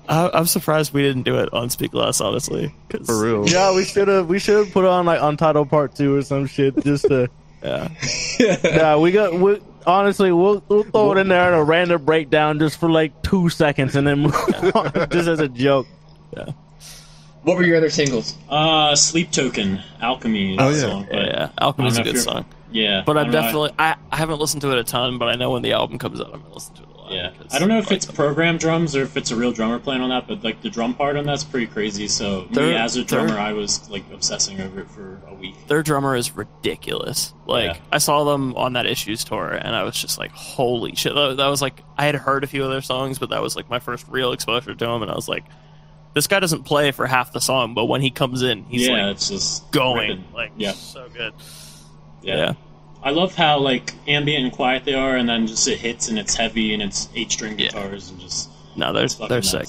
[0.09, 2.73] I, I'm surprised we didn't do it on Speak Less, honestly.
[2.89, 3.47] 'cause- For real?
[3.49, 4.27] Yeah, we should have.
[4.27, 7.29] We should have put on like Untitled Part Two or some shit just to.
[7.63, 7.89] Yeah.
[8.39, 9.33] Yeah, we got.
[9.33, 13.23] We, honestly, we'll, we'll throw it in there in a random breakdown just for like
[13.23, 14.35] two seconds and then move
[14.75, 15.87] on, just as a joke.
[17.43, 18.35] What were your other singles?
[18.49, 20.55] Uh, Sleep Token, Alchemy.
[20.55, 20.75] is Oh, yeah.
[20.81, 21.49] song, Yeah, but yeah.
[21.59, 22.45] Alchemy's I a don't good song.
[22.71, 25.35] Yeah, But I I'm definitely I, I haven't listened to it a ton, but I
[25.35, 27.11] know when the album comes out, I'm gonna listen to it a lot.
[27.13, 28.15] Yeah, 'cause I don't know if it's them.
[28.15, 30.93] programmed drums or if it's a real drummer playing on that, but like the drum
[30.93, 32.09] part on that's pretty crazy.
[32.09, 35.55] So me as a they're- drummer, I was like obsessing over it for a week.
[35.67, 37.33] their drummer is ridiculous.
[37.45, 37.77] Like Yeah.
[37.93, 41.37] I saw them on that Issues tour, and I was just like, "Holy shit!" That,
[41.37, 43.69] that was like I had heard a few of their songs, but that was like
[43.69, 45.45] my first real exposure to them, and I was like,
[46.13, 48.93] "This guy doesn't play for half the song, but when he comes in, he's yeah,
[49.07, 50.25] like it's just going, ripping.
[50.33, 51.33] like yeah, so good."
[52.21, 52.53] yeah, Yeah.
[53.03, 56.17] I love how like ambient and quiet they are, and then just it hits and
[56.19, 57.67] it's heavy and it's eight string Yeah.
[57.67, 59.51] guitars and just No, they're they're nuts.
[59.51, 59.67] sick.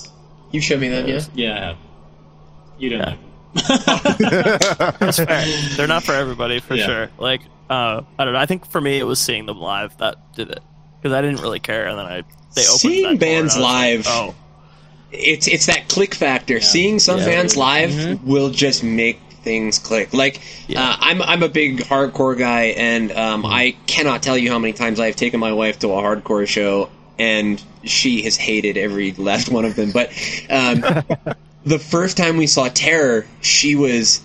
[0.51, 1.21] You showed me that, yeah.
[1.35, 1.77] Yeah, I have.
[2.79, 3.09] You didn't.
[3.09, 3.17] Yeah.
[3.57, 4.19] Like.
[4.99, 5.45] That's fair.
[5.77, 6.87] they're not for everybody, for Yeah.
[6.87, 7.11] sure.
[7.19, 8.39] Like uh, I don't know.
[8.41, 10.61] I think for me, it was seeing them live that did it
[11.01, 12.23] because I didn't really care, and then I
[12.55, 14.35] they opened Seeing that bands and live- like, oh,
[15.11, 16.61] It's it's that click factor.
[16.61, 17.27] Seeing some Yeah.
[17.27, 20.13] bands live will just make things click.
[20.13, 20.83] Like Yeah.
[20.83, 24.73] uh, I'm I'm a big hardcore guy, and um, I cannot tell you how many
[24.75, 29.49] times I've taken my wife to a hardcore show, and she has hated every last
[29.49, 29.93] one of them.
[29.93, 30.09] But
[30.51, 30.85] um,
[31.65, 34.21] the first time we saw Terror, she was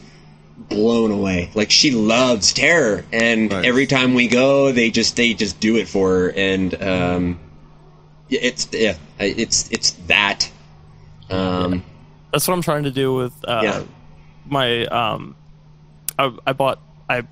[0.58, 1.50] blown away.
[1.54, 5.88] Like she loves Terror, and every time we go, they just they just do it
[5.88, 7.40] for her, and um,
[8.30, 10.50] it's yeah, it's it's that.
[11.34, 11.84] Um,
[12.32, 13.84] that's what I'm trying to do with uh, Yeah.
[14.46, 15.36] my um
[16.18, 16.80] I, I bought
[17.10, 17.24] I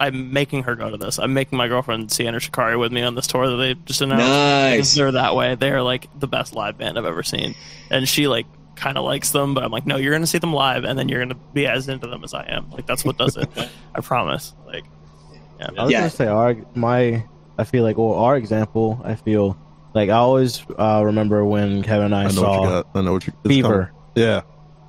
[0.00, 1.18] I'm making her go to this.
[1.18, 4.00] I'm making my girlfriend see Enter Shikari with me on this tour that they just
[4.00, 4.28] announced.
[4.28, 4.72] Nice.
[4.76, 5.54] Because They're that way.
[5.56, 7.54] They're like the best live band I've ever seen.
[7.90, 8.46] And she like
[8.76, 11.08] kind of likes them, but I'm like, no, you're gonna see them live, and then
[11.08, 12.70] you're gonna be as into them as I am.
[12.70, 13.48] Like that's what does it.
[13.94, 14.54] I promise.
[14.66, 14.84] Like,
[15.58, 15.98] yeah, I was Yeah.
[16.00, 17.24] gonna say our my
[17.58, 19.56] I feel like or our example I feel
[19.94, 22.86] like I always uh, remember when Kevin and I, I know what you saw got.
[22.94, 23.32] I know what you.
[23.44, 23.92] it's Fever.
[23.92, 23.92] coming.
[24.14, 24.40] Yeah.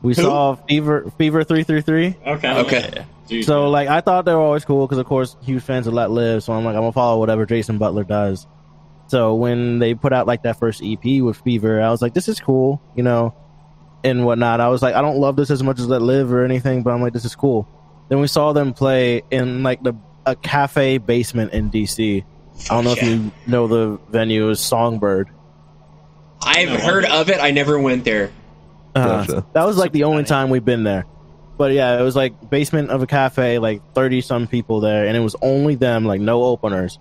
[0.02, 0.22] we Who?
[0.22, 2.16] saw Fever Fever three three three.
[2.26, 3.06] okay, Okay.
[3.28, 3.44] Yeah.
[3.44, 6.42] So like I thought they were always cool because of course huge fans of letlive.
[6.44, 8.48] So I'm like I'm gonna follow whatever Jason Butler does.
[9.08, 12.28] So when they put out like that first EP with Fever, I was like, this
[12.28, 13.34] is cool, you know,
[14.04, 14.62] and whatnot.
[14.62, 17.02] I was like, I don't love this as much as letlive or anything, but I'm
[17.02, 17.68] like, this is cool.
[18.10, 19.94] Then we saw them play in like the
[20.26, 22.24] a cafe basement in DC.
[22.70, 25.26] I don't know if you know the venue is Songbyrd.
[26.42, 27.18] I've No, heard okay.
[27.20, 27.40] of it.
[27.40, 28.32] I never went there.
[28.96, 29.46] Uh, Gotcha.
[29.54, 31.06] that was like the only time we've been there.
[31.58, 35.16] But yeah, it was like basement of a cafe, like thirty some people there, and
[35.18, 36.98] it was only them, like no openers.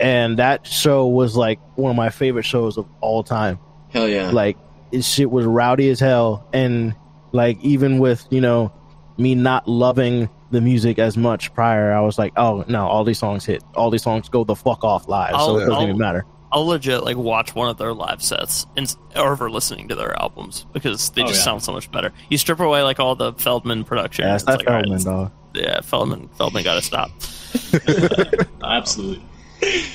[0.00, 3.58] And that show was like one of my favorite shows of all time.
[3.90, 4.30] Hell yeah!
[4.30, 4.56] Like
[4.90, 6.94] it shit was rowdy as hell, and
[7.32, 8.72] like even with you know
[9.18, 11.92] me not loving the music as much prior.
[11.92, 13.62] I was like, oh no, all these songs hit.
[13.74, 16.24] All these songs go the fuck off live, so I'll- it doesn't I'll- even matter.
[16.54, 20.66] I'll legit like watch one of their live sets and over listening to their albums
[20.74, 21.44] because they Oh, just yeah.
[21.44, 22.12] sound so much better.
[22.28, 24.26] You strip away like all the Feldmann production.
[24.26, 25.32] Yeah, it's it's that like, all right, Feldmann, it's- dog.
[25.54, 27.10] yeah, Feldmann, Feldmann got to stop.
[28.62, 29.24] Absolutely.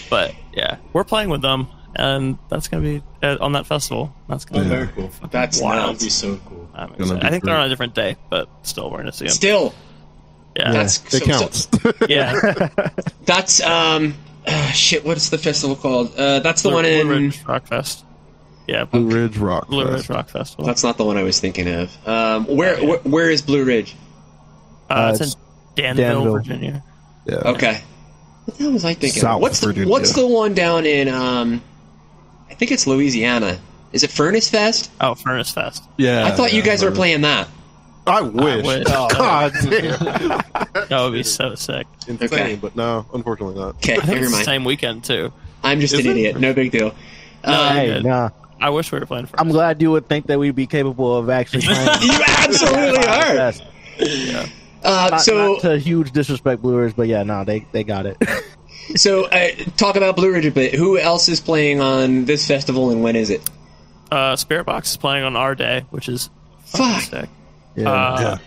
[0.09, 4.13] But yeah, we're playing with them, and that's gonna be uh, on that festival.
[4.27, 5.11] That's Oh, gonna be very cool.
[5.29, 5.77] That's Wild.
[5.77, 6.03] That would nuts.
[6.05, 6.69] be so cool.
[6.73, 9.25] I'm Gonna be I think they're on a different day, but still, we're gonna see
[9.25, 9.33] them.
[9.33, 9.73] Still,
[10.57, 11.67] Yeah, that's It so- counts.
[12.09, 12.69] yeah.
[13.25, 14.15] That's um,
[14.45, 15.05] uh, shit.
[15.05, 16.15] What's the festival called?
[16.17, 17.07] Uh, that's the Blue, one Blue in.
[17.07, 18.03] Ridge Rock Fest.
[18.67, 19.67] Yeah, Blue Ridge Rock.
[19.67, 20.09] Blue Fest.
[20.09, 20.65] Ridge Rock Festival.
[20.65, 22.07] That's not the one I was thinking of.
[22.07, 23.95] Um, where where, where is Blue Ridge?
[24.89, 25.39] uh, Uh, it's in
[25.75, 26.33] Danville, Danville.
[26.33, 26.83] Virginia.
[27.25, 27.35] Yeah.
[27.45, 27.81] Okay.
[28.45, 29.21] What the hell was I thinking?
[29.21, 29.89] South what's the Virginia.
[29.91, 31.61] What's the one down in um?
[32.49, 33.59] I think it's Louisiana.
[33.93, 34.89] Is it Furnace Fest?
[34.99, 35.83] Oh, Furnace Fest.
[35.97, 36.25] Yeah.
[36.25, 37.47] I thought you yeah, guys were playing that.
[38.07, 38.65] I wish.
[38.65, 38.83] wish.
[38.87, 40.41] God damn.
[40.87, 41.85] That would be so sick.
[42.07, 42.55] Insane, Okay.
[42.55, 43.75] but no, unfortunately not.
[43.77, 44.45] Okay, never mind.
[44.45, 45.33] same weekend too.
[45.63, 46.11] I'm just Is an it?
[46.11, 46.39] idiot.
[46.39, 46.93] No big deal.
[47.45, 48.29] No, Um, Hey, nah.
[48.61, 49.41] I wish we were playing Furnace.
[49.41, 51.87] I'm glad you would think that we'd be capable of actually playing.
[52.01, 53.35] you absolutely are.
[53.35, 53.61] Yes.
[54.83, 58.05] Uh, Not, so not to huge disrespect Blue Ridge, but yeah, no, they they got
[58.05, 58.17] it.
[58.95, 60.73] so uh, talk about Blue Ridge a bit.
[60.75, 63.41] Who else is playing on this festival and when is it?
[64.11, 66.29] uh, Spiritbox is playing on our day, which is
[66.65, 67.01] fucking Fuck.
[67.03, 67.29] sick.
[67.77, 67.89] Yeah.
[67.91, 68.37] Uh,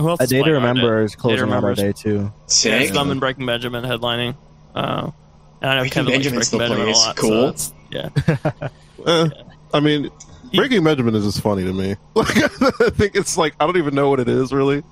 [0.00, 1.04] Who else a day to remember day?
[1.04, 2.32] is closing Day to out our Remember day is- too.
[2.32, 2.90] Yeah, Sick.
[2.94, 4.36] Thumb and Breaking Benjamin headlining.
[4.74, 5.10] Uh,
[5.60, 7.06] and I know Breaking Kevin likes Benjamin Breaking still Benjamin a plays.
[7.06, 7.16] lot.
[7.16, 7.30] Cool.
[7.30, 8.68] So it's, yeah.
[9.04, 9.28] Eh,
[9.74, 10.10] I mean,
[10.54, 11.96] Breaking Benjamin is just funny to me.
[12.14, 12.36] Like,
[12.80, 14.82] I think it's like I don't even know what it is really.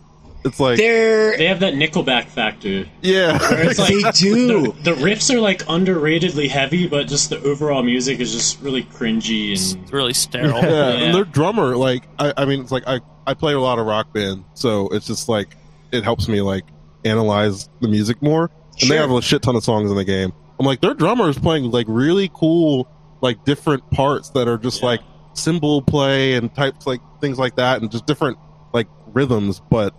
[0.44, 2.86] It's like, They're They have that Nickelback factor.
[3.02, 4.72] yeah, it's like They do.
[4.72, 8.82] The, the riffs are like underratedly heavy, but just the overall music is just really
[8.84, 10.56] cringy and It's really sterile.
[10.62, 10.68] yeah.
[10.70, 10.88] Yeah.
[11.05, 13.01] And their drummer, like, I, I mean, it's like I
[13.31, 15.57] I play a lot of rock band, so it's just like
[15.93, 16.65] it helps me like
[17.05, 18.51] analyze the music more.
[18.81, 20.32] And they have a shit ton of songs in the game.
[20.59, 22.89] I'm like, their drummer is playing like really cool,
[23.20, 24.86] like different parts that are just Yeah.
[24.89, 25.01] like
[25.35, 28.36] cymbal play and types like things like that, and just different
[28.73, 29.94] like rhythms, but.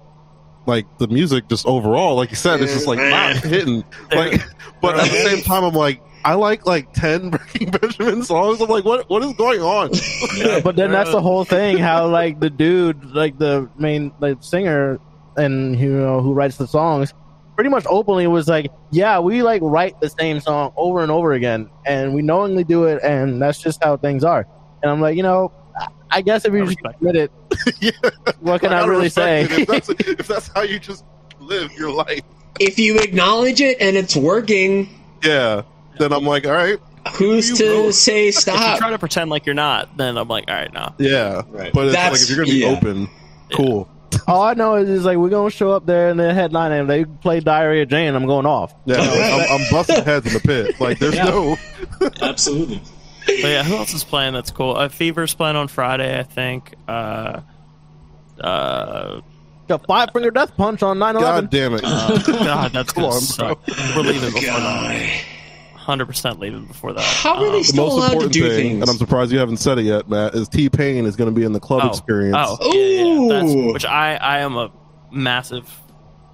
[0.65, 3.83] Like the music, just overall, like you said, it's just like not hitting.
[4.11, 4.41] Like,
[4.81, 8.61] but at the same time, I'm like, I like like ten Breaking Benjamin songs.
[8.61, 9.91] I'm like, what what is going on?
[10.35, 11.77] yeah, But then that's the whole thing.
[11.77, 14.99] How like the dude, like the main like singer,
[15.38, 17.13] and you know who writes the songs,
[17.55, 21.33] pretty much openly was like, "Yeah, we like write the same song over and over
[21.33, 24.45] again, and we knowingly do it, and that's just how things are."
[24.83, 25.51] And I'm like, you know,
[26.10, 27.32] I guess if you just admit it,
[27.80, 27.91] yeah.
[28.40, 29.44] what can I, gotta really say?
[29.49, 31.06] If that's, if that's how you just
[31.40, 32.22] live your life,
[32.60, 34.90] if you acknowledge it and it's working,
[35.24, 35.62] yeah,
[35.99, 36.78] then I'm like, all right,
[37.14, 38.78] who's to wrote- say If you stop?
[38.78, 40.94] try to pretend like you're not, then I'm like, all right, no.
[40.98, 41.41] yeah.
[41.48, 41.72] Right.
[41.74, 42.68] But it's like if you're gonna be yeah.
[42.68, 43.10] open,
[43.53, 43.90] cool.
[44.28, 46.90] All I know is, is like we're gonna show up there in the headline and
[46.90, 48.14] they play Diarrhea Jane.
[48.14, 48.74] I'm going off.
[48.86, 50.80] Yeah, I'm, I'm busting heads in the pit.
[50.82, 51.24] Like there's Yeah.
[51.24, 51.58] no,
[52.22, 52.82] absolutely.
[53.41, 54.34] But yeah, who else is playing?
[54.34, 54.76] That's cool.
[54.76, 56.74] Uh, Fever's playing on Friday, I think.
[56.88, 57.41] Uh,
[58.40, 59.22] uh,
[59.68, 61.82] The five finger death punch on 9 god damn it.
[61.82, 63.68] God, that's Come gonna on, suck.
[63.95, 65.24] We're leaving before that.
[65.76, 67.03] Hundred percent leaving before that.
[67.03, 68.82] How are they Um, the still most allowed to do thing, things?
[68.82, 71.38] and I'm surprised you haven't said it yet, Matt, is T Pain is going to
[71.38, 72.38] be in the club oh, experience.
[72.40, 73.28] Oh, yeah, yeah, yeah.
[73.41, 74.72] That's, which I, I am a
[75.12, 75.68] massive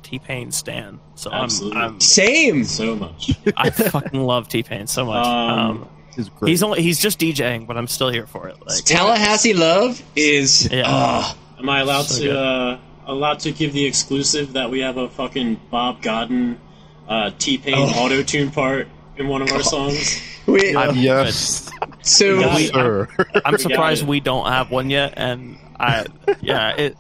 [0.04, 1.00] T Pain stan.
[1.16, 2.66] So I'm, I'm, Same.
[2.66, 3.32] So much.
[3.56, 5.26] I fucking love T Pain so much.
[5.26, 6.50] Um, Um, He's great.
[6.50, 8.58] he's only, he's just DJing, but I'm still here for it.
[8.66, 10.68] Like, Tallahassee Love is.
[10.72, 10.84] Yeah.
[10.86, 14.98] ah, Am I allowed So to uh, allowed to give the exclusive that we have
[14.98, 16.60] a fucking Bob Godden
[17.08, 18.04] uh, T Pain Oh.
[18.04, 20.22] auto tune part in one of our songs?
[20.46, 21.72] we, I'm- yes,
[22.02, 22.58] so Yeah.
[22.58, 23.08] yes, sir.
[23.46, 24.10] I'm surprised it.
[24.10, 26.06] we don't have one yet, and I,
[26.42, 26.98] yeah, it.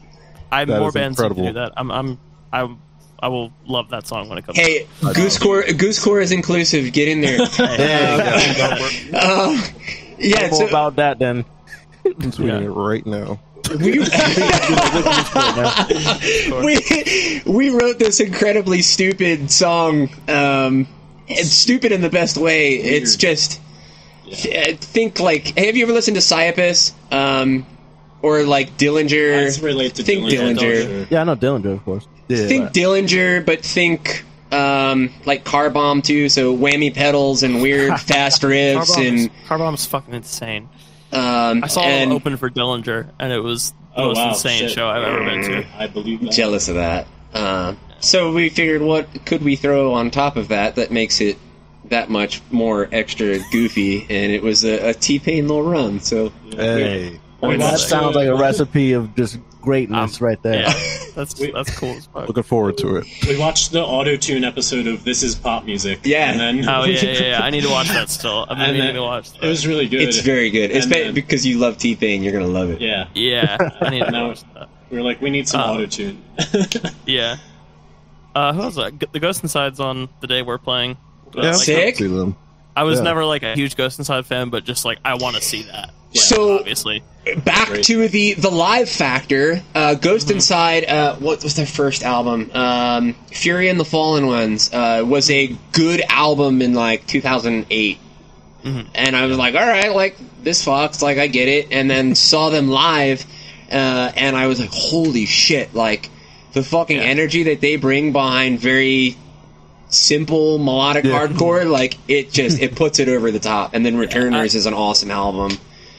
[0.52, 1.48] I That more is bands need to incredible.
[1.48, 1.74] do that.
[1.76, 2.20] I'm, I'm,
[2.54, 2.76] I,
[3.20, 4.58] I will love that song when it comes.
[4.58, 6.94] hey, Goose Core, Goose is inclusive.
[6.94, 7.42] Get in there.
[7.42, 7.50] out.
[7.50, 9.60] Hey, Um,
[10.20, 11.46] yeah, More so about that then.
[12.06, 13.40] I'm tweeting it right now.
[16.64, 20.10] we, we we wrote this incredibly stupid song.
[20.30, 20.88] Um,
[21.28, 22.76] it's stupid in the best way.
[22.76, 23.60] It's just
[24.26, 25.58] uh, think like.
[25.58, 26.94] Have you ever listened to Caiaphas?
[27.12, 27.66] Um,
[28.22, 29.44] or like Dillinger?
[29.44, 30.58] Let's relate to Think Dillinger.
[30.58, 31.12] Dillinger.
[31.12, 32.08] Yeah, I know Dillinger, of course.
[32.28, 36.30] Yeah, think Dillinger, but think um, like Car Bomb too.
[36.30, 40.70] So whammy pedals and weird fast riffs Carbomb is, and Carbomb is fucking insane.
[41.12, 44.30] um, I saw and him open for Dillinger, and it was the Oh most wow!
[44.30, 44.72] insane shit.
[44.72, 45.66] show I've ever been to.
[45.78, 46.32] I believe that.
[46.32, 47.08] jealous of that.
[47.34, 51.38] Um, so we figured, what could we throw on top of that that makes it
[51.86, 54.02] that much more extra goofy?
[54.02, 56.00] And it was a, a T Pain little run.
[56.00, 60.62] So Hey, We that sounds uh, like a recipe of just greatness right there.
[60.62, 60.74] Yeah,
[61.16, 62.28] that's We- that's cool as fuck.
[62.28, 63.06] Looking forward to it.
[63.28, 66.00] We watched the auto tune episode of This Is Pop Music.
[66.04, 66.32] Yeah.
[66.32, 67.40] and then Oh yeah, yeah, yeah.
[67.44, 68.46] I need to watch that still.
[68.50, 69.44] I've been And meaning to watch that.
[69.44, 70.02] it was really good.
[70.02, 70.72] It's very good.
[70.72, 72.24] It's And be- then- because you love T Pain.
[72.24, 72.80] You're gonna love it.
[72.82, 73.08] yeah.
[73.14, 74.28] yeah, I need to No.
[74.30, 74.70] watch that.
[74.90, 76.24] We are like, we need some Um, auto tune.
[77.06, 77.36] Yeah.
[78.34, 78.94] Uh, who was that?
[79.12, 80.96] The Ghost Inside's on the day we're playing.
[81.36, 82.02] Uh, Yeah, like, Sick.
[82.76, 83.04] I was Yeah.
[83.04, 85.92] never like a huge Ghost Inside fan, but just like I want to see that.
[86.14, 87.04] So Obviously,
[87.44, 87.84] back Great.
[87.86, 89.62] to the the live factor.
[89.76, 90.86] Uh, Ghost Inside.
[90.86, 92.50] Uh, what was their first album?
[92.54, 98.00] Um, Fury and the Fallen Ones uh, was a good album in like 2008.
[98.64, 101.72] And I was like, all right, like this fucks, like I get it.
[101.72, 103.26] And then saw them live,
[103.72, 106.10] uh, and I was like, holy shit, like
[106.54, 107.04] the fucking Yeah.
[107.04, 109.16] energy that they bring behind very
[109.90, 111.28] simple melodic Yeah.
[111.28, 113.74] hardcore, like it just it puts it over the top.
[113.74, 115.58] And then Returners I- is an awesome album.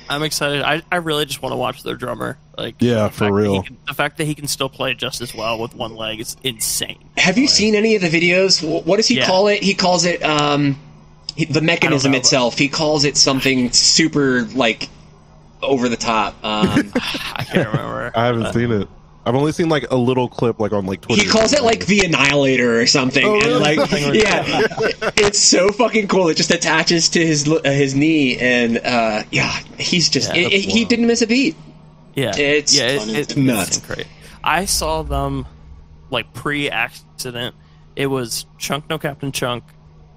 [0.08, 0.62] I'm excited.
[0.62, 2.38] I, I really just want to watch their drummer.
[2.56, 3.62] Like, Yeah, for fact that he real.
[3.62, 6.36] can- the fact that he can still play just as well with one leg is
[6.42, 6.98] insane.
[7.16, 8.62] Have you seen any of the videos?
[8.84, 9.26] What does he Yeah.
[9.26, 9.62] call it?
[9.62, 10.78] He calls it um,
[11.50, 12.58] the mechanism know, but- itself.
[12.58, 14.88] He calls it something super like
[15.62, 16.34] over the top.
[16.44, 16.92] Um,
[17.34, 18.10] I can't remember.
[18.14, 18.88] I haven't seen it.
[19.28, 21.22] I've only seen like a little clip, like on like Twitter.
[21.22, 24.42] he calls it like the Annihilator or something, Oh, and like like yeah,
[25.16, 26.28] it's so fucking cool.
[26.28, 30.52] It just attaches to his uh, his knee, and uh, yeah, he's just Yeah, it-
[30.54, 31.56] it- he didn't miss a beat.
[32.14, 33.76] Yeah, It's yeah, it, fun it, nuts.
[33.76, 34.06] It's great.
[34.42, 35.46] I saw them
[36.10, 37.54] like pre-accident.
[37.94, 39.62] It was Chunk No Captain Chunk,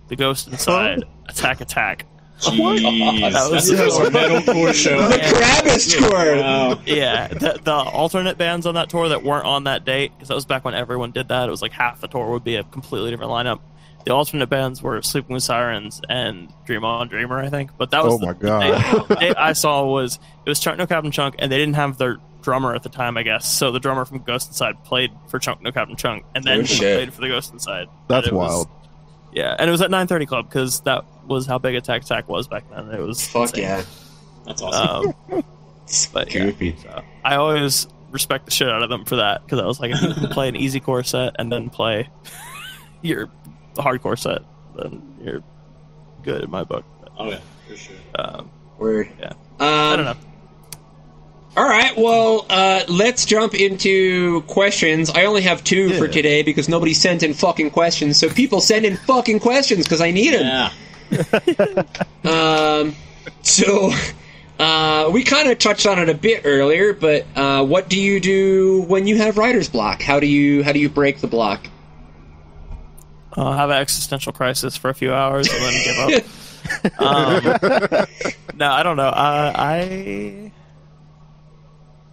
[0.07, 2.05] The Ghost Inside, Attack Attack.
[2.41, 5.07] Jeez, That was- that's a metalcore show.
[5.07, 6.35] The Krabbis tour.
[6.41, 6.79] Wow.
[6.85, 10.35] Yeah, the, the alternate bands on that tour that weren't on that date because that
[10.35, 11.47] was back when everyone did that.
[11.47, 13.59] It was like half the tour would be a completely different lineup.
[14.05, 17.69] The alternate bands were Sleeping with Sirens and Dream On Dreamer, I think.
[17.77, 19.07] But that was Oh the, my the God.
[19.09, 21.99] the date I saw was it was Chunk No Captain Chunk, and they didn't have
[21.99, 23.47] their drummer at the time, I guess.
[23.47, 26.63] So the drummer from Ghost Inside played for Chunk No Captain Chunk, and then Oh,
[26.63, 27.89] he played for the Ghost Inside.
[28.07, 28.69] That's And it was- wild.
[29.33, 32.47] yeah, and it was at 9:30 Club because that was how big Attack Attack was
[32.47, 32.89] back then.
[32.89, 33.61] It was Fuck insane.
[33.63, 33.83] yeah,
[34.45, 35.13] That's awesome.
[35.31, 35.43] Um,
[36.13, 39.65] but yeah, so I always respect the shit out of them for that because I
[39.65, 42.09] was like, if you can play an easy core set and then play
[43.01, 43.29] your
[43.75, 44.41] hardcore set,
[44.77, 45.43] then you're
[46.23, 46.85] good in my book.
[47.17, 47.95] oh yeah, for sure.
[48.15, 49.09] Um, Word.
[49.19, 49.29] Yeah.
[49.29, 50.15] Um, I don't know.
[51.57, 55.09] All right, well, uh, let's jump into questions.
[55.09, 58.17] I only have two for today because nobody sent in fucking questions.
[58.17, 60.45] So people send in fucking questions because I need them.
[60.45, 60.71] Yeah.
[62.23, 62.95] Um,
[63.41, 63.91] so
[64.59, 68.19] uh, we kind of touched on it a bit earlier, but uh, what do you
[68.19, 70.03] do when you have writer's block?
[70.03, 71.65] How do you how do you break the block?
[73.33, 76.99] I'll have an existential crisis for a few hours and then give up.
[77.01, 78.05] um,
[78.55, 79.07] no, I don't know.
[79.07, 80.51] Uh, I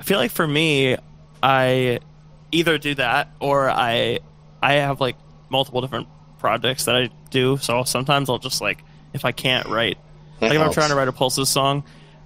[0.00, 0.96] I feel like for me,
[1.42, 1.98] I
[2.50, 4.20] either do that or I
[4.62, 5.16] I have like
[5.50, 6.08] multiple different
[6.38, 7.56] projects that I do.
[7.58, 8.82] So sometimes I'll just like
[9.12, 9.98] if I can't write,
[10.40, 11.84] That like if I'm trying to write a Pulses song,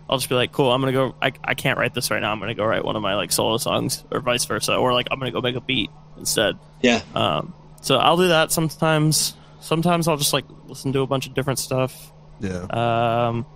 [0.09, 1.15] I'll just be like, cool, I'm gonna go.
[1.23, 2.33] I, I can't write this right now.
[2.33, 5.09] I'm gonna go write one of my like solo songs or vice versa, or like
[5.11, 6.59] I'm gonna go make a beat instead.
[6.83, 7.01] Yeah.
[7.15, 9.35] Um, so I'll do that sometimes.
[9.61, 12.13] Sometimes I'll just like listen to a bunch of different stuff.
[12.41, 12.63] Yeah.
[12.65, 13.47] Um,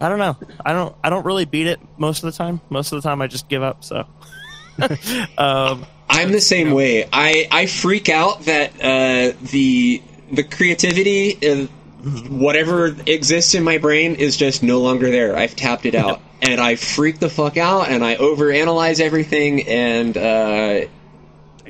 [0.00, 0.36] I don't know.
[0.64, 0.94] I don't.
[1.02, 2.60] I don't really beat it most of the time.
[2.70, 3.84] Most of the time, I just give up.
[3.84, 4.06] So,
[5.38, 7.08] um, I'm the same way.
[7.12, 10.02] I, I freak out that uh, the
[10.32, 11.66] the creativity, uh,
[12.28, 15.36] whatever exists in my brain, is just no longer there.
[15.36, 20.16] I've tapped it out, and I freak the fuck out, and I overanalyze everything, and
[20.16, 20.80] uh,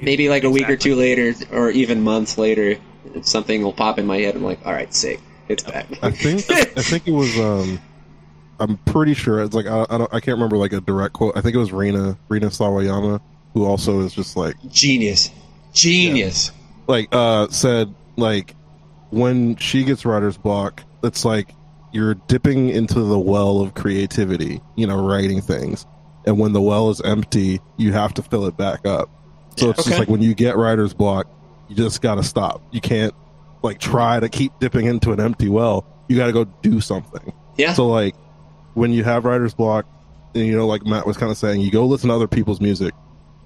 [0.01, 2.77] maybe like a week or two later, or even months later,
[3.23, 4.35] something will pop in my head.
[4.35, 5.87] I'm like, all right, sick, it's back.
[6.03, 7.39] I think I think it was.
[7.39, 7.81] um
[8.61, 11.37] I'm pretty sure it's like I, I don't I can't remember like a direct quote.
[11.37, 13.21] I think it was Rina Rina Sawayama
[13.55, 15.31] who also is just like Genius,
[15.73, 16.51] genius.
[16.87, 18.55] like uh said like
[19.11, 21.55] when she gets writer's block, it's like
[21.93, 25.87] you're dipping into the well of creativity, you know, writing things.
[26.27, 29.09] And when the well is empty, you have to fill it back up.
[29.57, 29.91] So it's Okay.
[29.91, 31.29] just like when you get writer's block,
[31.69, 32.61] you just got to stop.
[32.73, 33.15] You can't
[33.63, 35.87] like try to keep dipping into an empty well.
[36.09, 37.33] You got to go do something.
[37.57, 37.75] Yeah.
[37.75, 38.17] So like
[38.75, 39.87] when you have writer's block,
[40.35, 42.61] and, you know, like Matt was kind of saying, you go listen to other people's
[42.61, 42.93] music,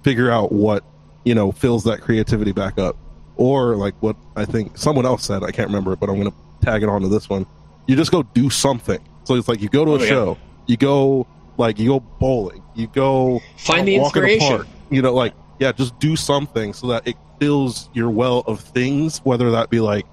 [0.03, 0.83] figure out what
[1.25, 2.97] you know fills that creativity back up,
[3.35, 5.43] or like what I think someone else said.
[5.43, 7.45] I can't remember, it, but I'm gonna tag it onto this one.
[7.87, 8.99] You just go do something.
[9.23, 10.09] So it's like you go to a Oh, yeah.
[10.09, 11.27] show, you go
[11.57, 14.57] like you go bowling, you go uh, Find the walk in inspiration.
[14.57, 14.67] park.
[14.89, 19.19] You know, like yeah, just do something so that it fills your well of things,
[19.19, 20.05] whether that be like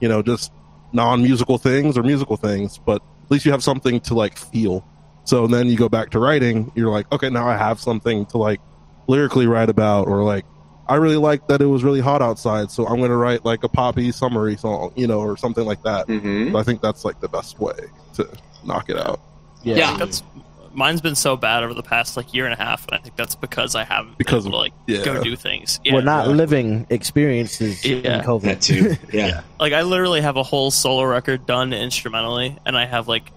[0.00, 0.52] you know just
[0.92, 4.84] non-musical things or musical things, but at least you have something to like feel.
[5.24, 8.38] So then you go back to writing, you're like, okay, now I have something to
[8.38, 8.60] like
[9.08, 10.44] lyrically write about, or like,
[10.88, 13.62] I really like that it was really hot outside, so I'm going to write like
[13.64, 16.06] a poppy summary song, you know, or something like that.
[16.06, 17.74] hmm I think that's like the best way
[18.14, 18.28] to
[18.64, 19.20] knock it out.
[19.62, 19.76] Yeah.
[19.76, 19.96] Yeah.
[19.98, 20.22] That's
[20.72, 23.16] mine's been so bad over the past like year and a half, and I think
[23.16, 25.04] that's because I haven't Because been able of- to like yeah.
[25.04, 25.80] go do things.
[25.84, 26.34] Yeah, We're not exactly.
[26.36, 28.42] living experiences in COVID.
[28.42, 28.96] That too.
[29.12, 29.42] Yeah.
[29.60, 33.30] like I literally have a whole solo record done instrumentally, and I have like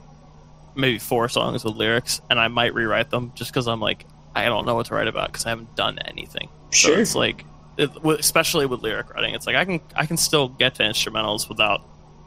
[0.76, 4.46] maybe four songs with lyrics, and I might rewrite them just because I'm like I
[4.46, 6.48] don't know what to write about because I haven't done anything.
[6.72, 7.00] So Sure.
[7.00, 7.46] it's like,
[7.78, 11.50] it, especially with lyric writing, it's like I can I can still get to instrumentals
[11.50, 11.82] without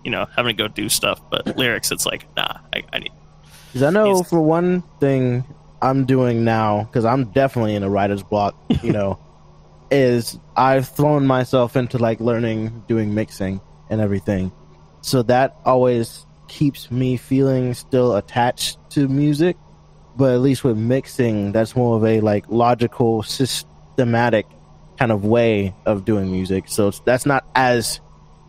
[0.05, 3.13] you know having to go do stuff, but lyrics, it's like nah, I, I need.
[3.69, 5.45] Because I know He's- for one thing
[5.83, 9.19] I'm doing now, because I'm definitely in a writer's block, you know,
[9.91, 13.61] is I've thrown myself into like learning doing mixing
[13.91, 14.51] and everything.
[15.03, 19.57] So that always keeps me feeling still attached to music.
[20.17, 24.47] But at least with mixing, that's more of a like logical, systematic
[24.99, 26.65] kind of way of doing music.
[26.69, 28.01] So that's not as,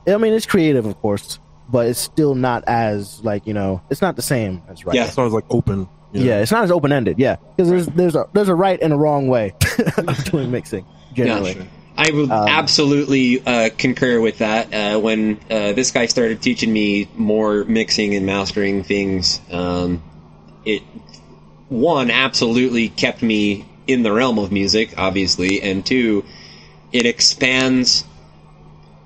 [0.08, 4.02] I mean, it's creative, of course, but it's still not as like you know, it's
[4.02, 4.96] not the same as right.
[4.96, 5.08] Yeah.
[5.10, 5.88] So I was like open.
[6.14, 6.26] you know?
[6.28, 7.18] Yeah, it's not as open ended.
[7.18, 9.56] Yeah, because there's there's a there's a right and a wrong way
[9.98, 11.56] of doing mixing generally.
[11.56, 11.64] Yeah.
[11.98, 14.74] I would Um, absolutely uh, concur with that.
[14.74, 20.04] Uh, when uh, this guy started teaching me more mixing and mastering things, um,
[20.66, 20.84] it
[21.80, 26.24] one absolutely kept me in the realm of music, obviously, and two,
[26.92, 28.04] it expands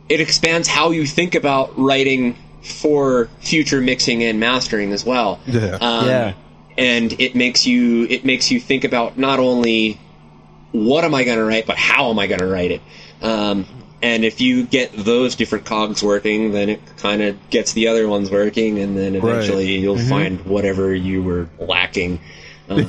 [0.07, 5.39] it expands how you think about writing for future mixing and mastering as well.
[5.45, 5.77] Yeah.
[5.79, 6.33] Um, Yeah.
[6.77, 9.99] and it makes you it makes you think about not only
[10.71, 12.81] what am I going to write, but how am I going to write it.
[13.21, 13.65] Um,
[14.01, 18.07] and if you get those different cogs working, then it kind of gets the other
[18.07, 22.19] ones working, and then eventually you'll find whatever you were lacking.
[22.69, 22.87] Um,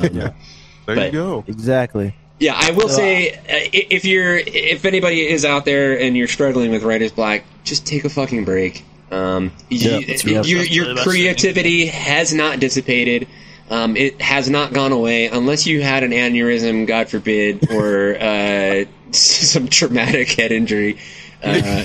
[0.87, 1.45] There But- you go.
[1.47, 2.15] Exactly.
[2.39, 3.39] yeah, I will say uh,
[3.73, 8.05] if you're if anybody is out there and you're struggling with writer's block, just take
[8.05, 8.85] a fucking break.
[9.13, 11.05] Um, Yeah, you- that's your your really thing.
[11.05, 13.27] creativity has not dissipated.
[13.71, 18.85] Um, it has not gone away unless you had an aneurysm, God forbid, or uh,
[19.13, 20.99] some traumatic head injury.
[21.43, 21.85] Uh,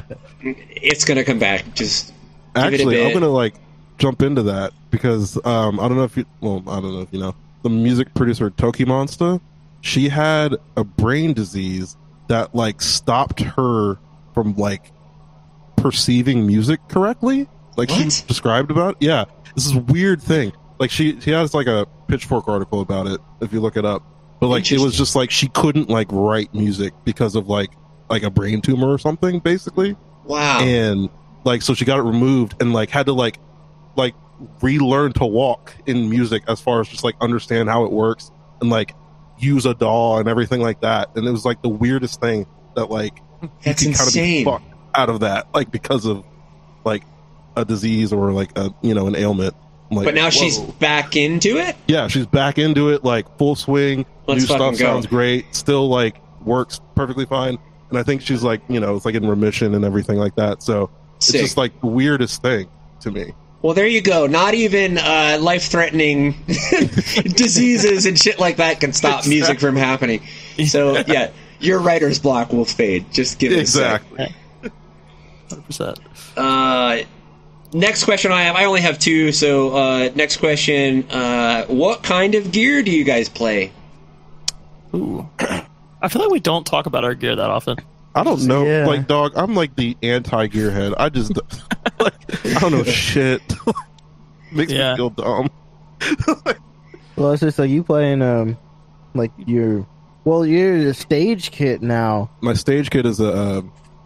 [0.42, 1.74] it's gonna come back.
[1.74, 3.54] Just give it a Actually, I'm gonna like
[4.02, 6.26] jump into that because um, I don't know if you.
[6.40, 9.40] Well, I don't know if you know the music producer Tokimonsta.
[9.80, 11.96] She had a brain disease
[12.28, 13.98] that like stopped her
[14.34, 14.92] from like
[15.76, 17.48] perceiving music correctly.
[17.76, 18.12] Like What?
[18.12, 18.96] she described about.
[19.00, 19.24] Yeah,
[19.54, 20.52] this is a weird thing.
[20.78, 24.02] Like she she has like a Pitchfork article about it if you look it up.
[24.40, 27.70] But like it was just like she couldn't like write music because of like
[28.10, 30.60] like a brain tumor or something basically wow.
[30.60, 31.08] and
[31.44, 33.38] like so she got it removed and like had to like
[33.96, 34.14] like
[34.60, 38.70] relearn to walk in music as far as just like understand how it works and
[38.70, 38.94] like
[39.38, 41.10] use a DAW and everything like that.
[41.16, 42.46] And it was like the weirdest thing
[42.76, 43.18] that like
[43.62, 44.64] That's you can kind of be fucked
[44.94, 46.24] out of that like because of
[46.84, 47.02] like
[47.56, 49.54] a disease or like a you know an ailment.
[49.90, 51.76] Like, but now she's back into it.
[51.86, 54.06] yeah she's back into it like full swing.
[54.26, 54.76] Let's new stuff go.
[54.76, 55.54] sounds great.
[55.54, 57.58] Still like works perfectly fine.
[57.90, 60.62] And i think she's like you know it's like in remission and everything like that.
[60.62, 61.34] So Sick.
[61.34, 62.68] it's just like the weirdest thing
[63.00, 64.26] to me Well, there you go.
[64.26, 70.20] Not even uh, life-threatening diseases and shit like that can stop music from happening.
[70.66, 71.30] So yeah,
[71.60, 73.12] your writer's block will fade.
[73.12, 74.02] Just give it a sec.
[74.02, 74.34] exactly
[75.48, 75.98] Hundred percent.
[76.36, 76.98] Uh,
[77.72, 78.56] next question I have.
[78.56, 79.30] I only have two.
[79.32, 83.70] So uh, next question: uh, What kind of gear do you guys play?
[84.94, 85.28] Ooh.
[85.38, 87.76] I feel like we don't talk about our gear that often.
[88.14, 88.86] i don't know Yeah.
[88.86, 91.46] like dog i'm like the anti-gearhead i just like
[92.06, 93.40] i don't know shit
[94.52, 94.92] makes Yeah.
[94.92, 95.50] me feel dumb
[97.16, 98.56] Well, it's just like you playing um
[99.14, 99.86] like your
[100.24, 102.30] well you're a stage kit now.
[102.40, 103.62] my stage kit is a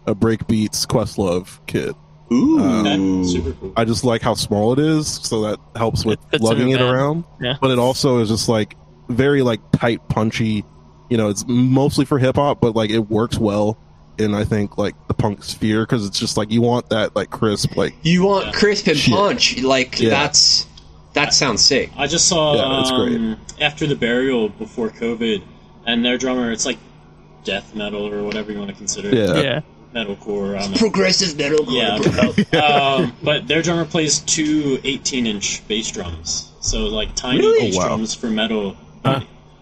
[0.07, 1.95] a, a breakbeats questlove kit
[2.31, 3.73] Ooh, That's super cool.
[3.77, 6.67] i just like how small it is so that helps with It fits in lugging
[6.69, 6.93] your it van.
[6.93, 7.55] around Yeah.
[7.61, 8.75] but it also is just like
[9.07, 10.65] very like tight punchy
[11.09, 13.77] you know it's mostly for hip-hop but like it works well
[14.19, 17.29] in i think like the punk sphere because it's just like you want that like
[17.29, 19.13] crisp like you want crisp and Shit.
[19.13, 19.61] punch?
[19.61, 20.09] Like Yeah.
[20.09, 20.65] that's
[21.13, 21.89] that sounds sick.
[21.97, 23.15] I just saw Yeah, it's great.
[23.15, 25.41] um, after the burial before COVID,
[25.87, 26.77] and their drummer, it's like
[27.43, 29.15] death metal or whatever you want to consider it.
[29.15, 29.35] Yeah.
[29.41, 29.61] Yeah.
[29.95, 30.59] metalcore.
[30.59, 30.77] I.
[30.77, 31.65] Progressive metal.
[31.69, 31.95] Yeah,
[32.61, 37.61] um, but their drummer plays two 18-inch bass drums, so like tiny Really?
[37.67, 37.87] bass Oh, wow.
[37.87, 38.75] drums for metal.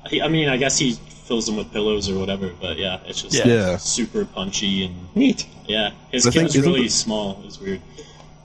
[0.09, 3.21] He, I mean, I guess he fills them with pillows or whatever, but yeah, it's
[3.21, 3.47] just Yeah.
[3.47, 3.77] Yeah.
[3.77, 5.45] super punchy and Neat.
[5.67, 7.41] yeah, his I think- kit's isn't really the- small.
[7.45, 7.81] It's weird.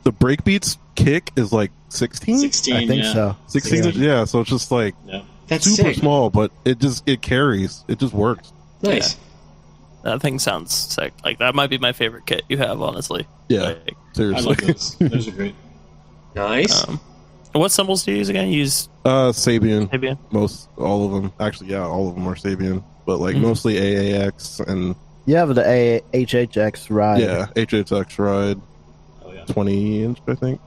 [0.03, 2.75] the breakbeats kick is like 16 16.
[2.75, 3.13] I think yeah.
[3.13, 3.37] so.
[3.49, 3.91] 16 Yeah.
[4.19, 5.23] yeah so it's just like Yeah.
[5.49, 6.01] That's super sick.
[6.01, 8.53] small but it just it carries it just works
[8.83, 9.17] Nice.
[10.03, 11.13] That thing sounds sick.
[11.23, 13.27] Like that might be my favorite kit you have, honestly.
[13.51, 14.97] yeah Like, I seriously love those.
[14.99, 15.55] Those are great.
[16.35, 16.89] Nice.
[16.89, 16.99] um,
[17.53, 18.49] what cymbals do you use again?
[18.49, 20.19] You use uh sabian Sabian.
[20.31, 23.41] most all of them actually yeah all of them are sabian but like Mhm.
[23.43, 24.95] mostly aax and
[25.27, 27.21] yeah, have the A- HHX ride.
[27.21, 28.61] yeah hhx ride
[29.25, 29.45] Oh yeah.
[29.47, 30.61] 20 inch i think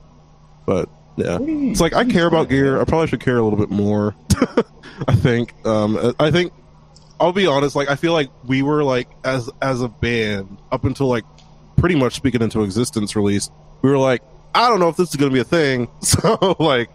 [0.66, 3.70] but yeah it's like i care about gear i probably should care a little bit
[3.70, 4.14] more
[5.08, 6.52] i think um i think
[7.20, 10.84] i'll be honest like i feel like we were like as as a band up
[10.84, 11.24] until like
[11.76, 13.48] pretty much Speak It Into Existence release
[13.82, 14.22] we were like
[14.54, 16.90] i don't know if this is gonna be a thing so like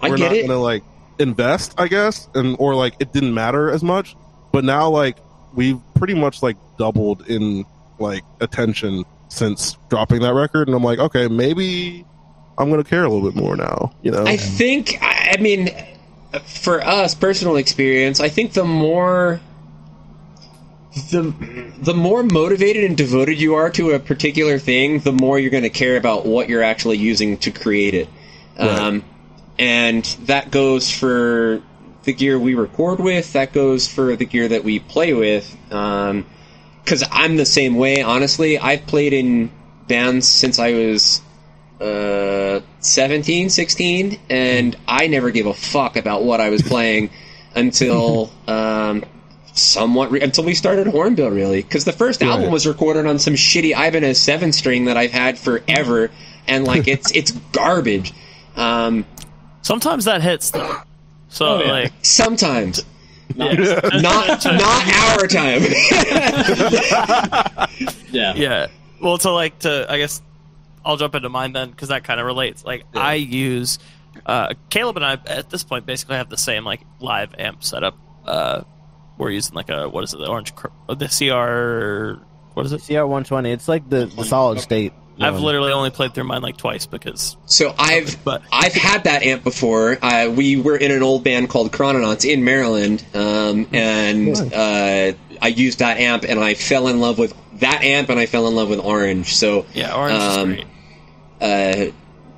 [0.00, 0.82] I we're not gonna like
[1.18, 4.16] invest i guess and or like it didn't matter as much
[4.52, 5.18] but now like
[5.54, 7.64] we've pretty much like doubled in
[7.98, 12.04] like attention since dropping that record and i'm like okay maybe
[12.56, 15.70] i'm gonna care a little bit more now you know I think, I mean,
[16.46, 19.40] for us, personal experience, I think the more.
[20.94, 21.34] The,
[21.78, 25.64] the more motivated and devoted you are to a particular thing, the more you're going
[25.64, 28.08] to care about what you're actually using to create it.
[28.58, 29.04] Um,
[29.58, 31.62] and that goes for
[32.04, 35.56] the gear we record with, that goes for the gear that we play with.
[35.72, 36.26] Um,
[36.88, 38.58] because I'm the same way, honestly.
[38.58, 39.50] I've played in
[39.88, 41.20] bands since I was
[41.82, 47.10] uh, 17, 16, and I never gave a fuck about what I was playing
[47.54, 49.04] until um,
[49.58, 51.62] somewhat re- until we started Hornbill, really.
[51.62, 55.38] Because the first album was recorded on some shitty Ibanez seven string that I've had
[55.38, 56.10] forever,
[56.46, 58.12] and like it's it's garbage.
[58.56, 59.04] Um,
[59.62, 60.76] Sometimes that hits though.
[61.28, 61.70] So Oh, yeah.
[61.70, 62.82] like, sometimes,
[63.36, 63.52] yeah,
[64.00, 65.62] not not our time.
[68.10, 68.34] Yeah.
[68.34, 68.66] yeah.
[69.02, 70.20] Well, to like to, I guess
[70.84, 72.64] I'll jump into mine then because that kind of relates.
[72.64, 73.78] Like, I use
[74.26, 77.96] uh, Caleb and I at this point basically have the same like live amp setup.
[78.24, 78.62] Uh,
[79.18, 80.52] we're using like a what is it, the orange,
[80.88, 82.22] uh, the CR.
[82.54, 82.80] What is it?
[82.80, 83.52] CR120.
[83.52, 84.92] It's like the, the solid state.
[85.20, 85.42] I've one.
[85.42, 89.42] literally only played through mine like twice because So I've But- I've had that amp
[89.44, 89.98] before.
[90.00, 95.12] Uh, we were in an old band called Chrononauts in Maryland, um, and uh,
[95.42, 98.46] I used that amp, and I fell in love with that amp, and I fell
[98.48, 99.34] in love with Orange.
[99.36, 100.64] So, yeah, orange Um, is
[101.40, 101.88] great.
[101.88, 101.92] uh,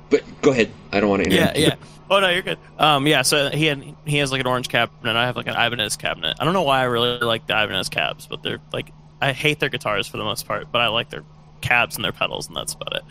[0.09, 0.71] but go ahead.
[0.91, 1.31] I don't want to.
[1.31, 1.75] Yeah, yeah.
[2.11, 2.59] Oh no, you're good.
[2.77, 3.21] Um, yeah.
[3.23, 5.95] So he had he has like an orange cabinet, and I have like an Ibanez
[5.95, 6.35] cabinet.
[6.39, 9.59] I don't know why I really like the Ibanez cabs, but they're like I hate
[9.61, 11.23] their guitars for the most part, but I like their
[11.61, 13.03] cabs and their pedals, and that's about it.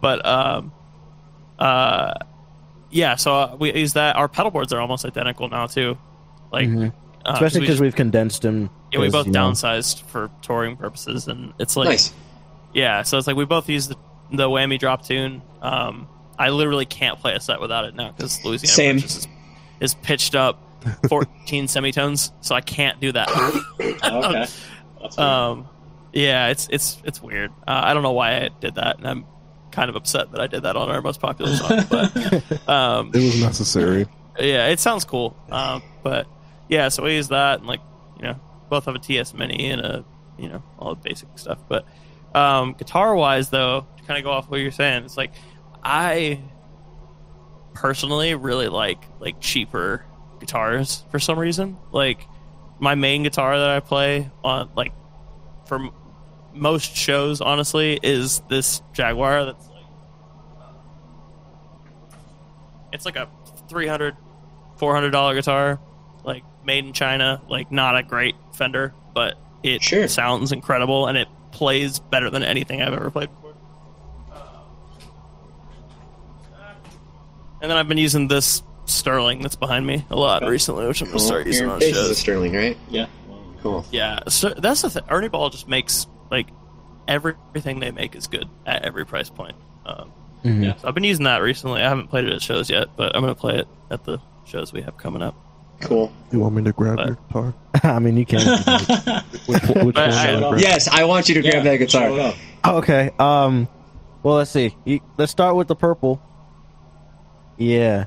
[0.00, 0.72] But um,
[1.58, 2.14] uh,
[2.90, 3.16] yeah.
[3.16, 4.16] So uh, we use that.
[4.16, 5.98] Our pedal boards are almost identical now too.
[6.52, 6.92] Like, Mhm.
[7.24, 8.70] uh, Especially because just- we've condensed them.
[8.92, 12.12] yeah, we 'cause, both you know, downsized for touring purposes, and it's like nice.
[12.72, 13.96] yeah, so it's like we both use the,
[14.30, 15.42] the whammy drop tune.
[15.60, 16.06] Um,
[16.38, 18.96] I literally can't play a set without it now because Louisiana Same.
[18.96, 19.28] Is,
[19.80, 20.60] is pitched up
[21.08, 23.28] 14 semitones, so I can't do that.
[23.80, 24.46] Okay.
[25.18, 25.68] Um,
[26.12, 27.52] yeah, it's it's it's weird.
[27.68, 29.24] Uh, I don't know why I did that, and I'm
[29.70, 31.84] kind of upset that I did that on our most popular song.
[31.88, 34.08] But um, it was necessary
[34.38, 35.36] yeah, it sounds cool.
[35.50, 36.26] Um, but
[36.68, 37.80] yeah, so we use that and like
[38.16, 40.04] you know both have a TS Mini and a
[40.38, 41.58] you know all the basic stuff.
[41.68, 41.86] But
[42.34, 45.32] um, guitar wise though, to kind of go off what you're saying, it's like
[45.88, 46.40] I
[47.74, 50.04] personally really like like cheaper
[50.40, 51.76] guitars for some reason.
[51.92, 52.26] Like
[52.80, 54.92] my main guitar that I play on like
[55.66, 55.90] for m-
[56.52, 59.84] most shows, honestly, is this Jaguar that's like
[60.60, 60.72] uh,
[62.92, 63.28] it's like a
[63.68, 64.16] 300
[64.76, 65.78] 400 dollar guitar
[66.24, 70.06] like made in china like not a great fender but it Sure.
[70.08, 73.45] sounds incredible and it plays better than anything i've ever played before
[77.60, 81.08] and then i've been using this sterling that's behind me a lot recently which i'm
[81.08, 82.76] gonna start using on Bass is a shows Sterling, right?
[82.88, 83.06] yeah.
[83.62, 83.84] Cool.
[83.90, 86.48] yeah so that's the thing ernie ball just makes like
[87.08, 89.56] everything they make is good at every price point
[89.86, 90.12] um,
[90.44, 90.64] Mhm.
[90.64, 90.76] Yeah.
[90.76, 91.80] so I've been using that recently.
[91.80, 94.18] I haven't played it at shows yet, but I'm going to play it at the
[94.44, 95.34] shows we have coming up.
[95.80, 96.12] Cool.
[96.30, 98.40] you want me to grab But- your guitar I mean, you can.
[99.46, 100.56] which, which one I- I?
[100.58, 102.08] Yes, I want you to grab that guitar.
[102.10, 102.34] show
[102.64, 103.10] okay.
[103.18, 103.66] Um.
[104.22, 104.76] Well, let's see.
[104.84, 106.20] You, let's start with the purple.
[107.56, 108.06] Yeah.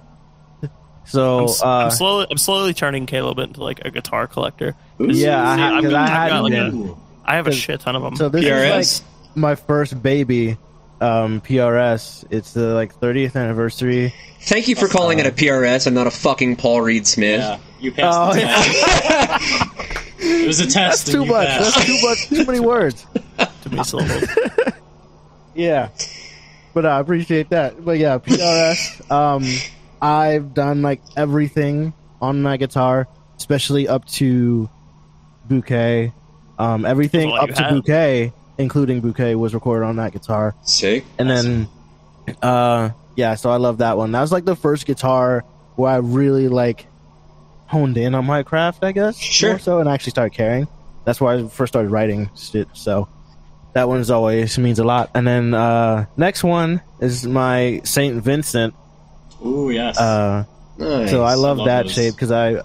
[1.06, 4.76] So, I'm, uh, I'm slowly, I'm slowly turning Caleb into like a guitar collector.
[5.00, 6.90] Yeah, I see, ha- I've 'cause got- I I've had got, like, one.
[6.90, 8.16] a- I have a shit ton of them.
[8.16, 8.80] so this PRS.
[8.80, 10.58] is like my first baby,
[11.02, 12.26] um, PRS.
[12.30, 14.14] It's the like 30th anniversary.
[14.42, 17.40] Thank you for calling it a PRS I'm not a fucking Paul Reed Smith.
[17.42, 17.58] Yeah.
[17.80, 19.38] You passed Oh, the yeah.
[20.22, 20.76] It was a test.
[20.76, 21.48] That's too much.
[21.48, 21.76] passed.
[21.76, 22.28] That's too much.
[22.28, 23.08] Too many words.
[23.64, 24.30] Too many syllables.
[25.56, 25.90] Yeah.
[26.74, 27.84] But I appreciate that.
[27.84, 29.12] But yeah, PRS.
[29.12, 29.44] um,
[30.02, 34.70] I've done like everything on my guitar, especially up to
[35.48, 36.14] bokeh.
[36.58, 37.74] Um, everything up to have.
[37.74, 40.56] bokeh, including bokeh, was recorded on that guitar.
[40.64, 41.06] Sick.
[41.18, 41.68] And then,
[42.42, 44.12] uh, yeah, so I love that one.
[44.12, 45.44] That was like the first guitar
[45.76, 46.86] where I really like
[47.68, 49.18] honed in on my craft, I guess.
[49.18, 49.52] Sure.
[49.52, 50.68] more so, and actually started caring.
[51.06, 52.68] That's why I first started writing shit.
[52.74, 53.08] So
[53.74, 55.10] that one's always means a lot.
[55.14, 58.74] And then uh, next one is my Saint Vincent.
[59.46, 59.98] Ooh, yes.
[60.00, 60.46] Uh,
[60.78, 61.10] Nice.
[61.12, 61.94] so I love, Love that those.
[61.94, 62.64] shape because I, uh,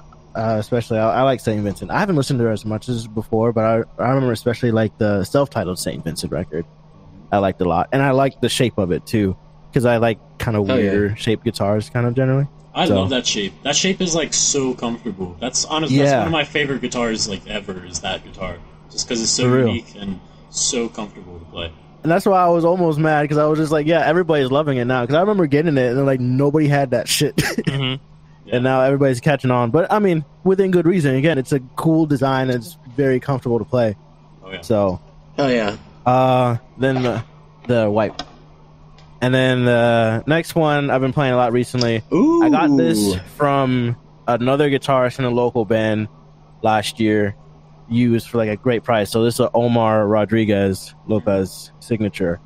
[0.59, 1.91] especially I, I like Saint Vincent.
[1.91, 4.97] I haven't listened to her as much as before, but I I remember especially like
[4.99, 6.65] the self-titled Saint Vincent record.
[7.33, 9.37] I liked a lot, and I like the shape of it too
[9.71, 10.91] because I like kind of Oh, yeah.
[10.93, 12.47] weirder shaped guitars, kind of generally.
[12.73, 13.53] I so- love that shape.
[13.65, 15.37] That shape is like so comfortable.
[15.41, 17.85] That's honestly that's one of my favorite guitars like ever.
[17.85, 18.57] Is that guitar
[18.93, 20.21] just because it's so unique and
[20.61, 21.73] so comfortable to play.
[22.03, 24.77] And that's why I was almost mad because I was just like, yeah, everybody's loving
[24.79, 25.03] it now.
[25.03, 27.95] Because I remember getting it and then, like nobody had that shit, hmm
[28.45, 28.57] Yeah.
[28.57, 29.71] and now everybody's catching on.
[29.71, 31.15] But I mean, within good reason.
[31.15, 32.51] Again, it's a cool design.
[32.51, 33.97] and It's very comfortable to play.
[34.45, 34.61] Oh yeah.
[34.61, 35.01] So
[35.39, 35.77] Oh yeah.
[36.05, 37.25] Uh, then the,
[37.67, 38.23] the wipe.
[39.23, 42.03] And then the next one I've been playing a lot recently.
[42.13, 42.43] Ooh.
[42.43, 43.97] I got this from
[44.29, 46.09] another guitarist in a local band
[46.63, 47.35] last year,
[47.89, 49.11] used for like a great price.
[49.11, 52.41] So this is a Omar Rodriguez Lopez signature,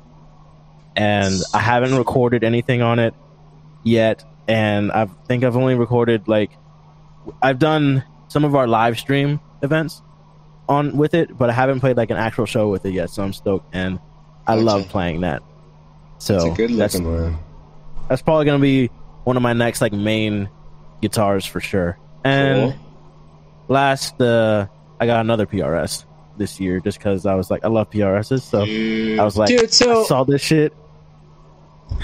[0.95, 3.13] and I haven't recorded anything on it
[3.83, 4.23] yet.
[4.47, 6.51] And I think I've only recorded like
[7.41, 10.01] I've done some of our live stream events
[10.67, 13.09] on with it, but I haven't played like an actual show with it yet.
[13.09, 13.99] So I'm stoked, and
[14.47, 15.43] I love playing that.
[16.17, 17.37] So It's a good that's one.
[18.09, 18.87] that's probably gonna be
[19.23, 20.49] one of my next like main
[21.01, 21.97] guitars for sure.
[22.23, 22.79] And Cool.
[23.69, 24.67] last, uh,
[24.99, 26.05] I got another PRS
[26.37, 28.61] this year just because I was like, I love PRSs, so
[29.21, 30.73] I was like, Dude, so I saw this shit.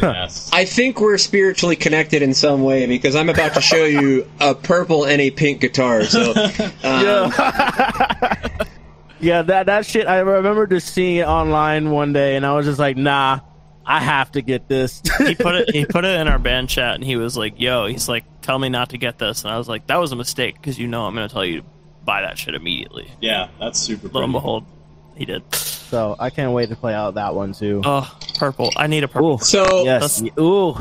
[0.01, 0.49] yes.
[0.51, 4.53] I think we're spiritually connected in some way because I'm about to show you a
[4.55, 6.03] purple and a pink guitar.
[6.05, 6.31] So,
[6.83, 7.31] um,
[9.19, 10.07] Yeah, that that shit.
[10.07, 13.39] I remember just seeing it online one day, and I was just like, Nah,
[13.85, 15.01] I have to get this.
[15.19, 17.85] he put it he put it in our band chat and he was like yo
[17.87, 20.15] he's like tell me not to get this and i was like that was a
[20.15, 21.67] mistake because you know i'm gonna tell you to
[22.05, 24.07] buy that shit immediately yeah, that's super.
[24.09, 24.63] lo and behold
[25.15, 27.81] he did so I can't wait to play out that one too.
[27.83, 30.75] oh purple i need a purple Ooh, so yes, that's- ooh,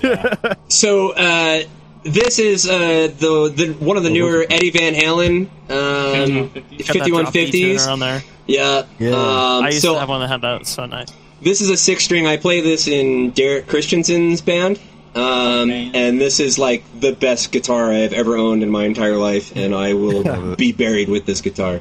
[0.68, 1.62] So uh,
[2.04, 5.40] this is uh, the the one of the newer Eddie Van Halen
[5.70, 6.84] um, 5150.
[6.84, 7.88] Got that drop D 5150s.
[7.92, 8.82] on there Yeah.
[8.98, 9.10] Yeah.
[9.10, 11.08] Um, i used so to have one that had that so nice
[11.40, 12.26] this is a six string.
[12.26, 14.80] I play this in Derek Christensen's band.
[15.14, 19.56] Um, and this is like the best guitar I've ever owned in my entire life,
[19.56, 21.80] and I will be buried with this guitar.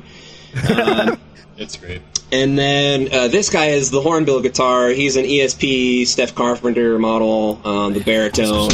[0.70, 1.20] Um,
[1.60, 2.04] It's great.
[2.32, 4.90] And then uh, this guy is the hornbill guitar.
[4.90, 8.70] He's an ESP Steph Carpenter model, um, the baritone,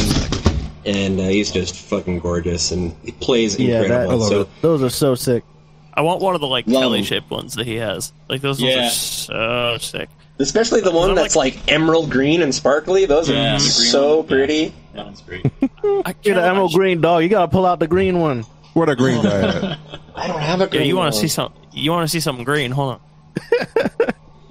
[0.85, 4.23] and uh, he's just fucking gorgeous, and he plays Yeah, that- incredible.
[4.25, 4.49] I so it.
[4.61, 5.45] those are so sick.
[5.93, 8.81] i want one of the like kelly shaped ones that he has like those Yeah.
[8.81, 13.05] ones are so sick especially the one that's like, emerald green and sparkly.
[13.05, 14.27] Those are Yeah, the green so one.
[14.27, 14.73] pretty.
[14.93, 15.45] That one's great.
[15.61, 17.23] I Get can't an emerald green dog.
[17.23, 18.43] You gotta pull out the green one.
[18.73, 19.79] Where the green guy at?
[20.15, 20.87] I don't have a yeah green.
[20.87, 21.21] you want to one.
[21.21, 22.99] see some you want to see something green hold on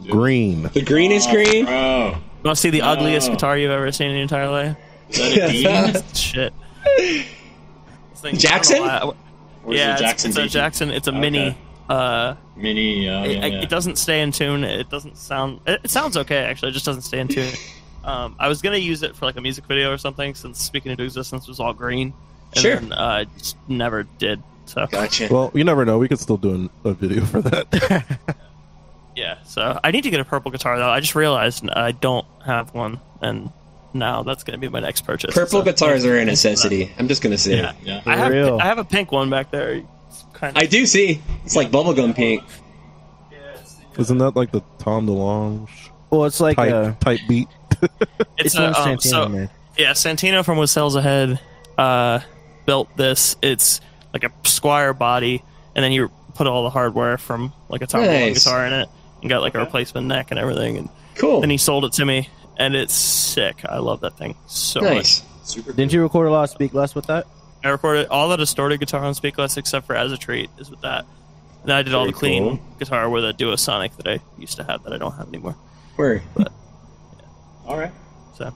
[0.10, 0.64] Green.
[0.64, 1.64] the green is oh, green?
[1.66, 2.14] Bro, you
[2.44, 3.34] want to see the ugliest No.
[3.34, 4.76] guitar you've ever seen in your entire life
[5.10, 5.34] is
[5.64, 6.14] that a D?
[6.14, 6.52] shit
[6.84, 8.80] This thing- I don't know Jackson?
[8.80, 9.02] why I-
[9.64, 10.50] Or is yeah, it's, Jackson it's a DG?
[10.50, 10.90] Jackson.
[10.90, 11.20] It's a Okay.
[11.92, 12.00] Mini.
[12.00, 13.08] Uh, Mini.
[13.08, 13.62] Uh, it, yeah, yeah.
[13.62, 14.64] it doesn't stay in tune.
[14.64, 15.60] It doesn't sound.
[15.66, 16.70] It, it sounds okay actually.
[16.70, 17.52] It just doesn't stay in tune.
[18.04, 20.86] Um, I was gonna use it for like a music video or something since Speak
[20.86, 22.12] It Into Existence was all green.
[22.52, 22.74] And Sure.
[22.74, 24.42] Then, uh, just never did.
[24.66, 25.28] So Gotcha.
[25.30, 25.98] Well, you never know.
[25.98, 28.18] We could still do an, a video for that.
[29.16, 29.40] yeah.
[29.44, 30.90] So I need to get a purple guitar though.
[30.90, 33.52] I just realized I don't have one, and
[33.94, 35.32] now that's gonna be my next purchase.
[35.32, 36.90] Purple So- guitars are a necessity.
[36.98, 37.58] I'm just gonna say.
[37.58, 37.70] Yeah.
[37.70, 37.76] it.
[37.84, 38.02] Yeah.
[38.04, 38.58] I have real.
[38.60, 39.82] I have a pink one back there.
[40.42, 41.20] It's kind I do see.
[41.44, 42.42] It's like bubblegum pink.
[43.98, 45.68] Isn't that like the Tom DeLonge
[46.10, 47.48] Well, it's like type uh, type beat?
[47.82, 47.92] it's
[48.38, 49.50] It's, a, um, Santino, so man.
[49.78, 51.38] Yeah, Santino from With Sales Ahead
[51.78, 52.20] uh,
[52.66, 53.36] built this.
[53.42, 53.80] It's
[54.12, 55.42] like a Squier body,
[55.74, 56.04] and then he
[56.34, 58.88] put all the hardware from like a Tom DeLonge guitar in it,
[59.20, 60.78] and got like a replacement neck and everything.
[60.78, 61.40] And Cool.
[61.40, 63.64] then he sold it to me, and it's sick.
[63.68, 65.22] I love that thing so nice.
[65.44, 65.72] Super.
[65.72, 67.26] Didn't you record a lot of Speak Less with that?
[67.62, 67.68] Much.
[67.68, 70.70] I recorded all the distorted guitar on Speak Less except for As a Treat is
[70.70, 71.04] with that.
[71.60, 72.60] And then I did all the clean cool.
[72.78, 75.56] guitar with a Duosonic that I used to have that I don't have anymore.
[75.96, 76.22] Word.
[77.66, 77.92] All right.
[78.36, 78.46] So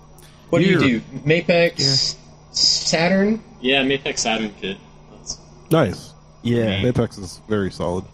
[0.50, 1.00] What do you do?
[1.24, 2.16] Mapex
[2.50, 3.42] Saturn?
[3.60, 4.78] Yeah, Mapex Saturn kit.
[5.12, 5.38] That's,
[5.70, 6.12] Nice.
[6.42, 6.80] Yeah.
[6.82, 8.04] Mapex is very solid.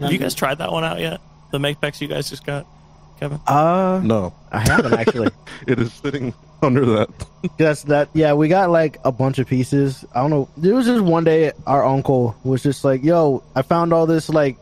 [0.00, 1.20] have you guys tried that one out yet?
[1.52, 2.66] The Mapex you guys just got?
[3.18, 3.40] Kevin?
[3.46, 5.30] Uh, No, I haven't actually.
[5.66, 7.08] it is sitting under that.
[7.58, 8.08] That's that.
[8.12, 10.04] Yeah, we got like a bunch of pieces.
[10.14, 10.48] I don't know.
[10.56, 14.28] There was just one day our uncle was just like, "Yo, I found all this
[14.28, 14.58] like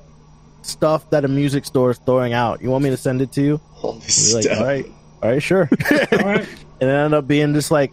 [0.62, 2.62] stuff that a music store is throwing out.
[2.62, 4.58] You want me to send it to you?" All We this like, stuff.
[4.58, 4.86] "All right,
[5.22, 5.68] all right, sure."
[6.12, 6.48] All right.
[6.80, 7.92] and it ended up being just like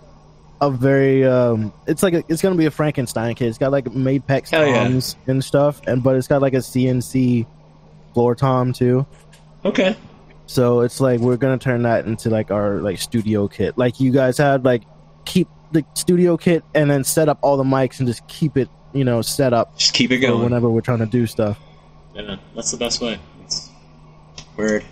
[0.61, 3.83] a very um it's like a, it's gonna be a frankenstein kit it's got like
[3.85, 5.01] mapex Hell yeah.
[5.27, 7.45] and stuff and but it's got like a cnc
[8.13, 9.05] floor tom too
[9.65, 9.95] Okay.
[10.47, 14.11] So it's like we're gonna turn that into like our like studio kit like you
[14.11, 14.83] guys had like
[15.25, 18.69] keep the studio kit and then set up all the mics and just keep it
[18.93, 20.41] you know set up Just keep it going.
[20.43, 21.59] whenever we're trying to do stuff
[22.13, 23.19] Yeah, that's the best way.
[23.43, 23.69] It's
[24.55, 24.83] Word.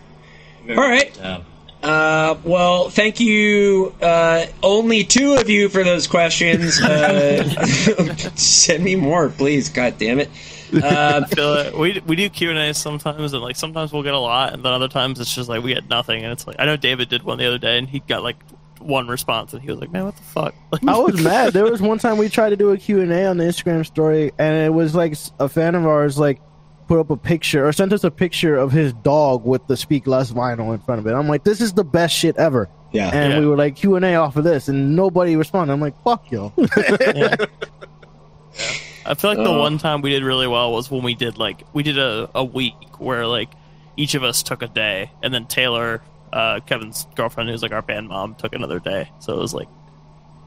[0.65, 1.13] very All right.
[1.13, 1.45] good.
[1.87, 6.81] Uh, well, thank you, uh, only two of you for those questions.
[6.81, 7.43] Uh,
[8.35, 9.67] send me more, please.
[9.67, 10.29] God damn it.
[10.73, 11.25] Uh,
[11.73, 14.53] I we we do Q and A sometimes, and like sometimes we'll get a lot,
[14.53, 16.77] and then other times it's just like we get nothing, and it's like I know
[16.77, 18.37] David did one the other day, and he got like
[18.79, 21.53] one response, and he was like, "Man, what the fuck?" Like, I was mad.
[21.53, 24.55] There was one time we tried to do a Q&A on the Instagram story and
[24.57, 26.41] it was like a fan of ours like
[26.89, 30.05] put up a picture or sent us a picture of his dog with the Speak
[30.05, 31.13] Less vinyl in front of it.
[31.13, 32.67] I'm like, this is the best shit ever.
[32.91, 33.09] yeah.
[33.13, 33.39] And Yeah.
[33.39, 35.71] we were like Q&A off of this and nobody responded.
[35.71, 36.51] I'm like, fuck yo.
[39.05, 39.59] I feel like the Uh.
[39.59, 42.43] one time we did really well was when we did like we did a, a
[42.43, 43.49] week where like
[43.97, 46.01] each of us took a day, and then Taylor,
[46.31, 49.09] uh, Kevin's girlfriend, who's like our band mom, took another day.
[49.19, 49.67] So it was like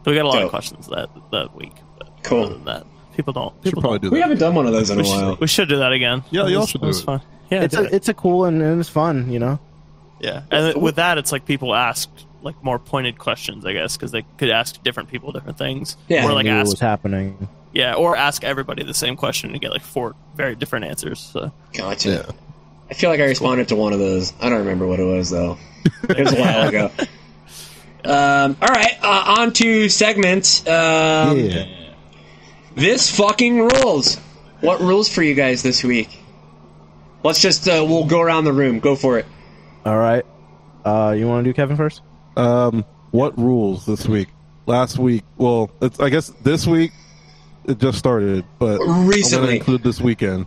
[0.05, 0.45] so we got a lot Dope.
[0.45, 1.73] of questions that that week.
[1.99, 2.45] But Cool.
[2.45, 3.55] Other than that, people don't.
[3.57, 4.11] Should People probably don't.
[4.11, 5.31] do We haven't done one of those in a We while.
[5.33, 6.25] should, we should do that again.
[6.31, 7.07] Yeah, y'all was- should it was do it.
[7.07, 7.21] fun.
[7.51, 7.93] Yeah, it's a, it.
[7.95, 9.61] it's a cool and, and it's fun, you know.
[10.19, 10.43] yeah.
[10.51, 12.11] And then with that, it's like people asked
[12.43, 15.97] like more pointed questions, I guess, because they could ask different people different things.
[16.09, 16.25] Yeah.
[16.27, 17.49] or like what ask was happening.
[17.77, 21.21] Yeah, or ask everybody the same question and get like four very different answers.
[21.21, 22.11] So Gotcha.
[22.11, 22.31] Yeah.
[22.91, 24.33] I feel like I responded to one of those.
[24.41, 25.59] I don't remember what it was though.
[26.09, 26.91] It was a while ago.
[28.05, 30.61] Um, all right, uh, on to segments.
[30.61, 31.67] Um, yeah.
[32.77, 34.15] This fucking rules.
[34.61, 36.17] What rules for you guys this week?
[37.25, 38.79] Let's just uh, we'll go around the room.
[38.79, 39.27] Go for it.
[39.85, 40.25] All right.
[40.85, 42.01] Uh, you want to do Kevin first?
[42.37, 44.29] Um, what rules this week?
[44.67, 46.93] Last week, well, it's I guess this week
[47.67, 49.57] it just started, but Recently.
[49.57, 50.47] include this weekend.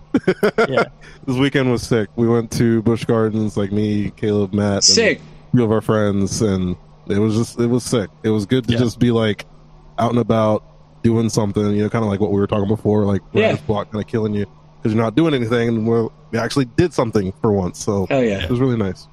[0.69, 0.85] yeah,
[1.27, 2.09] this weekend was sick.
[2.15, 5.19] We went to Busch Gardens, like me, Caleb, Matt, and Sick.
[5.19, 6.75] a few of our friends, and
[7.07, 8.09] it was just it was sick.
[8.23, 8.79] It was good to Yeah.
[8.79, 9.45] just be like
[9.97, 10.63] out and about
[11.03, 13.47] doing something, you know, kind of like what we were talking before, like Yeah.
[13.47, 14.45] writer's block kind of killing you
[14.77, 17.83] because you're not doing anything, and we're, we actually did something for once.
[17.83, 18.43] So oh yeah.
[18.43, 19.07] it was really nice.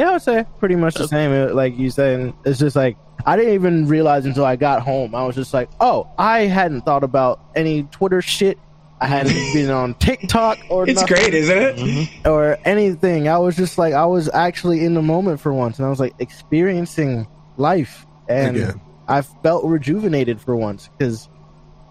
[0.00, 1.30] Yeah, I would say pretty much the same.
[1.30, 2.96] Uh, like you said, it's just like
[3.26, 5.14] I didn't even realize until I got home.
[5.14, 8.58] I was just like, oh, I hadn't thought about any Twitter shit.
[8.98, 11.76] I hadn't been on TikTok or It's nothing, great, isn't it?
[11.76, 12.28] Mm-hmm.
[12.28, 13.28] or anything.
[13.28, 16.00] I was just like, I was actually in the moment for once, and I was
[16.00, 17.26] like experiencing
[17.58, 18.80] life, and Again.
[19.06, 21.28] I felt rejuvenated for once because,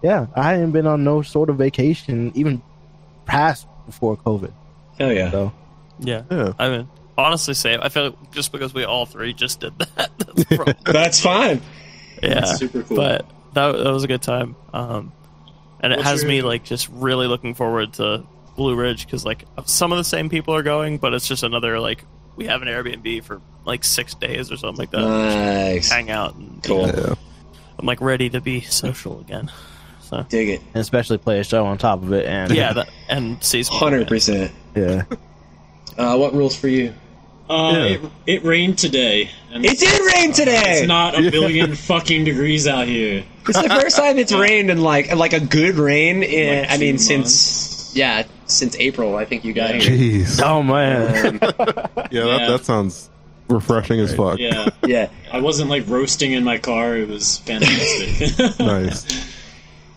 [0.02, 2.60] yeah, I hadn't been on no sort of vacation even
[3.24, 4.52] past before COVID.
[4.98, 5.30] Hell yeah.
[5.30, 5.52] So
[6.00, 6.22] yeah.
[6.28, 6.54] Yeah.
[6.58, 6.88] I mean,
[7.20, 10.10] honestly, say I feel like just because we all three just did that.
[10.18, 10.76] That's the.
[10.84, 11.60] That's fine.
[12.22, 12.96] yeah, That's super cool.
[12.96, 14.56] but that that was a good time.
[14.72, 15.12] Um,
[15.80, 18.24] and it What's has your- me like just really looking forward to
[18.56, 21.80] Blue Ridge because like some of the same people are going, but it's just another
[21.80, 22.04] like
[22.36, 25.00] we have an Airbnb for like six days or something like that.
[25.00, 25.90] Nice.
[25.90, 26.86] Hang out and Cool.
[26.86, 27.14] Yeah.
[27.78, 29.50] I'm like ready to be social again.
[30.02, 30.60] So Dig it.
[30.74, 34.08] and especially play a show on top of it, and yeah, that, and see Hundred
[34.08, 34.50] percent.
[34.74, 35.04] yeah.
[35.96, 36.92] Uh, what rules for you?
[37.50, 37.84] Uh, Yeah.
[37.84, 39.30] it, it rained today.
[39.52, 40.78] And It did rain today.
[40.78, 43.24] It's not a billion fucking degrees out here.
[43.48, 46.22] It's the first time it's rained in like like a good rain.
[46.22, 49.16] In, Like I mean, two since yeah, since April.
[49.16, 49.80] I think you got Yeah.
[49.90, 50.22] here.
[50.24, 50.40] Jeez.
[50.42, 51.38] Oh man, Um,
[52.10, 52.46] Yeah, that, Yeah.
[52.50, 53.10] that sounds
[53.48, 54.38] refreshing as fuck.
[54.38, 55.08] Yeah, yeah.
[55.32, 56.96] I wasn't like roasting in my car.
[56.96, 58.58] It was fantastic.
[58.60, 59.04] Nice.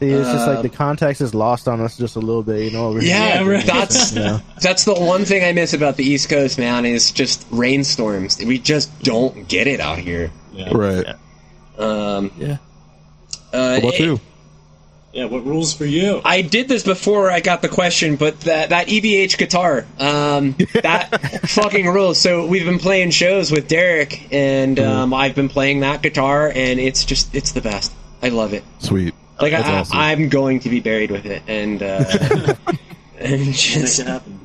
[0.04, 2.72] See, it's just like the context is lost on us just a little bit, you
[2.72, 2.88] know.
[2.90, 3.02] over.
[3.04, 3.66] Yeah, Yeah, right.
[3.66, 4.40] that's Yeah.
[4.62, 6.86] that's the one thing I miss about the East Coast, man.
[6.86, 8.38] Is just rainstorms.
[8.44, 10.32] We just don't get it out here.
[10.52, 10.70] yeah.
[10.74, 11.06] Right.
[11.06, 11.86] Yeah.
[11.86, 12.58] Um, Yeah.
[13.54, 14.20] uh, What about you?
[15.14, 15.26] yeah.
[15.26, 16.22] What rules for you?
[16.26, 21.50] I did this before I got the question, but that that EVH guitar, um, that
[21.50, 22.20] fucking rules.
[22.20, 24.92] So we've been playing shows with Derek, and Mm-hmm.
[24.92, 27.92] um, I've been playing that guitar, and it's just it's the best.
[28.22, 28.64] I love it.
[28.80, 29.14] Sweet.
[29.42, 29.98] Like That's I, awesome.
[29.98, 32.56] I'm going to be buried with it, and uh,
[33.18, 34.40] and just it happen.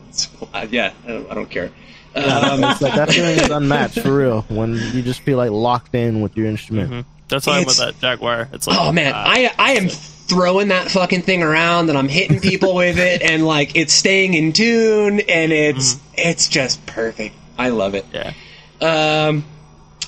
[0.55, 1.71] uh, yeah, I don't, I don't care.
[2.15, 5.95] Um, It's like that feeling is unmatched for real when you just feel like locked
[5.95, 6.91] in with your instrument.
[6.91, 7.05] Mhm.
[7.29, 8.49] That's why I'm with that Jaguar.
[8.53, 12.09] It's like oh man, ah, I I am throwing that fucking thing around, and I'm
[12.09, 16.15] hitting people with it, and like it's staying in tune, and it's Mm-hmm.
[16.17, 17.35] it's just perfect.
[17.59, 18.07] I love it.
[18.13, 18.33] Yeah.
[18.81, 19.45] Um,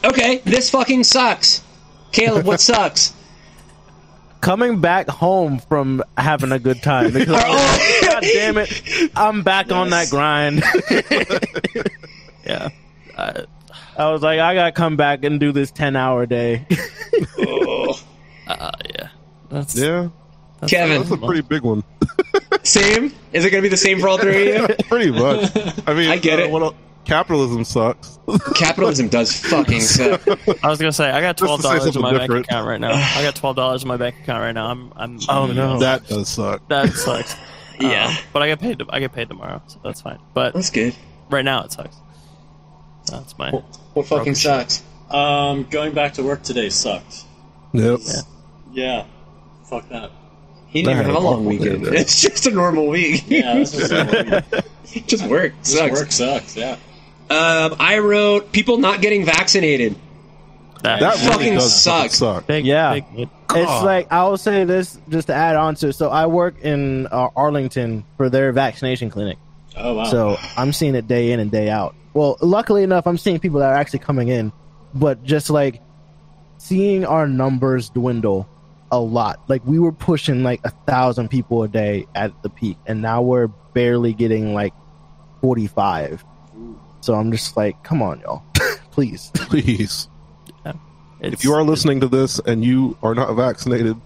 [0.03, 1.63] okay, this fucking sucks.
[2.13, 3.13] Caleb, what sucks?
[4.41, 9.11] Coming back home from having a good time because I was like, God damn it,
[9.15, 10.63] I'm back on that grind.
[12.51, 12.71] Yeah.
[13.17, 13.43] Uh,
[13.97, 16.67] I was like, I gotta come back and do this ten hour day.
[17.39, 18.01] Oh.
[18.47, 19.09] uh, yeah.
[19.51, 20.09] That's Yeah,
[20.67, 21.85] Kevin, that's a pretty big one.
[22.63, 23.13] same?
[23.33, 24.77] Is it going to be the same for all three of you?
[24.89, 25.51] pretty much.
[25.87, 26.75] I mean, I get uh, it.
[27.03, 28.19] What el- capitalism sucks.
[28.55, 30.27] Capitalism does fucking suck.
[30.65, 32.93] I was gonna say I got twelve dollars in something my bank account right now.
[32.93, 34.67] I got twelve dollars in my bank account right now.
[34.71, 35.79] I'm I'm Oh, no.
[35.81, 36.67] that does suck.
[36.69, 37.37] That sucks.
[37.81, 38.09] Yeah.
[38.09, 38.83] Um, but I get paid.
[38.91, 40.19] I get paid tomorrow, so that's fine.
[40.35, 40.95] But That's good.
[41.31, 41.97] right now it sucks.
[43.11, 43.53] That's my.
[43.95, 44.83] What fucking sucks?
[45.09, 47.25] Um, going back to work today sucked.
[47.73, 48.01] Yep.
[48.05, 48.21] Yeah.
[48.73, 49.07] Yeah.
[49.65, 50.11] Fuck that.
[50.69, 51.87] He didn't even have a long weekend.
[51.95, 53.25] It's just a normal week.
[53.29, 55.55] Yeah, this is this just work.
[55.63, 55.93] Sucks.
[56.01, 56.57] work sucks.
[56.57, 56.77] Yeah.
[57.31, 59.97] Um, I wrote people not getting vaccinated.
[60.83, 62.19] That, That Fucking really does sucks.
[62.19, 62.47] Suck.
[62.47, 62.95] big, Yeah.
[62.95, 65.89] big, big- It's like I will say this just to add on to.
[65.89, 65.93] it.
[65.93, 69.39] So I work in uh, Arlington for their vaccination clinic.
[69.77, 70.05] Oh wow.
[70.05, 71.95] So I'm seeing it day in and day out.
[72.15, 74.53] Well, luckily enough, I'm seeing people that are actually coming in,
[74.95, 75.81] but just like
[76.59, 78.49] seeing our numbers dwindle
[78.91, 79.41] a lot.
[79.49, 83.23] Like we were pushing like a thousand people a day at the peak, and now
[83.23, 84.73] we're barely getting like
[85.43, 86.25] 45.
[87.01, 88.43] So I'm just like, come on, y'all,
[88.91, 89.31] please.
[89.35, 90.09] Please,
[91.23, 93.97] it's, if you are listening to this and you are not vaccinated,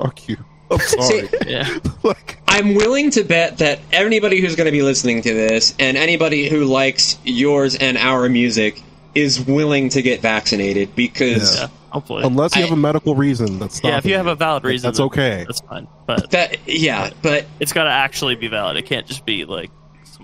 [0.00, 0.36] fuck you.
[0.70, 1.28] I'm sorry.
[1.46, 5.74] yeah, like, I'm willing to bet that anybody who's going to be listening to this
[5.78, 8.82] and anybody who likes yours and our music
[9.14, 11.62] is willing to get vaccinated because Yeah.
[11.62, 12.24] yeah, hopefully.
[12.24, 15.00] unless you have a medical reason, that's yeah, if you have a valid reason, that's
[15.00, 15.44] okay.
[15.46, 18.76] That's fine, but that yeah, but it's got to actually be valid.
[18.76, 19.79] It can't just be like some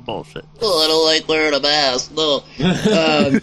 [0.06, 0.44] bullshit.
[0.62, 2.12] oh, I don't like wearing a mask.
[2.12, 3.40] No, um,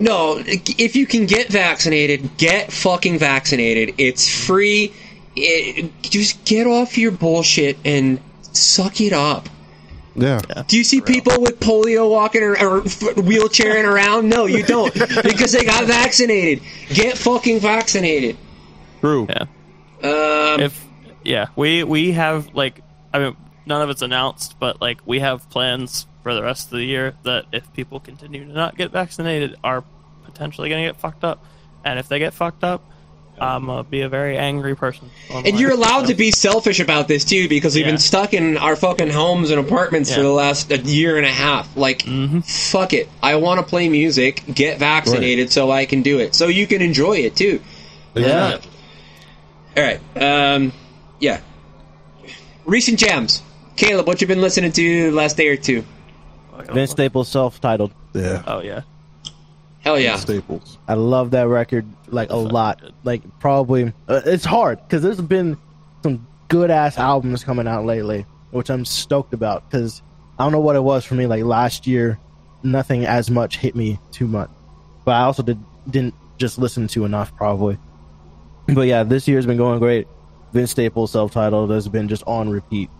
[0.00, 0.42] no.
[0.46, 3.94] If you can get vaccinated, get fucking vaccinated.
[3.98, 4.92] It's free.
[5.34, 8.20] It, just get off your bullshit and
[8.52, 9.48] suck it up.
[10.14, 10.40] yeah.
[10.66, 14.28] Do you see people with polio walking or, or wheelchairing around?
[14.28, 16.62] No, you don't, because they got vaccinated.
[16.88, 18.36] Get fucking vaccinated.
[19.00, 19.26] True.
[19.28, 19.46] Yeah.
[20.02, 20.86] Um, if
[21.24, 22.80] yeah we we have like
[23.12, 23.36] i mean
[23.66, 27.14] none of it's announced but like we have plans for the rest of the year
[27.24, 29.84] that if people continue to not get vaccinated are
[30.24, 31.44] potentially going to get fucked up
[31.84, 32.82] and if they get fucked up
[33.38, 35.46] i'm gonna be a very angry person online.
[35.48, 37.90] and you're allowed So, to be selfish about this too, because we've Yeah.
[37.92, 41.30] been stuck in our fucking homes and apartments for the last a year and a
[41.30, 41.76] half.
[41.76, 42.42] Like, Mhm.
[42.70, 43.10] fuck it.
[43.22, 44.42] I want to play music.
[44.54, 46.34] Get vaccinated so I can do it.
[46.34, 47.60] So you can enjoy it too.
[48.14, 48.56] Yeah.
[49.76, 50.00] All right.
[50.18, 50.72] Um,
[51.20, 51.40] yeah.
[52.64, 53.42] Recent jams.
[53.76, 55.84] Caleb, what you been listening to the last day or two?
[56.72, 57.92] Vince Staples self-titled.
[58.14, 58.42] Yeah.
[58.46, 58.80] oh yeah
[59.86, 60.16] Hell yeah.
[60.16, 60.78] Staples.
[60.88, 62.82] I love that record like a lot.
[63.04, 65.56] Like probably uh, it's hard because there's been
[66.02, 69.70] some good ass albums coming out lately, which I'm stoked about.
[69.70, 70.02] Because
[70.40, 71.26] I don't know what it was for me.
[71.26, 72.18] Like last year,
[72.64, 74.50] nothing as much hit me too much,
[75.04, 77.78] but I also did didn't just listen to enough probably.
[78.66, 80.08] But yeah, this year's been going great.
[80.52, 82.90] Vince Staples self-titled has been just on repeat.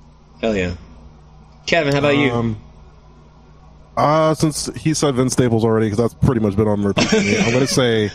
[0.40, 0.74] Hell yeah.
[1.66, 2.30] Kevin, how about you?
[2.30, 2.60] Um,
[3.96, 7.16] uh, since he said Vince Staples already, because that's pretty much been on repeat for
[7.16, 8.10] me, I'm going to say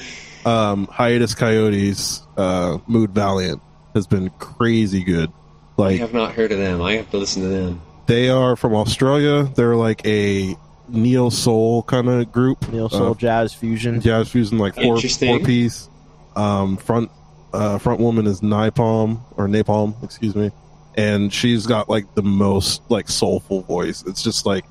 [0.45, 3.61] um, Hiatus Kaiyote's, uh, Mood Valiant
[3.95, 5.31] has been crazy good.
[5.77, 6.81] Like, I Like, have not heard of them.
[6.81, 7.81] I have to listen to them.
[8.05, 9.43] they are from Australia.
[9.55, 10.55] They're like a
[10.87, 12.71] neo soul kind of group.
[12.71, 14.01] Neo Soul Uh, Jazz Fusion.
[14.01, 15.89] jazz fusion, like four four piece.
[16.35, 17.09] Um, front
[17.53, 20.51] uh, front woman is Napalm or Nai Palm, excuse me,
[20.95, 24.03] and she's got like the most like soulful voice.
[24.05, 24.65] It's just like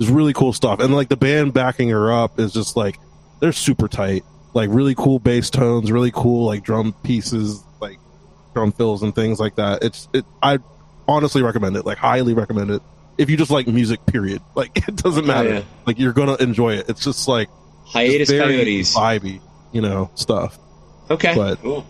[0.00, 2.98] it's really cool stuff, and like the band backing her up is just like
[3.40, 4.24] they're super tight,
[4.54, 7.98] like really cool bass tones, really cool like drum pieces, like
[8.54, 9.82] drum fills and things like that.
[9.82, 10.24] It's it.
[10.42, 10.58] I
[11.08, 12.82] honestly recommend it, like highly recommend it.
[13.18, 15.48] If you just like music, period, like it doesn't Oh, matter.
[15.54, 15.62] yeah.
[15.86, 16.88] Like you're gonna enjoy it.
[16.88, 17.48] It's just like
[17.86, 18.94] Hiatus just Kaiyote's.
[18.94, 19.40] vibey,
[19.72, 20.58] you know, stuff.
[21.10, 21.34] Okay.
[21.34, 21.84] But Cool.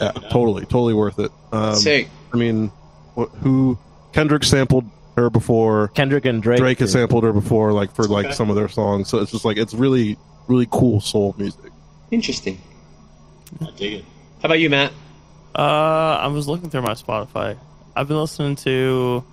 [0.00, 0.30] yeah, Check it out.
[0.30, 1.32] totally, totally worth it.
[1.52, 2.08] Um, Sick.
[2.32, 2.70] I mean,
[3.26, 3.78] who
[4.12, 4.84] Kendrick sampled
[5.16, 5.88] her before.
[5.88, 6.58] Kendrick and Drake.
[6.58, 8.34] Drake has sampled her before, like for like Okay.
[8.34, 9.08] some of their songs.
[9.08, 10.16] So it's just like it's really,
[10.46, 11.72] really cool soul music.
[12.10, 12.60] Interesting.
[13.60, 14.04] I dig it.
[14.40, 14.92] How about you, Matt?
[15.54, 15.62] Uh,
[16.22, 17.56] I was looking through my Spotify.
[17.96, 19.24] I've been listening to.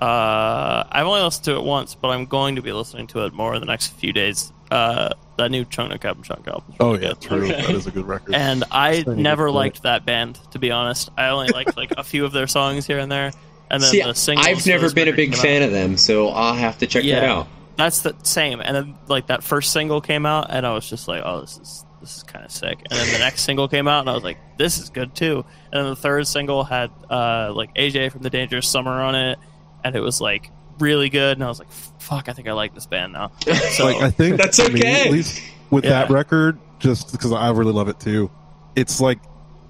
[0.00, 3.32] Uh, I've only listened to it once, but I'm going to be listening to it
[3.32, 4.52] more in the next few days.
[4.70, 6.74] Uh, that new Chona Cap Chunk album.
[6.78, 7.44] Oh yeah, true.
[7.44, 7.52] Okay.
[7.62, 8.34] That is a good record.
[8.34, 11.08] And I Pretty never liked that band, to be honest.
[11.16, 13.32] I only liked like a few of their songs here and there.
[13.70, 15.66] And then See, the singles I've never been a big fan out.
[15.66, 17.48] of them, so I'll have to check that out.
[17.76, 18.60] that's the same.
[18.60, 21.58] And then like that first single came out, and I was just like, oh, this
[21.58, 22.78] is this is kind of sick.
[22.90, 25.44] And then the next single came out, and I was like, this is good too.
[25.72, 29.38] And then the third single had uh, like AJ from the Dangerous Summer on it,
[29.84, 31.36] and it was like really good.
[31.36, 33.30] And I was like, fuck, I think I like this band now.
[33.72, 35.06] So like I think That's to me, okay.
[35.06, 35.90] at least with Yeah.
[35.90, 38.30] that record, just because I really love it too.
[38.76, 39.18] It's like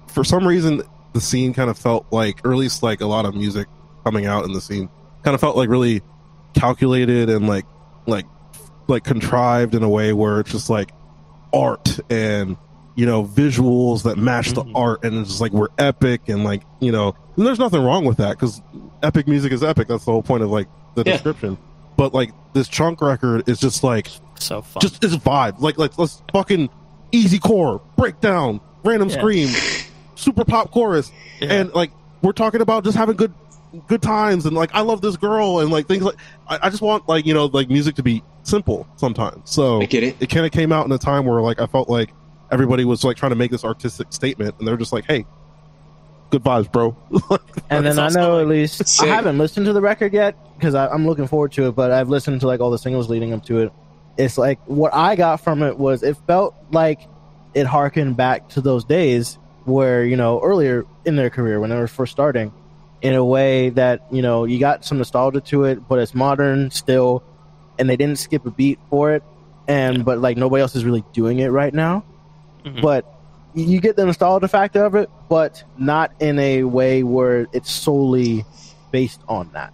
[0.07, 0.81] for some reason
[1.13, 3.67] the scene kind of felt like, or at least like a lot of music
[4.03, 4.89] coming out in the scene,
[5.23, 6.01] kind of felt like really
[6.53, 7.65] calculated and like
[8.07, 8.25] like
[8.87, 10.91] like contrived in a way where it's just like
[11.53, 12.57] art and
[12.95, 14.71] you know visuals that match the Mhm.
[14.75, 18.03] art and it's just like we're epic and like you know and there's nothing wrong
[18.05, 18.61] with that because
[19.03, 21.13] epic music is epic that's the whole point of like the Yeah.
[21.13, 21.57] description
[21.97, 24.07] but like this chunk record is just like
[24.39, 24.79] so fun.
[24.81, 25.59] just it's a vibe.
[25.59, 26.69] Like like let's fucking
[27.11, 29.17] easy core, breakdown, random Yeah.
[29.17, 29.49] scream,
[30.15, 31.11] super pop chorus,
[31.41, 31.53] Yeah.
[31.53, 31.91] and like
[32.21, 33.33] we're talking about just having good
[33.87, 36.15] good times and like I love this girl and like things like
[36.47, 39.51] I, I just want like you know like music to be simple sometimes.
[39.51, 40.15] So I get it.
[40.21, 42.11] it kind of came out in a time where like I felt like
[42.49, 45.25] everybody was like trying to make this artistic statement and they're just like, hey,
[46.29, 46.95] good vibes, bro.
[47.71, 49.07] And It's then I know like, at least Sick.
[49.07, 51.71] I haven't listened to the record yet because I'm looking forward to it.
[51.75, 53.73] But I've listened to like all the singles leading up to it.
[54.17, 56.99] It's like what I got from it was it felt like
[57.53, 61.75] it harkened back to those days where you know earlier in their career when they
[61.75, 62.51] were first starting,
[63.03, 66.71] in a way that you know you got some nostalgia to it, but it's modern
[66.71, 67.23] still,
[67.77, 69.23] and they didn't skip a beat for it.
[69.67, 72.03] And but like nobody else is really doing it right now.
[72.65, 72.81] Mhm.
[72.81, 73.05] But
[73.53, 78.45] you get the nostalgia factor of it, but not in a way where it's solely
[78.91, 79.73] based on that.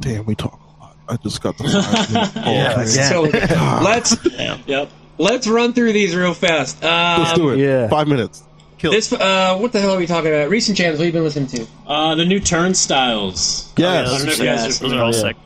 [0.00, 0.96] Damn, we talk a lot.
[1.08, 3.08] I just got the five minute call, Yeah, yeah.
[3.08, 3.22] So
[3.84, 4.60] let's Damn.
[4.66, 4.90] Yep.
[5.18, 6.82] let's run through these real fast.
[6.84, 7.58] Um, Let's do it.
[7.58, 7.88] yeah.
[7.88, 8.42] Five minutes.
[8.78, 8.92] Kill.
[8.92, 10.50] This uh, what the hell are we talking about?
[10.50, 10.98] Recent jams.
[10.98, 11.66] What have you been listening to?
[11.86, 13.72] Uh, the new Turnstiles.
[13.76, 14.08] Yes.
[14.08, 15.20] I don't those, are, you yeah, guys those are all Yeah.
[15.20, 15.36] sick.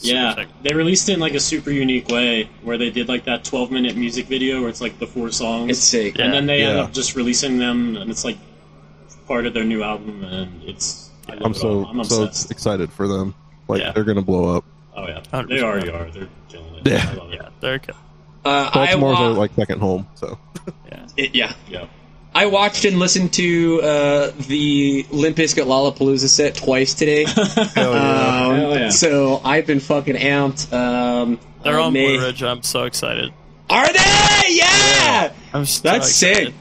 [0.00, 0.48] Super Yeah, sick.
[0.62, 3.70] they released it in like a super unique way where they did like that 12
[3.70, 5.70] minute music video where it's like the four songs.
[5.70, 6.16] It's sick.
[6.18, 6.24] Yeah.
[6.24, 8.38] and then they end up just releasing them, and it's like
[9.26, 11.10] part of their new album, and it's.
[11.28, 11.86] I love I'm it so all.
[11.86, 12.50] I'm so obsessed.
[12.50, 13.34] excited for them.
[13.68, 13.92] Like Yeah.
[13.92, 14.64] they're gonna blow up.
[14.96, 15.48] oh yeah, 100%.
[15.48, 16.10] they already are.
[16.10, 16.86] They're killing it.
[16.88, 17.06] Yeah.
[17.08, 17.40] I love it.
[17.42, 17.94] Yeah, they're good.
[18.44, 20.08] Uh, I Baltimore's wa- are like second home.
[20.14, 20.38] So
[20.90, 21.06] Yeah.
[21.16, 21.52] it- yeah.
[21.68, 21.86] Yeah.
[22.34, 27.24] I watched and listened to uh, the Limp Bizkit Lollapalooza set twice today.
[27.74, 28.88] hell Um, Hell yeah.
[28.90, 30.72] So I've been fucking amped.
[30.72, 32.42] Um, They're on May- Blue Ridge.
[32.42, 33.32] I'm so excited.
[33.68, 34.44] Are they?
[34.48, 35.32] Yeah.
[35.52, 36.46] I'm so That's excited.
[36.48, 36.54] sick.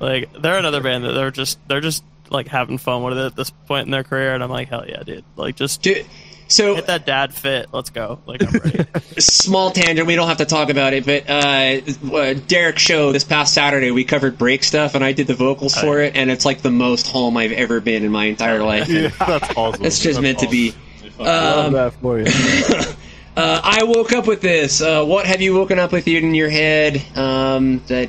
[0.00, 3.36] Like they're another band that they're just they're just like having fun with it at
[3.36, 5.24] this point in their career, and I'm like, hell yeah, dude!
[5.36, 6.04] Like just Dude,
[6.48, 7.68] so hit that dad fit.
[7.72, 8.20] Let's go.
[8.26, 8.84] Like I'm ready.
[9.18, 10.06] small tangent.
[10.06, 13.90] We don't have to talk about it, but uh, uh, Derek's show this past Saturday,
[13.90, 16.70] we covered break stuff, and I did the vocals for it, and it's like the
[16.70, 18.88] most home I've ever been in my entire life.
[18.90, 19.84] yeah, that's awesome.
[19.84, 20.70] It's just That's meant to be.
[21.02, 22.26] They fucking- Love Um, that for you.
[23.36, 24.80] Uh, I woke up with this.
[24.80, 28.08] Uh, what have you woken up with in your head um, that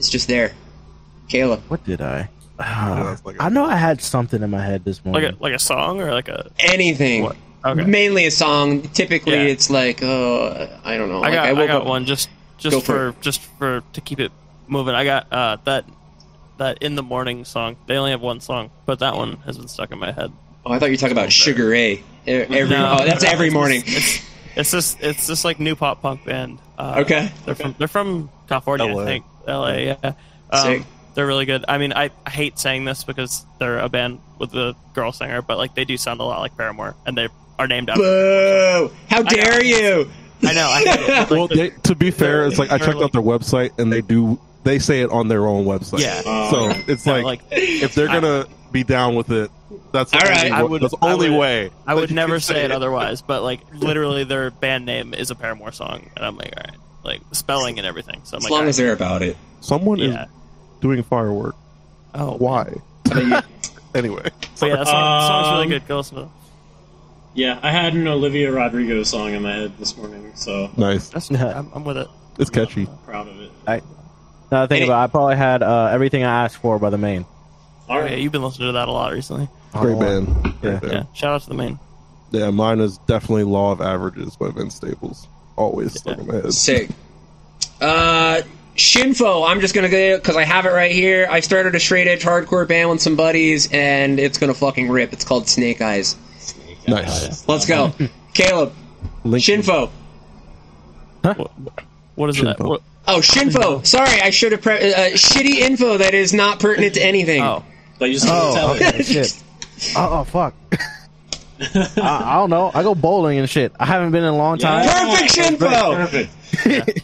[0.00, 0.54] is just there?
[1.28, 1.62] Caleb.
[1.68, 2.28] What did I?
[3.04, 5.34] that's like a- I know I had something in my head this like morning.
[5.38, 7.22] a like a song or like a Anything.
[7.24, 7.36] what?
[7.64, 7.84] Okay.
[7.84, 8.82] Mainly a song.
[8.82, 9.42] Typically, Yeah.
[9.52, 11.18] it's like, oh, I don't know.
[11.18, 12.28] I Like, got I, woke got up- one just
[12.58, 14.32] just for for, just for to keep it
[14.68, 14.94] moving.
[14.94, 15.84] I got uh that
[16.58, 17.76] that in the morning song.
[17.86, 20.32] They only have one song, but that one has been stuck in my head.
[20.66, 21.94] Oh, I thought you were talking about Sugar Ray.
[21.94, 23.82] E- Every, No, oh, that's no, every morning.
[23.86, 24.24] It's,
[24.54, 26.58] it's this it's this like new pop punk band.
[26.78, 27.30] Uh, Okay.
[27.46, 29.02] They're from they're from California, LA.
[29.02, 29.24] I think.
[29.46, 30.12] LA, yeah.
[30.50, 30.82] Um, Sick.
[31.14, 31.64] They're really good.
[31.68, 35.42] I mean, I, I hate saying this because they're a band with a girl singer,
[35.42, 37.28] but like they do sound a lot like Paramore, and they
[37.58, 38.02] are named after.
[38.02, 38.90] Boo!
[39.08, 39.30] How know.
[39.30, 40.10] dare you?
[40.44, 40.68] I know.
[40.68, 41.08] I hate.
[41.08, 43.92] Like, well, they, to be fair, it's like I checked like- out their website and
[43.92, 46.00] they do they say it on their own website.
[46.00, 46.22] Yeah.
[46.24, 49.50] Uh, so it's like, like if they're gonna be down with it,
[49.92, 51.70] that's the All only, I would- that's the I only would- way.
[51.86, 55.34] I would never can say it otherwise, but like literally their band name is a
[55.34, 58.20] Paramore song, and I'm like, all right, like spelling and everything.
[58.24, 59.36] So I'm As like, long all as they're about it.
[59.60, 60.24] Someone yeah.
[60.24, 60.28] is
[60.82, 61.54] doing firework.
[62.14, 62.74] Oh, Why?
[63.94, 64.30] anyway,
[64.60, 65.88] But yeah, that song, the song's really Um, good.
[65.88, 66.28] Go listen to it.
[67.34, 71.08] Yeah, I had an Olivia Rodrigo song in my head this morning, so nice.
[71.08, 72.08] That's, I'm, I'm with it.
[72.38, 72.82] It's catchy.
[72.82, 73.50] I'm proud of it.
[74.50, 76.90] now I think Any- about, it, I probably had uh, everything I asked for by
[76.90, 77.24] the Maine.
[77.88, 79.48] All Oh, yeah, you've been listening to that a lot recently.
[79.72, 80.26] Great band.
[80.42, 80.78] Great Yeah.
[80.80, 80.92] band.
[80.92, 81.78] Yeah, shout out to the Maine.
[82.30, 85.26] Yeah, mine is definitely Law of Averages by Vince Staples.
[85.56, 86.52] Always stuck in my head.
[86.54, 86.90] Sick.
[87.80, 88.42] Uh,
[88.76, 89.48] Shinfo.
[89.48, 91.26] I'm just gonna go because I have it right here.
[91.30, 95.12] I started a straight edge hardcore band with some buddies, and it's gonna fucking rip.
[95.12, 96.16] It's called Snake Eyes.
[96.88, 97.46] Nice.
[97.48, 97.92] Let's go,
[98.34, 98.72] Caleb.
[99.24, 99.90] Link- Shinfo.
[101.22, 101.50] What,
[102.16, 102.58] what is that?
[102.58, 103.84] What, Oh, Shinfo.
[103.84, 104.62] Sorry, I should have.
[104.62, 107.42] Pre- uh, shitty info that is not pertinent to anything.
[107.42, 107.64] oh,
[107.98, 109.06] But you just need to Oh, tell okay, it.
[109.06, 109.42] shit.
[109.96, 110.54] Oh, oh, fuck.
[111.60, 112.70] I, I don't know.
[112.72, 113.72] I go bowling and shit.
[113.78, 114.86] I haven't been in a long time.
[114.88, 115.96] Perfect Shinfo.
[115.96, 116.30] Perfect.
[116.66, 117.02] Yeah.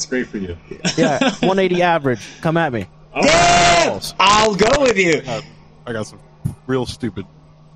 [0.00, 0.56] That's great for you.
[0.96, 2.26] Yeah, 180 average.
[2.40, 2.86] Come at me.
[3.14, 4.00] Oh, Damn!
[4.18, 5.20] I'll go with you.
[5.86, 6.18] I got some
[6.66, 7.26] real stupid.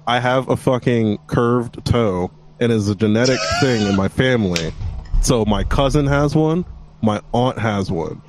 [0.06, 2.30] I have a fucking curved toe,
[2.60, 4.72] and it's a genetic thing in my family.
[5.20, 6.64] So my cousin has one,
[7.02, 8.22] my aunt has one.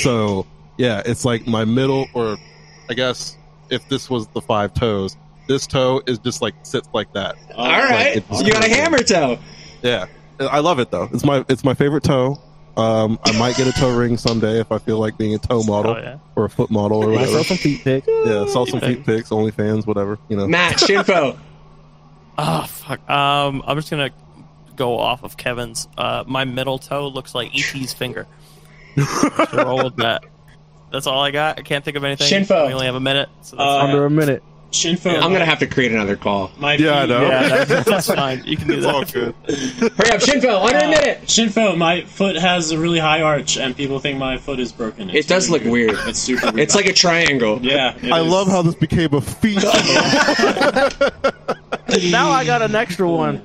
[0.00, 0.46] So
[0.78, 2.38] yeah, it's like my middle, or
[2.88, 3.36] I guess
[3.68, 5.14] if this was the five toes,
[5.46, 7.36] this toe is just like sits like that.
[7.54, 9.38] All right, it's- you got a hammer toe.
[9.82, 10.06] Yeah,
[10.40, 11.10] I love it though.
[11.12, 12.40] It's my it's my favorite toe.
[12.76, 15.62] Um, I might get a toe ring someday if I feel like being a toe
[15.62, 16.18] model Oh, yeah.
[16.36, 17.32] or a foot model or I whatever.
[17.32, 18.06] sell some feet pics.
[18.08, 20.18] Yeah, sell some feet pics, OnlyFans, whatever.
[20.28, 20.46] You know.
[20.48, 21.38] Matt Shinfo.
[22.38, 23.08] Oh fuck.
[23.10, 24.10] Um, I'm just gonna
[24.74, 25.86] go off of Kevin's.
[25.98, 28.26] Uh, my middle toe looks like ET's finger.
[28.96, 30.24] Just roll with that.
[30.90, 31.58] That's all I got.
[31.58, 32.26] I can't think of anything.
[32.26, 32.66] Shinfo.
[32.68, 33.28] We only have a minute.
[33.42, 34.42] So that's Uh, Under a minute.
[34.72, 35.14] Shinfo.
[35.14, 36.50] I'm gonna have to create another call.
[36.58, 37.22] My Yeah, I know.
[37.28, 38.42] yeah, that's, that's fine.
[38.44, 39.12] You can do It's all that.
[39.12, 39.34] good.
[39.46, 41.20] Hurry up, Shinfo, under a Uh, minute.
[41.26, 45.10] Shinfo, my foot has a really high arch, and people think my foot is broken.
[45.10, 45.98] It's It does really look weird.
[46.08, 46.60] It's super weird.
[46.60, 47.58] It's like a triangle.
[47.62, 47.94] yeah.
[48.02, 48.32] it I is.
[48.32, 49.62] love how this became a feat.
[52.10, 53.42] Now I got an extra one.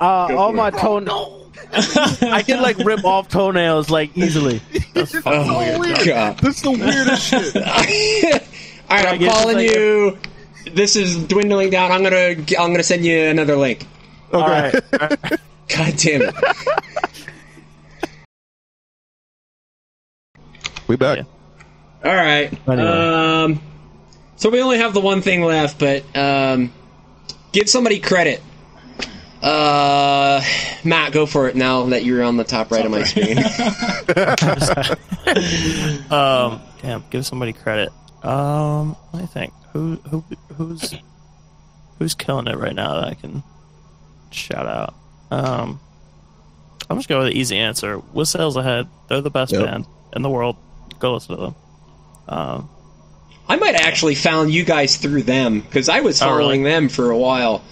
[0.00, 0.74] Uh, Go all my it.
[0.74, 1.36] toe.
[2.22, 4.62] I can like rip off toenails like easily.
[4.96, 5.04] Oh,
[6.06, 6.38] God.
[6.38, 7.54] this is the weirdest shit.
[8.90, 10.18] All right, I'm calling like you.
[10.74, 11.92] This is dwindling down.
[11.92, 13.86] I'm gonna I'm gonna send you another link.
[14.32, 14.72] All right.
[14.92, 16.34] God damn it.
[20.86, 21.18] We back.
[21.18, 21.24] Yeah.
[22.04, 22.52] All right.
[22.68, 22.88] Anyway.
[22.88, 23.62] Um,
[24.36, 26.72] so we only have the one thing left, but um,
[27.52, 28.42] give somebody credit.
[29.42, 30.42] Uh,
[30.84, 33.38] Matt, go for it now that you're on the top right of my screen.
[36.10, 37.04] Um, damn.
[37.10, 37.90] Give somebody credit.
[38.24, 39.52] Um, let me think.
[39.72, 40.24] Who who
[40.56, 40.94] who's
[41.98, 43.42] who's killing it right now that I can
[44.30, 44.94] shout out?
[45.30, 45.80] Um,
[46.88, 47.98] I'm just going with the easy answer.
[48.12, 49.64] With Sales Ahead, they're the best Yep.
[49.64, 50.56] band in the world.
[50.98, 51.54] Go listen to them.
[52.28, 52.68] Um,
[53.48, 56.42] I might have actually found you guys through them because I was Oh, really?
[56.42, 57.62] following them for a while.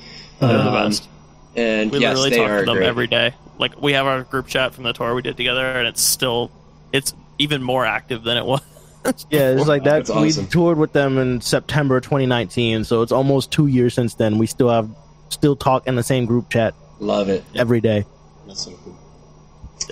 [0.41, 1.09] they're the Um, best.
[1.57, 2.87] And We yes, literally they talk are to them great.
[2.87, 3.35] every day.
[3.59, 6.53] Like we have our group chat from the tour we did together, and it's still
[6.93, 8.61] it's even more active than it was.
[9.31, 10.07] Yeah, it's like that.
[10.07, 10.45] That's awesome.
[10.45, 14.39] We toured with them in September 2019, so it's almost two years since then.
[14.39, 14.89] We still have
[15.31, 17.45] still talk in the same group chat Love it.
[17.55, 18.05] every day.
[18.47, 18.99] That's so cool.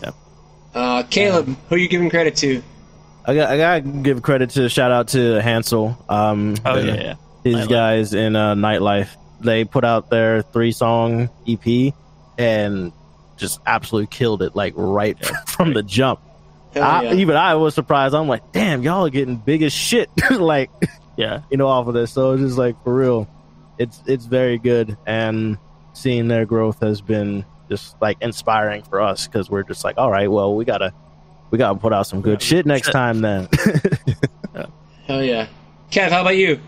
[0.03, 0.11] Yeah.
[0.75, 2.63] Uh, Caleb, who are you giving credit to?
[3.25, 5.97] I got I gotta give credit to shout out to Hansel.
[6.09, 7.15] Um, Oh the- yeah, yeah.
[7.45, 7.69] his Nightlife.
[7.71, 9.09] guys in uh, Nightlife.
[9.41, 11.93] They put out their three song EP
[12.39, 12.93] and
[13.37, 15.17] just absolutely killed it, like right
[15.47, 16.21] from the jump.
[16.77, 17.15] Hell I, yeah.
[17.15, 18.15] Even I was surprised.
[18.15, 20.71] I'm like, damn, y'all are getting big as shit, like
[21.17, 22.13] Yeah, you know, off of this.
[22.13, 23.29] So it's just like for real,
[23.79, 25.59] it's it's very good, and
[25.95, 30.11] seeing their growth has been just like inspiring for us because we're just like, all
[30.11, 30.93] right, well, we gotta
[31.51, 32.93] we gotta put out some good shit next Shit.
[32.93, 33.49] time then.
[35.07, 35.47] Hell yeah.
[35.91, 36.61] Kev, how about you?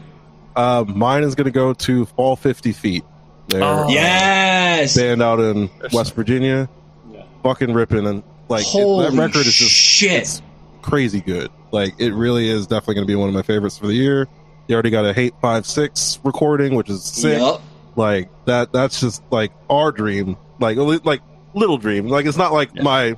[0.55, 3.05] Uh, mine is going to go to Fall 50 Feet.
[3.49, 3.89] They're Oh.
[3.89, 4.97] Yes.
[4.97, 6.69] band out in West Virginia.
[7.13, 7.25] Yeah.
[7.43, 10.41] Fucking ripping and like it- that record is just shit.
[10.83, 11.51] crazy good.
[11.71, 14.27] Like it really is definitely going to be one of my favorites for the year.
[14.69, 17.39] You already got a Hate Five Six recording, which is sick.
[17.39, 17.61] Yup.
[17.97, 18.73] Like that.
[18.73, 20.37] That's just like our dream.
[20.61, 21.21] Like like
[21.55, 22.09] little dream.
[22.09, 22.83] Like it's not like Yeah.
[22.83, 23.17] my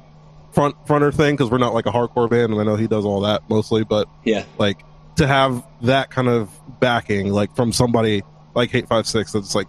[0.52, 3.04] front fronter thing because we're not like a hardcore band, and I know he does
[3.04, 3.84] all that mostly.
[3.84, 4.44] But Yeah.
[4.58, 4.78] like
[5.16, 6.50] to have that kind of
[6.80, 8.22] backing, like from somebody
[8.54, 9.68] like Hate Five Six, that's like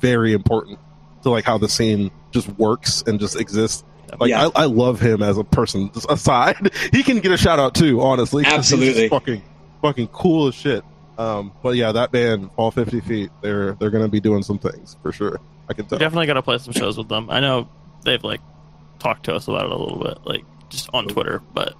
[0.00, 0.78] very important
[1.22, 3.84] to like how the scene just works and just exists.
[4.18, 4.48] Like Yeah.
[4.54, 5.90] I, I love him as a person.
[6.08, 8.00] Aside, he can get a shout out too.
[8.00, 9.08] Honestly, 'cause he's Absolutely.
[9.08, 9.42] fucking
[9.82, 10.84] fucking cool as shit.
[11.18, 14.96] Um, but yeah, that band, all fifty feet, they're they're gonna be doing some things
[15.02, 15.40] for sure.
[15.68, 15.98] I can tell.
[15.98, 17.28] definitely got to play some shows with them.
[17.28, 17.68] I know
[18.04, 18.40] they've like
[19.00, 21.74] talked to us about it a little bit, like just on Twitter, but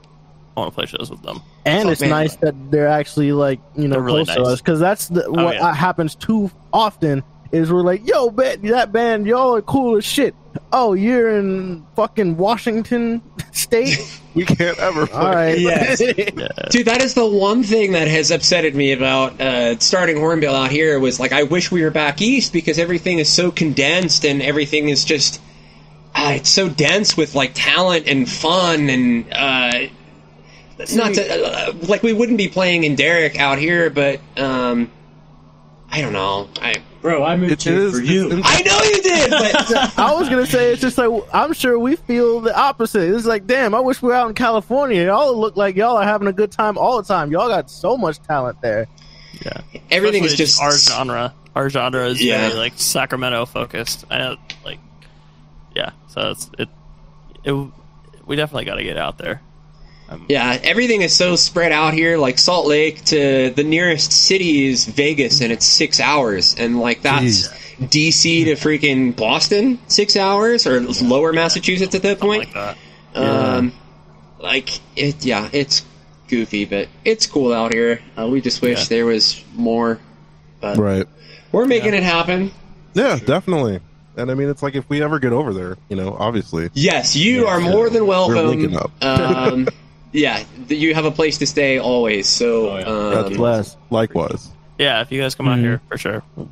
[0.56, 1.40] I want to play shows with them.
[1.64, 2.10] and Oh, it's man.
[2.10, 5.54] nice that they're actually like you know really close to us because that's the, what
[5.54, 5.68] yeah.
[5.68, 7.22] uh, happens too often
[7.52, 10.34] is we're like yo bet that band y'all are cool as shit
[10.72, 13.22] oh you're in fucking washington
[13.52, 13.98] state
[14.34, 15.06] We can't ever.
[15.08, 15.18] Play.
[15.18, 16.00] all right Yes.
[16.16, 20.54] Yeah, Dude, that is the one thing that has upsetted me about uh, starting Hornbill
[20.54, 24.24] out here was like I wish we were back east because everything is so condensed
[24.24, 25.40] and everything is just
[26.14, 29.88] uh, it's so dense with like talent and fun and uh,
[30.94, 34.90] not to, uh, like we wouldn't be playing in Derek out here, but um,
[35.90, 36.48] I don't know.
[36.60, 37.92] I Bro, I moved It here is.
[37.96, 38.40] for you.
[38.44, 41.94] I know you did, but i was gonna say it's just like i'm sure we
[41.94, 45.56] feel the opposite it's like damn i wish we were out in california y'all look
[45.56, 48.60] like y'all are having a good time all the time y'all got so much talent
[48.60, 48.88] there
[49.44, 49.60] Yeah.
[49.92, 51.32] everything is just our genre.
[51.54, 52.48] Our genre is Yeah.
[52.48, 54.04] very like Sacramento focused.
[54.10, 54.78] I know, like,
[55.74, 55.90] yeah.
[56.08, 56.68] So it's it.
[57.44, 57.52] It
[58.26, 59.40] we definitely got to get out there.
[60.28, 62.16] Yeah, everything is so spread out here.
[62.18, 67.02] Like Salt Lake to the nearest city is Vegas, and it's six hours, and like
[67.02, 67.48] that's
[67.78, 72.54] DC to freaking Boston, six hours, or lower Massachusetts at that point.
[72.54, 72.76] Like that.
[73.14, 73.72] Um,
[74.38, 75.84] like it, yeah, it's
[76.28, 78.00] goofy, but it's cool out here.
[78.18, 78.84] Uh, we just wish Yeah.
[78.96, 79.98] there was more,
[80.60, 81.06] but Right.
[81.52, 82.50] we're making it happen.
[82.94, 83.80] Yeah, definitely.
[84.16, 86.70] And I mean, it's like if we ever get over there, you know, obviously.
[86.74, 88.34] Yes, you are more than welcome.
[88.36, 88.60] We're welcome.
[88.60, 88.90] linking up.
[89.02, 89.68] um,
[90.12, 92.26] yeah, you have a place to stay always.
[92.28, 92.84] So, Oh, yeah.
[92.86, 93.76] um, That's Bless.
[93.90, 94.48] Likewise.
[94.78, 95.62] Yeah, if you guys come out Mhm.
[95.62, 96.48] here for sure, we'll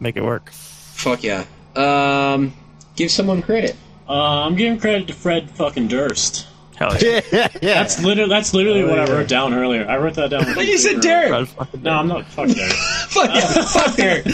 [0.00, 0.50] make it work.
[0.52, 1.44] fuck yeah.
[1.76, 2.54] Um,
[2.96, 3.76] give someone credit.
[4.08, 6.46] Uh, I'm giving credit to Fred fucking Durst.
[6.76, 7.20] Hell yeah.
[7.32, 7.74] yeah, yeah.
[7.82, 9.86] That's literally that's literally Oh, what I wrote down earlier.
[9.88, 10.44] I wrote that down.
[10.54, 11.48] But you said Derek.
[11.48, 12.26] Fred No, I'm not.
[12.32, 12.72] Fuck Derek.
[12.72, 14.24] Fuck yeah, fuck Derek.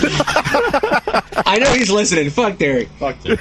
[1.46, 2.30] I know he's listening.
[2.30, 2.88] Fuck Derek.
[2.98, 3.40] Fuck Derek.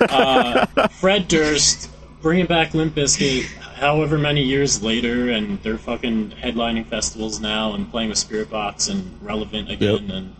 [0.00, 1.90] Uh, Fred Durst
[2.22, 3.46] bringing back Limp Bizkit.
[3.80, 9.18] However many years later, and they're fucking headlining festivals now and playing with Spiritbox and
[9.22, 10.36] Relevant again, and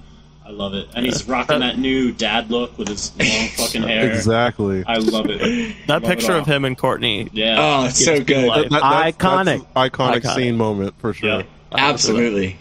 [0.46, 0.88] I love it.
[0.94, 4.10] And he's rocking that new dad look with his long fucking hair.
[4.12, 4.84] Exactly.
[4.86, 5.74] I love it.
[5.86, 6.40] That Love picture all.
[6.40, 7.30] of him and Courtney.
[7.32, 7.56] Yeah.
[7.58, 8.46] Oh, it's so good.
[8.46, 8.68] life.
[8.68, 9.66] That- that's- Iconic.
[9.74, 10.34] that's iconic, Iconic.
[10.34, 11.28] scene moment for sure.
[11.40, 11.42] Yeah.
[11.72, 12.58] Absolutely.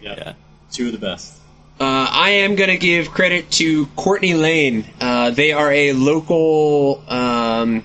[0.00, 0.14] yeah.
[0.16, 0.32] Yeah.
[0.72, 1.34] Two of the best.
[1.80, 4.84] Uh, I am going to give credit to Courtney Lane.
[5.00, 7.82] Uh, they are a local um,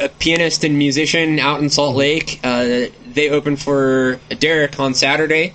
[0.00, 2.40] a pianist and musician out in Salt Lake.
[2.42, 5.52] Uh, they opened for Derek on Saturday,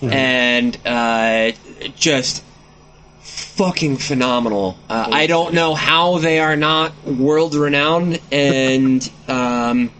[0.00, 1.52] and uh,
[1.96, 2.42] just
[3.20, 4.76] fucking phenomenal.
[4.88, 9.90] Uh, I don't know how they are not world renowned, and um,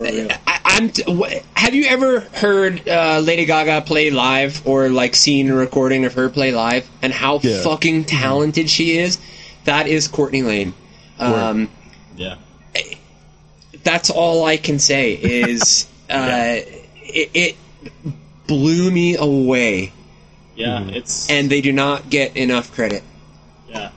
[0.00, 0.90] I, I'm.
[0.90, 1.04] T-
[1.54, 6.14] have you ever heard uh, Lady Gaga play live, or like seen a recording of
[6.14, 7.62] her play live, and how Yeah.
[7.62, 9.18] fucking talented she is?
[9.64, 10.74] That is Courtney Lane.
[11.20, 11.68] Um,
[12.16, 12.36] Yeah.
[13.84, 15.12] That's all I can say.
[15.12, 16.56] Is uh,
[17.02, 17.56] it, it
[18.46, 19.92] blew me away,
[20.56, 20.82] Yeah.
[20.88, 23.02] It's and they do not get enough credit.
[23.68, 23.90] yeah.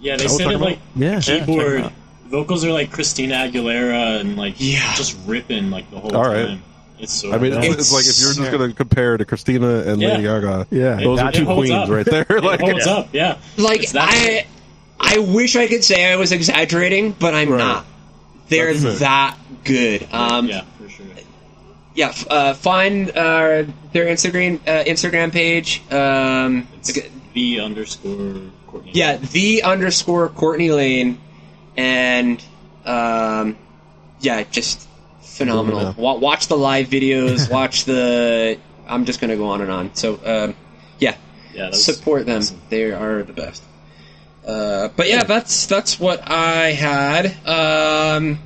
[0.00, 0.16] Yeah.
[0.16, 1.20] They That said it like Yeah.
[1.20, 1.92] keyboard out.
[2.26, 4.94] vocals are like Christina Aguilera and like Yeah.
[4.94, 6.46] just ripping like the whole All right.
[6.46, 6.62] time.
[6.98, 7.32] It's so.
[7.32, 10.00] I mean, it's, It's- it's like if you're just going to compare to Christina and
[10.00, 10.08] Yeah.
[10.12, 10.96] Lady Gaga, Yeah.
[10.96, 11.88] those are two queens up.
[11.90, 12.26] right there.
[12.28, 13.08] it like, holds up.
[13.12, 13.36] Yeah.
[13.56, 14.46] Like It's that I,
[14.98, 17.58] I wish I could say I was exaggerating, but I'm Right.
[17.58, 17.86] not.
[18.48, 20.06] They're that good.
[20.12, 21.06] Um, yeah, for sure.
[21.94, 25.82] yeah, uh, find uh, their Instagram uh, Instagram page.
[25.92, 26.92] Um, It's
[27.34, 28.90] the underscore Courtney.
[28.94, 31.18] yeah, the underscore Courtney Lane,
[31.76, 32.42] and
[32.84, 33.56] um,
[34.20, 34.86] yeah, just
[35.20, 35.80] phenomenal.
[35.82, 35.94] Yeah.
[35.96, 37.50] Wa- watch the live videos.
[37.50, 38.58] watch the.
[38.88, 39.94] I'm just gonna go on and on.
[39.96, 40.54] So um,
[41.00, 41.16] yeah,
[41.52, 41.72] yeah.
[41.72, 42.38] Support them.
[42.38, 42.60] awesome.
[42.70, 43.62] They are the best.
[44.46, 47.36] Uh, but yeah, that's that's what I had.
[47.46, 48.38] Um,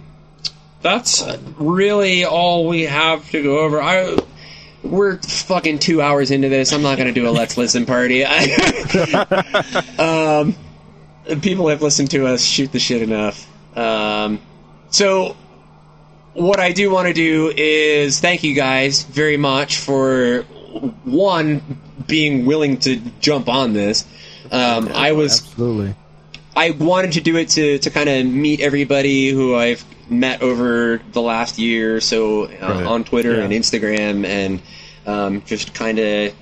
[0.81, 1.23] that's
[1.59, 3.83] really all we have to go over.
[3.83, 4.17] I
[4.83, 6.73] we're fucking two hours into this.
[6.73, 8.25] I'm not gonna do a let's listen party.
[9.99, 10.55] Um,
[11.43, 13.47] people have listened to us shoot the shit enough.
[13.77, 14.41] Um,
[14.91, 15.37] so
[16.33, 20.43] what I do want to do is thank you guys very much for
[21.05, 21.63] one
[22.07, 24.07] being willing to jump on this.
[24.51, 25.95] Um, I was Absolutely.
[26.57, 31.01] I wanted to do it to, to kind of meet everybody who I've met over
[31.13, 32.87] the last year or so uh, Right.
[32.87, 33.45] on Twitter Yeah.
[33.45, 34.61] and Instagram, and
[35.07, 36.35] um, just kind of,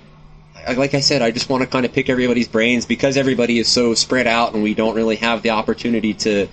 [0.77, 3.69] like I said, I just want to kind of pick everybody's brains because everybody is
[3.69, 6.49] so spread out, and we don't really have the opportunity to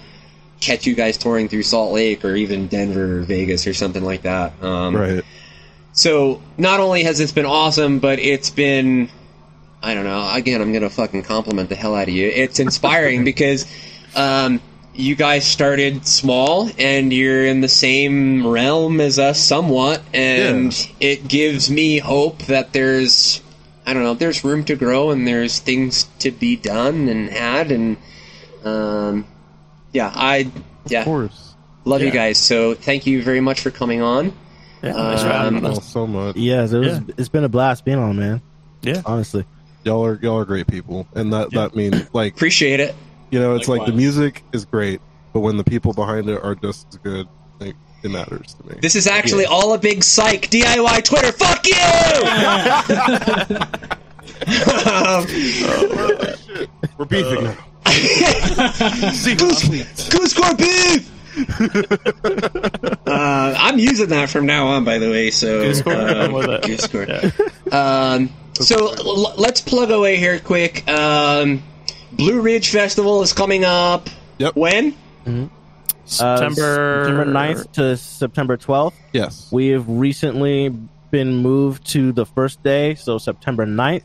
[0.60, 4.24] catch you guys touring through Salt Lake or even Denver or Vegas or something like
[4.24, 4.52] that.
[4.62, 5.24] Um, right.
[5.94, 9.10] so not only has this been awesome, but it's been
[9.82, 10.30] I don't know.
[10.34, 12.28] Again, I'm gonna fucking compliment the hell out of you.
[12.28, 13.66] It's inspiring because
[14.16, 14.60] um,
[14.94, 21.28] you guys started small and you're in the same realm as us somewhat, and it
[21.28, 23.42] gives me hope that there's
[23.86, 27.72] I don't know, there's room to grow and there's things to be done and had
[27.72, 27.98] and
[28.64, 29.26] um,
[29.92, 30.52] yeah, I
[30.88, 31.56] yeah Of course.
[31.86, 32.40] love you guys.
[32.40, 34.34] So thank you very much for coming on.
[34.82, 36.36] Yeah, Um, Oh, so much.
[36.36, 36.88] Yes, it was.
[36.88, 37.14] Yeah.
[37.18, 38.42] It's been a blast being on, man.
[38.82, 39.02] Yeah.
[39.06, 39.46] Honestly.
[39.86, 42.96] Y'all are y'all are great people, and that that means like Appreciate it.
[43.30, 45.00] you know, it's like the music is great,
[45.32, 47.28] but when the people behind it are just as good,
[47.60, 48.76] like it matters to me.
[48.82, 51.32] This is actually all a big psych DIY Twitter.
[51.32, 51.76] Fuck you!
[54.48, 55.26] Um,
[56.98, 57.56] We're beefing now.
[57.86, 59.70] Goose
[60.10, 61.10] Goose Core beef.
[63.08, 65.32] Uh, I'm using that from now on, by the way.
[65.32, 66.64] So Goose Court, uh, I'm with it.
[66.64, 67.08] Goose Court.
[67.10, 67.32] Yeah.
[67.72, 70.88] Um, so l- let's plug away here quick.
[70.90, 71.64] Um,
[72.14, 74.10] Blue Ridge Festival is coming up.
[74.38, 74.56] Yep.
[74.56, 74.94] When?
[75.28, 75.48] Uh,
[76.06, 78.94] September September 9th to September 12th.
[79.14, 79.50] Yes.
[79.52, 80.70] We have recently
[81.12, 84.04] been moved to the first day, so September 9th.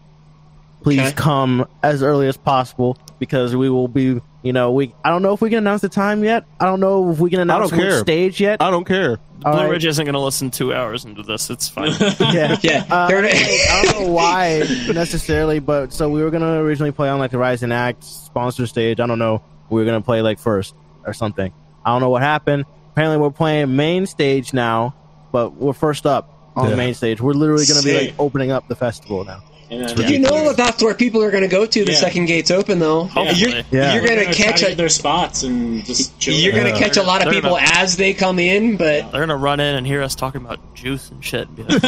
[0.82, 1.12] Please Okay.
[1.12, 5.32] come as early as possible because we will be, you know, we I don't know
[5.34, 6.44] if we can announce the time yet.
[6.58, 8.00] I don't know if we can announce don't which care.
[8.00, 8.60] stage yet.
[8.60, 9.20] I don't care.
[9.44, 9.70] All Blue right.
[9.70, 11.48] Ridge isn't going to listen two hours into this.
[11.48, 11.92] It's fine.
[12.20, 12.56] yeah.
[12.62, 12.84] Yeah.
[12.90, 17.30] Uh, I don't know why necessarily, but so we were gonna originally play on like
[17.30, 18.98] the Rising Act sponsor stage.
[19.00, 19.42] I don't know.
[19.70, 20.74] We were gonna play like first
[21.06, 21.52] or something.
[21.84, 22.64] I don't know what happened.
[22.92, 24.94] Apparently, we're playing main stage now,
[25.32, 26.70] but we're first up on Yeah.
[26.72, 27.20] the main stage.
[27.20, 29.42] We're literally gonna be like opening up the festival now.
[29.70, 31.98] And then you know that that's where people are going to go to the Yeah.
[31.98, 33.04] second gates open, though.
[33.04, 33.38] Hopefully.
[33.38, 33.94] You're, Yeah.
[33.94, 36.34] you're going to catch a, their spots and just chill.
[36.34, 36.78] you're going to Yeah.
[36.78, 39.36] catch a lot of They're people gonna- as they come in, but They're going to
[39.36, 41.46] run in and hear us talking about juice and shit.
[41.48, 41.80] And be like,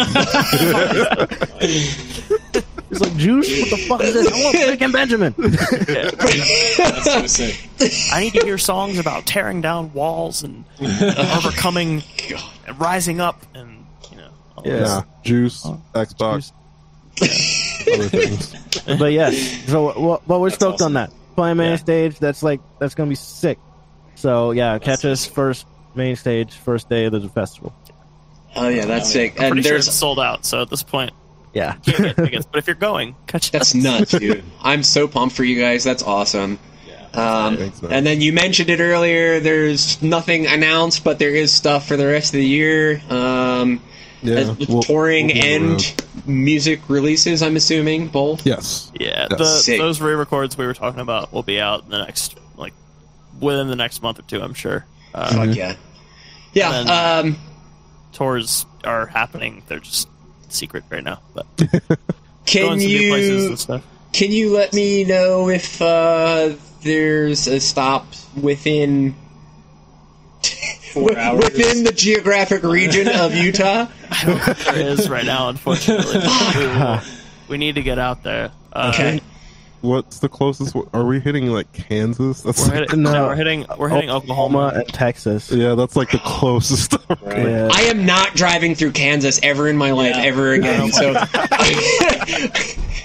[2.91, 3.49] It's like juice.
[3.61, 4.29] What the fuck is this?
[4.33, 5.35] I want Frank and Benjamin.
[5.39, 7.69] That's so sick.
[8.13, 12.03] I need to hear songs about tearing down walls and overcoming
[12.67, 14.29] and rising up and, you know.
[14.57, 14.81] all Yeah.
[14.81, 15.03] Nah.
[15.25, 16.53] Juice, Xbox,
[17.95, 18.55] other things.
[18.99, 20.87] but yes, so well, well we're stoked awesome.
[20.89, 21.13] on that.
[21.37, 21.77] Playing main Yeah.
[21.77, 22.19] stage.
[22.19, 23.59] That's like that's gonna be sick.
[24.15, 27.75] So yeah, catch us first main stage, first day of the festival.
[28.57, 29.35] oh yeah, that's sick.
[29.39, 30.45] I'm And pretty sure there's it's sold out.
[30.45, 31.13] So at this point,
[31.55, 31.73] Yeah.
[31.83, 32.47] tickets.
[32.51, 33.75] But if you're going, catch that's us.
[33.75, 34.45] nuts, dude.
[34.63, 35.85] I'm so pumped for you guys.
[35.85, 36.59] That's awesome.
[36.87, 37.47] Yeah.
[37.47, 39.41] Um, Thanks, and then you mentioned it earlier.
[39.41, 43.03] There's nothing announced, but there is stuff for the rest of the year.
[43.11, 43.83] Um,
[44.23, 44.41] Yeah.
[44.41, 46.05] uh, we'll- touring we'll and around.
[46.27, 47.43] music releases.
[47.43, 48.47] I'm assuming both.
[48.47, 48.91] Yes.
[48.99, 52.37] Yeah, That's the, those re-records we were talking about will be out in the next,
[52.57, 52.73] like,
[53.41, 54.41] within the next month or two.
[54.41, 54.87] I'm sure.
[55.15, 55.75] Uh, Fuck yeah,
[56.55, 56.81] yeah.
[56.81, 57.39] And Um,
[58.13, 59.63] tours are happening.
[59.67, 60.09] They're just
[60.49, 61.21] secret right now.
[61.35, 61.47] But
[62.47, 63.87] can going to new places you and stuff.
[64.13, 68.07] can you let me know if uh, there's a stop
[68.41, 69.15] within
[70.93, 71.45] Four wi- hours.
[71.45, 73.87] within the geographic region of Utah?
[74.25, 76.21] There is right now, unfortunately.
[76.21, 76.99] we,
[77.49, 78.51] we need to get out there.
[78.73, 79.21] Uh, Okay.
[79.81, 80.77] What's the closest?
[80.93, 82.43] Are we hitting like Kansas?
[82.43, 83.13] That's We're hitting, No.
[83.13, 83.67] no, we're hitting.
[83.77, 84.79] We're hitting Oklahoma Oklahoma.
[84.85, 85.51] and Texas.
[85.51, 86.95] yeah, that's like the closest.
[87.21, 87.39] Right.
[87.49, 87.69] Yeah.
[87.73, 90.23] I am not driving through Kansas ever in my life Yeah.
[90.23, 90.93] ever again.
[90.93, 91.15] So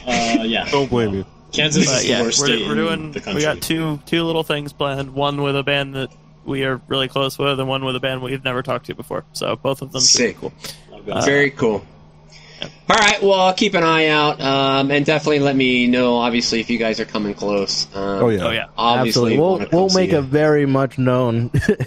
[0.07, 0.67] Uh, yeah.
[0.71, 1.25] Don't blame me.
[1.51, 3.05] Kansas But is the yeah, worst we're, state we're doing.
[3.05, 5.13] in the We got two two little things planned.
[5.13, 6.09] One with a band that
[6.47, 9.25] we are really close with, and one with a band we've never talked to before.
[9.33, 10.37] So both of them should Sick.
[10.37, 10.53] cool.
[11.09, 11.85] Uh, Very cool.
[12.89, 16.15] All right, well, I'll keep an eye out, um, and definitely let me know.
[16.15, 17.85] Obviously, if you guys are coming close.
[17.95, 18.43] Um, Oh yeah.
[18.47, 18.65] Oh yeah.
[18.77, 19.37] Obviously, Absolutely.
[19.37, 20.17] We'll wanna we'll make you.
[20.17, 21.77] it very much known if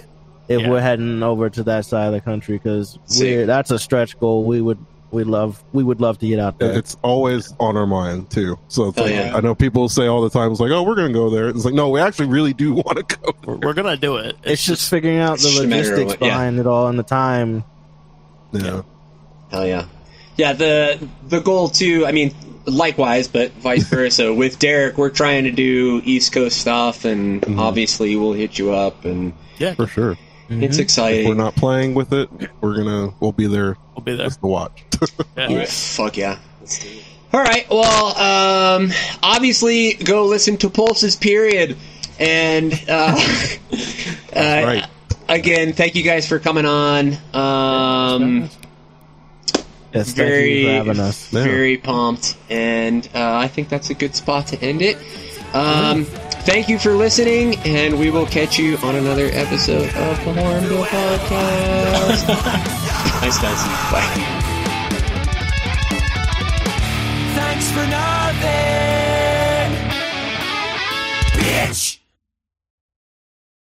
[0.47, 0.69] Yeah.
[0.69, 3.47] we're heading over to that side of the country because Sick.
[3.47, 4.45] that's a stretch goal.
[4.45, 4.77] We would
[5.11, 6.77] we love we would love to get out there.
[6.77, 8.57] It's always on our mind too.
[8.67, 9.35] So it's Oh, like yeah.
[9.35, 11.49] I know people say all the time, it's like, oh, we're gonna go there.
[11.49, 13.33] It's like, no, we actually really do want to go.
[13.45, 14.35] We're, we're gonna do it.
[14.43, 16.33] It's just figuring out the It's just a matter of logistics what- yeah.
[16.33, 17.63] behind it all and the time.
[18.51, 18.81] Yeah.
[19.49, 19.85] Hell yeah,
[20.37, 20.53] yeah.
[20.53, 22.05] The the goal too.
[22.05, 22.33] I mean,
[22.65, 24.33] likewise, but vice versa.
[24.33, 27.59] With Derek, we're trying to do East Coast stuff, and Mm-hmm.
[27.59, 29.73] obviously, we'll hit you up, and yeah.
[29.75, 30.17] For sure.
[30.51, 31.27] It's If exciting.
[31.27, 32.29] we're not playing with it,
[32.61, 34.27] we're gonna we'll be there We'll be there.
[34.27, 34.83] just to watch.
[35.37, 35.49] Yeah.
[35.49, 36.37] Yeah, Fuck yeah.
[36.59, 37.03] Let's do it.
[37.33, 37.65] All right.
[37.69, 38.91] Well, um,
[39.23, 41.15] obviously, go listen to Pulses.
[41.15, 41.77] Period.
[42.19, 43.15] And uh,
[44.35, 44.85] uh, right.
[45.29, 47.13] again, thank you guys for coming on.
[47.33, 48.49] Um,
[49.93, 51.33] Yes, thank very, you for having us.
[51.33, 51.43] Yeah.
[51.43, 54.97] very pumped, and uh, I think that's a good spot to end it.
[55.53, 56.05] Um,
[56.43, 60.83] Thank you for listening, and we will catch you on another episode of the Hornbill
[60.85, 62.27] Podcast.
[63.21, 63.63] nice guys.
[63.91, 64.15] Bye.
[67.35, 69.71] Thanks for nothing,
[71.39, 72.00] bitch.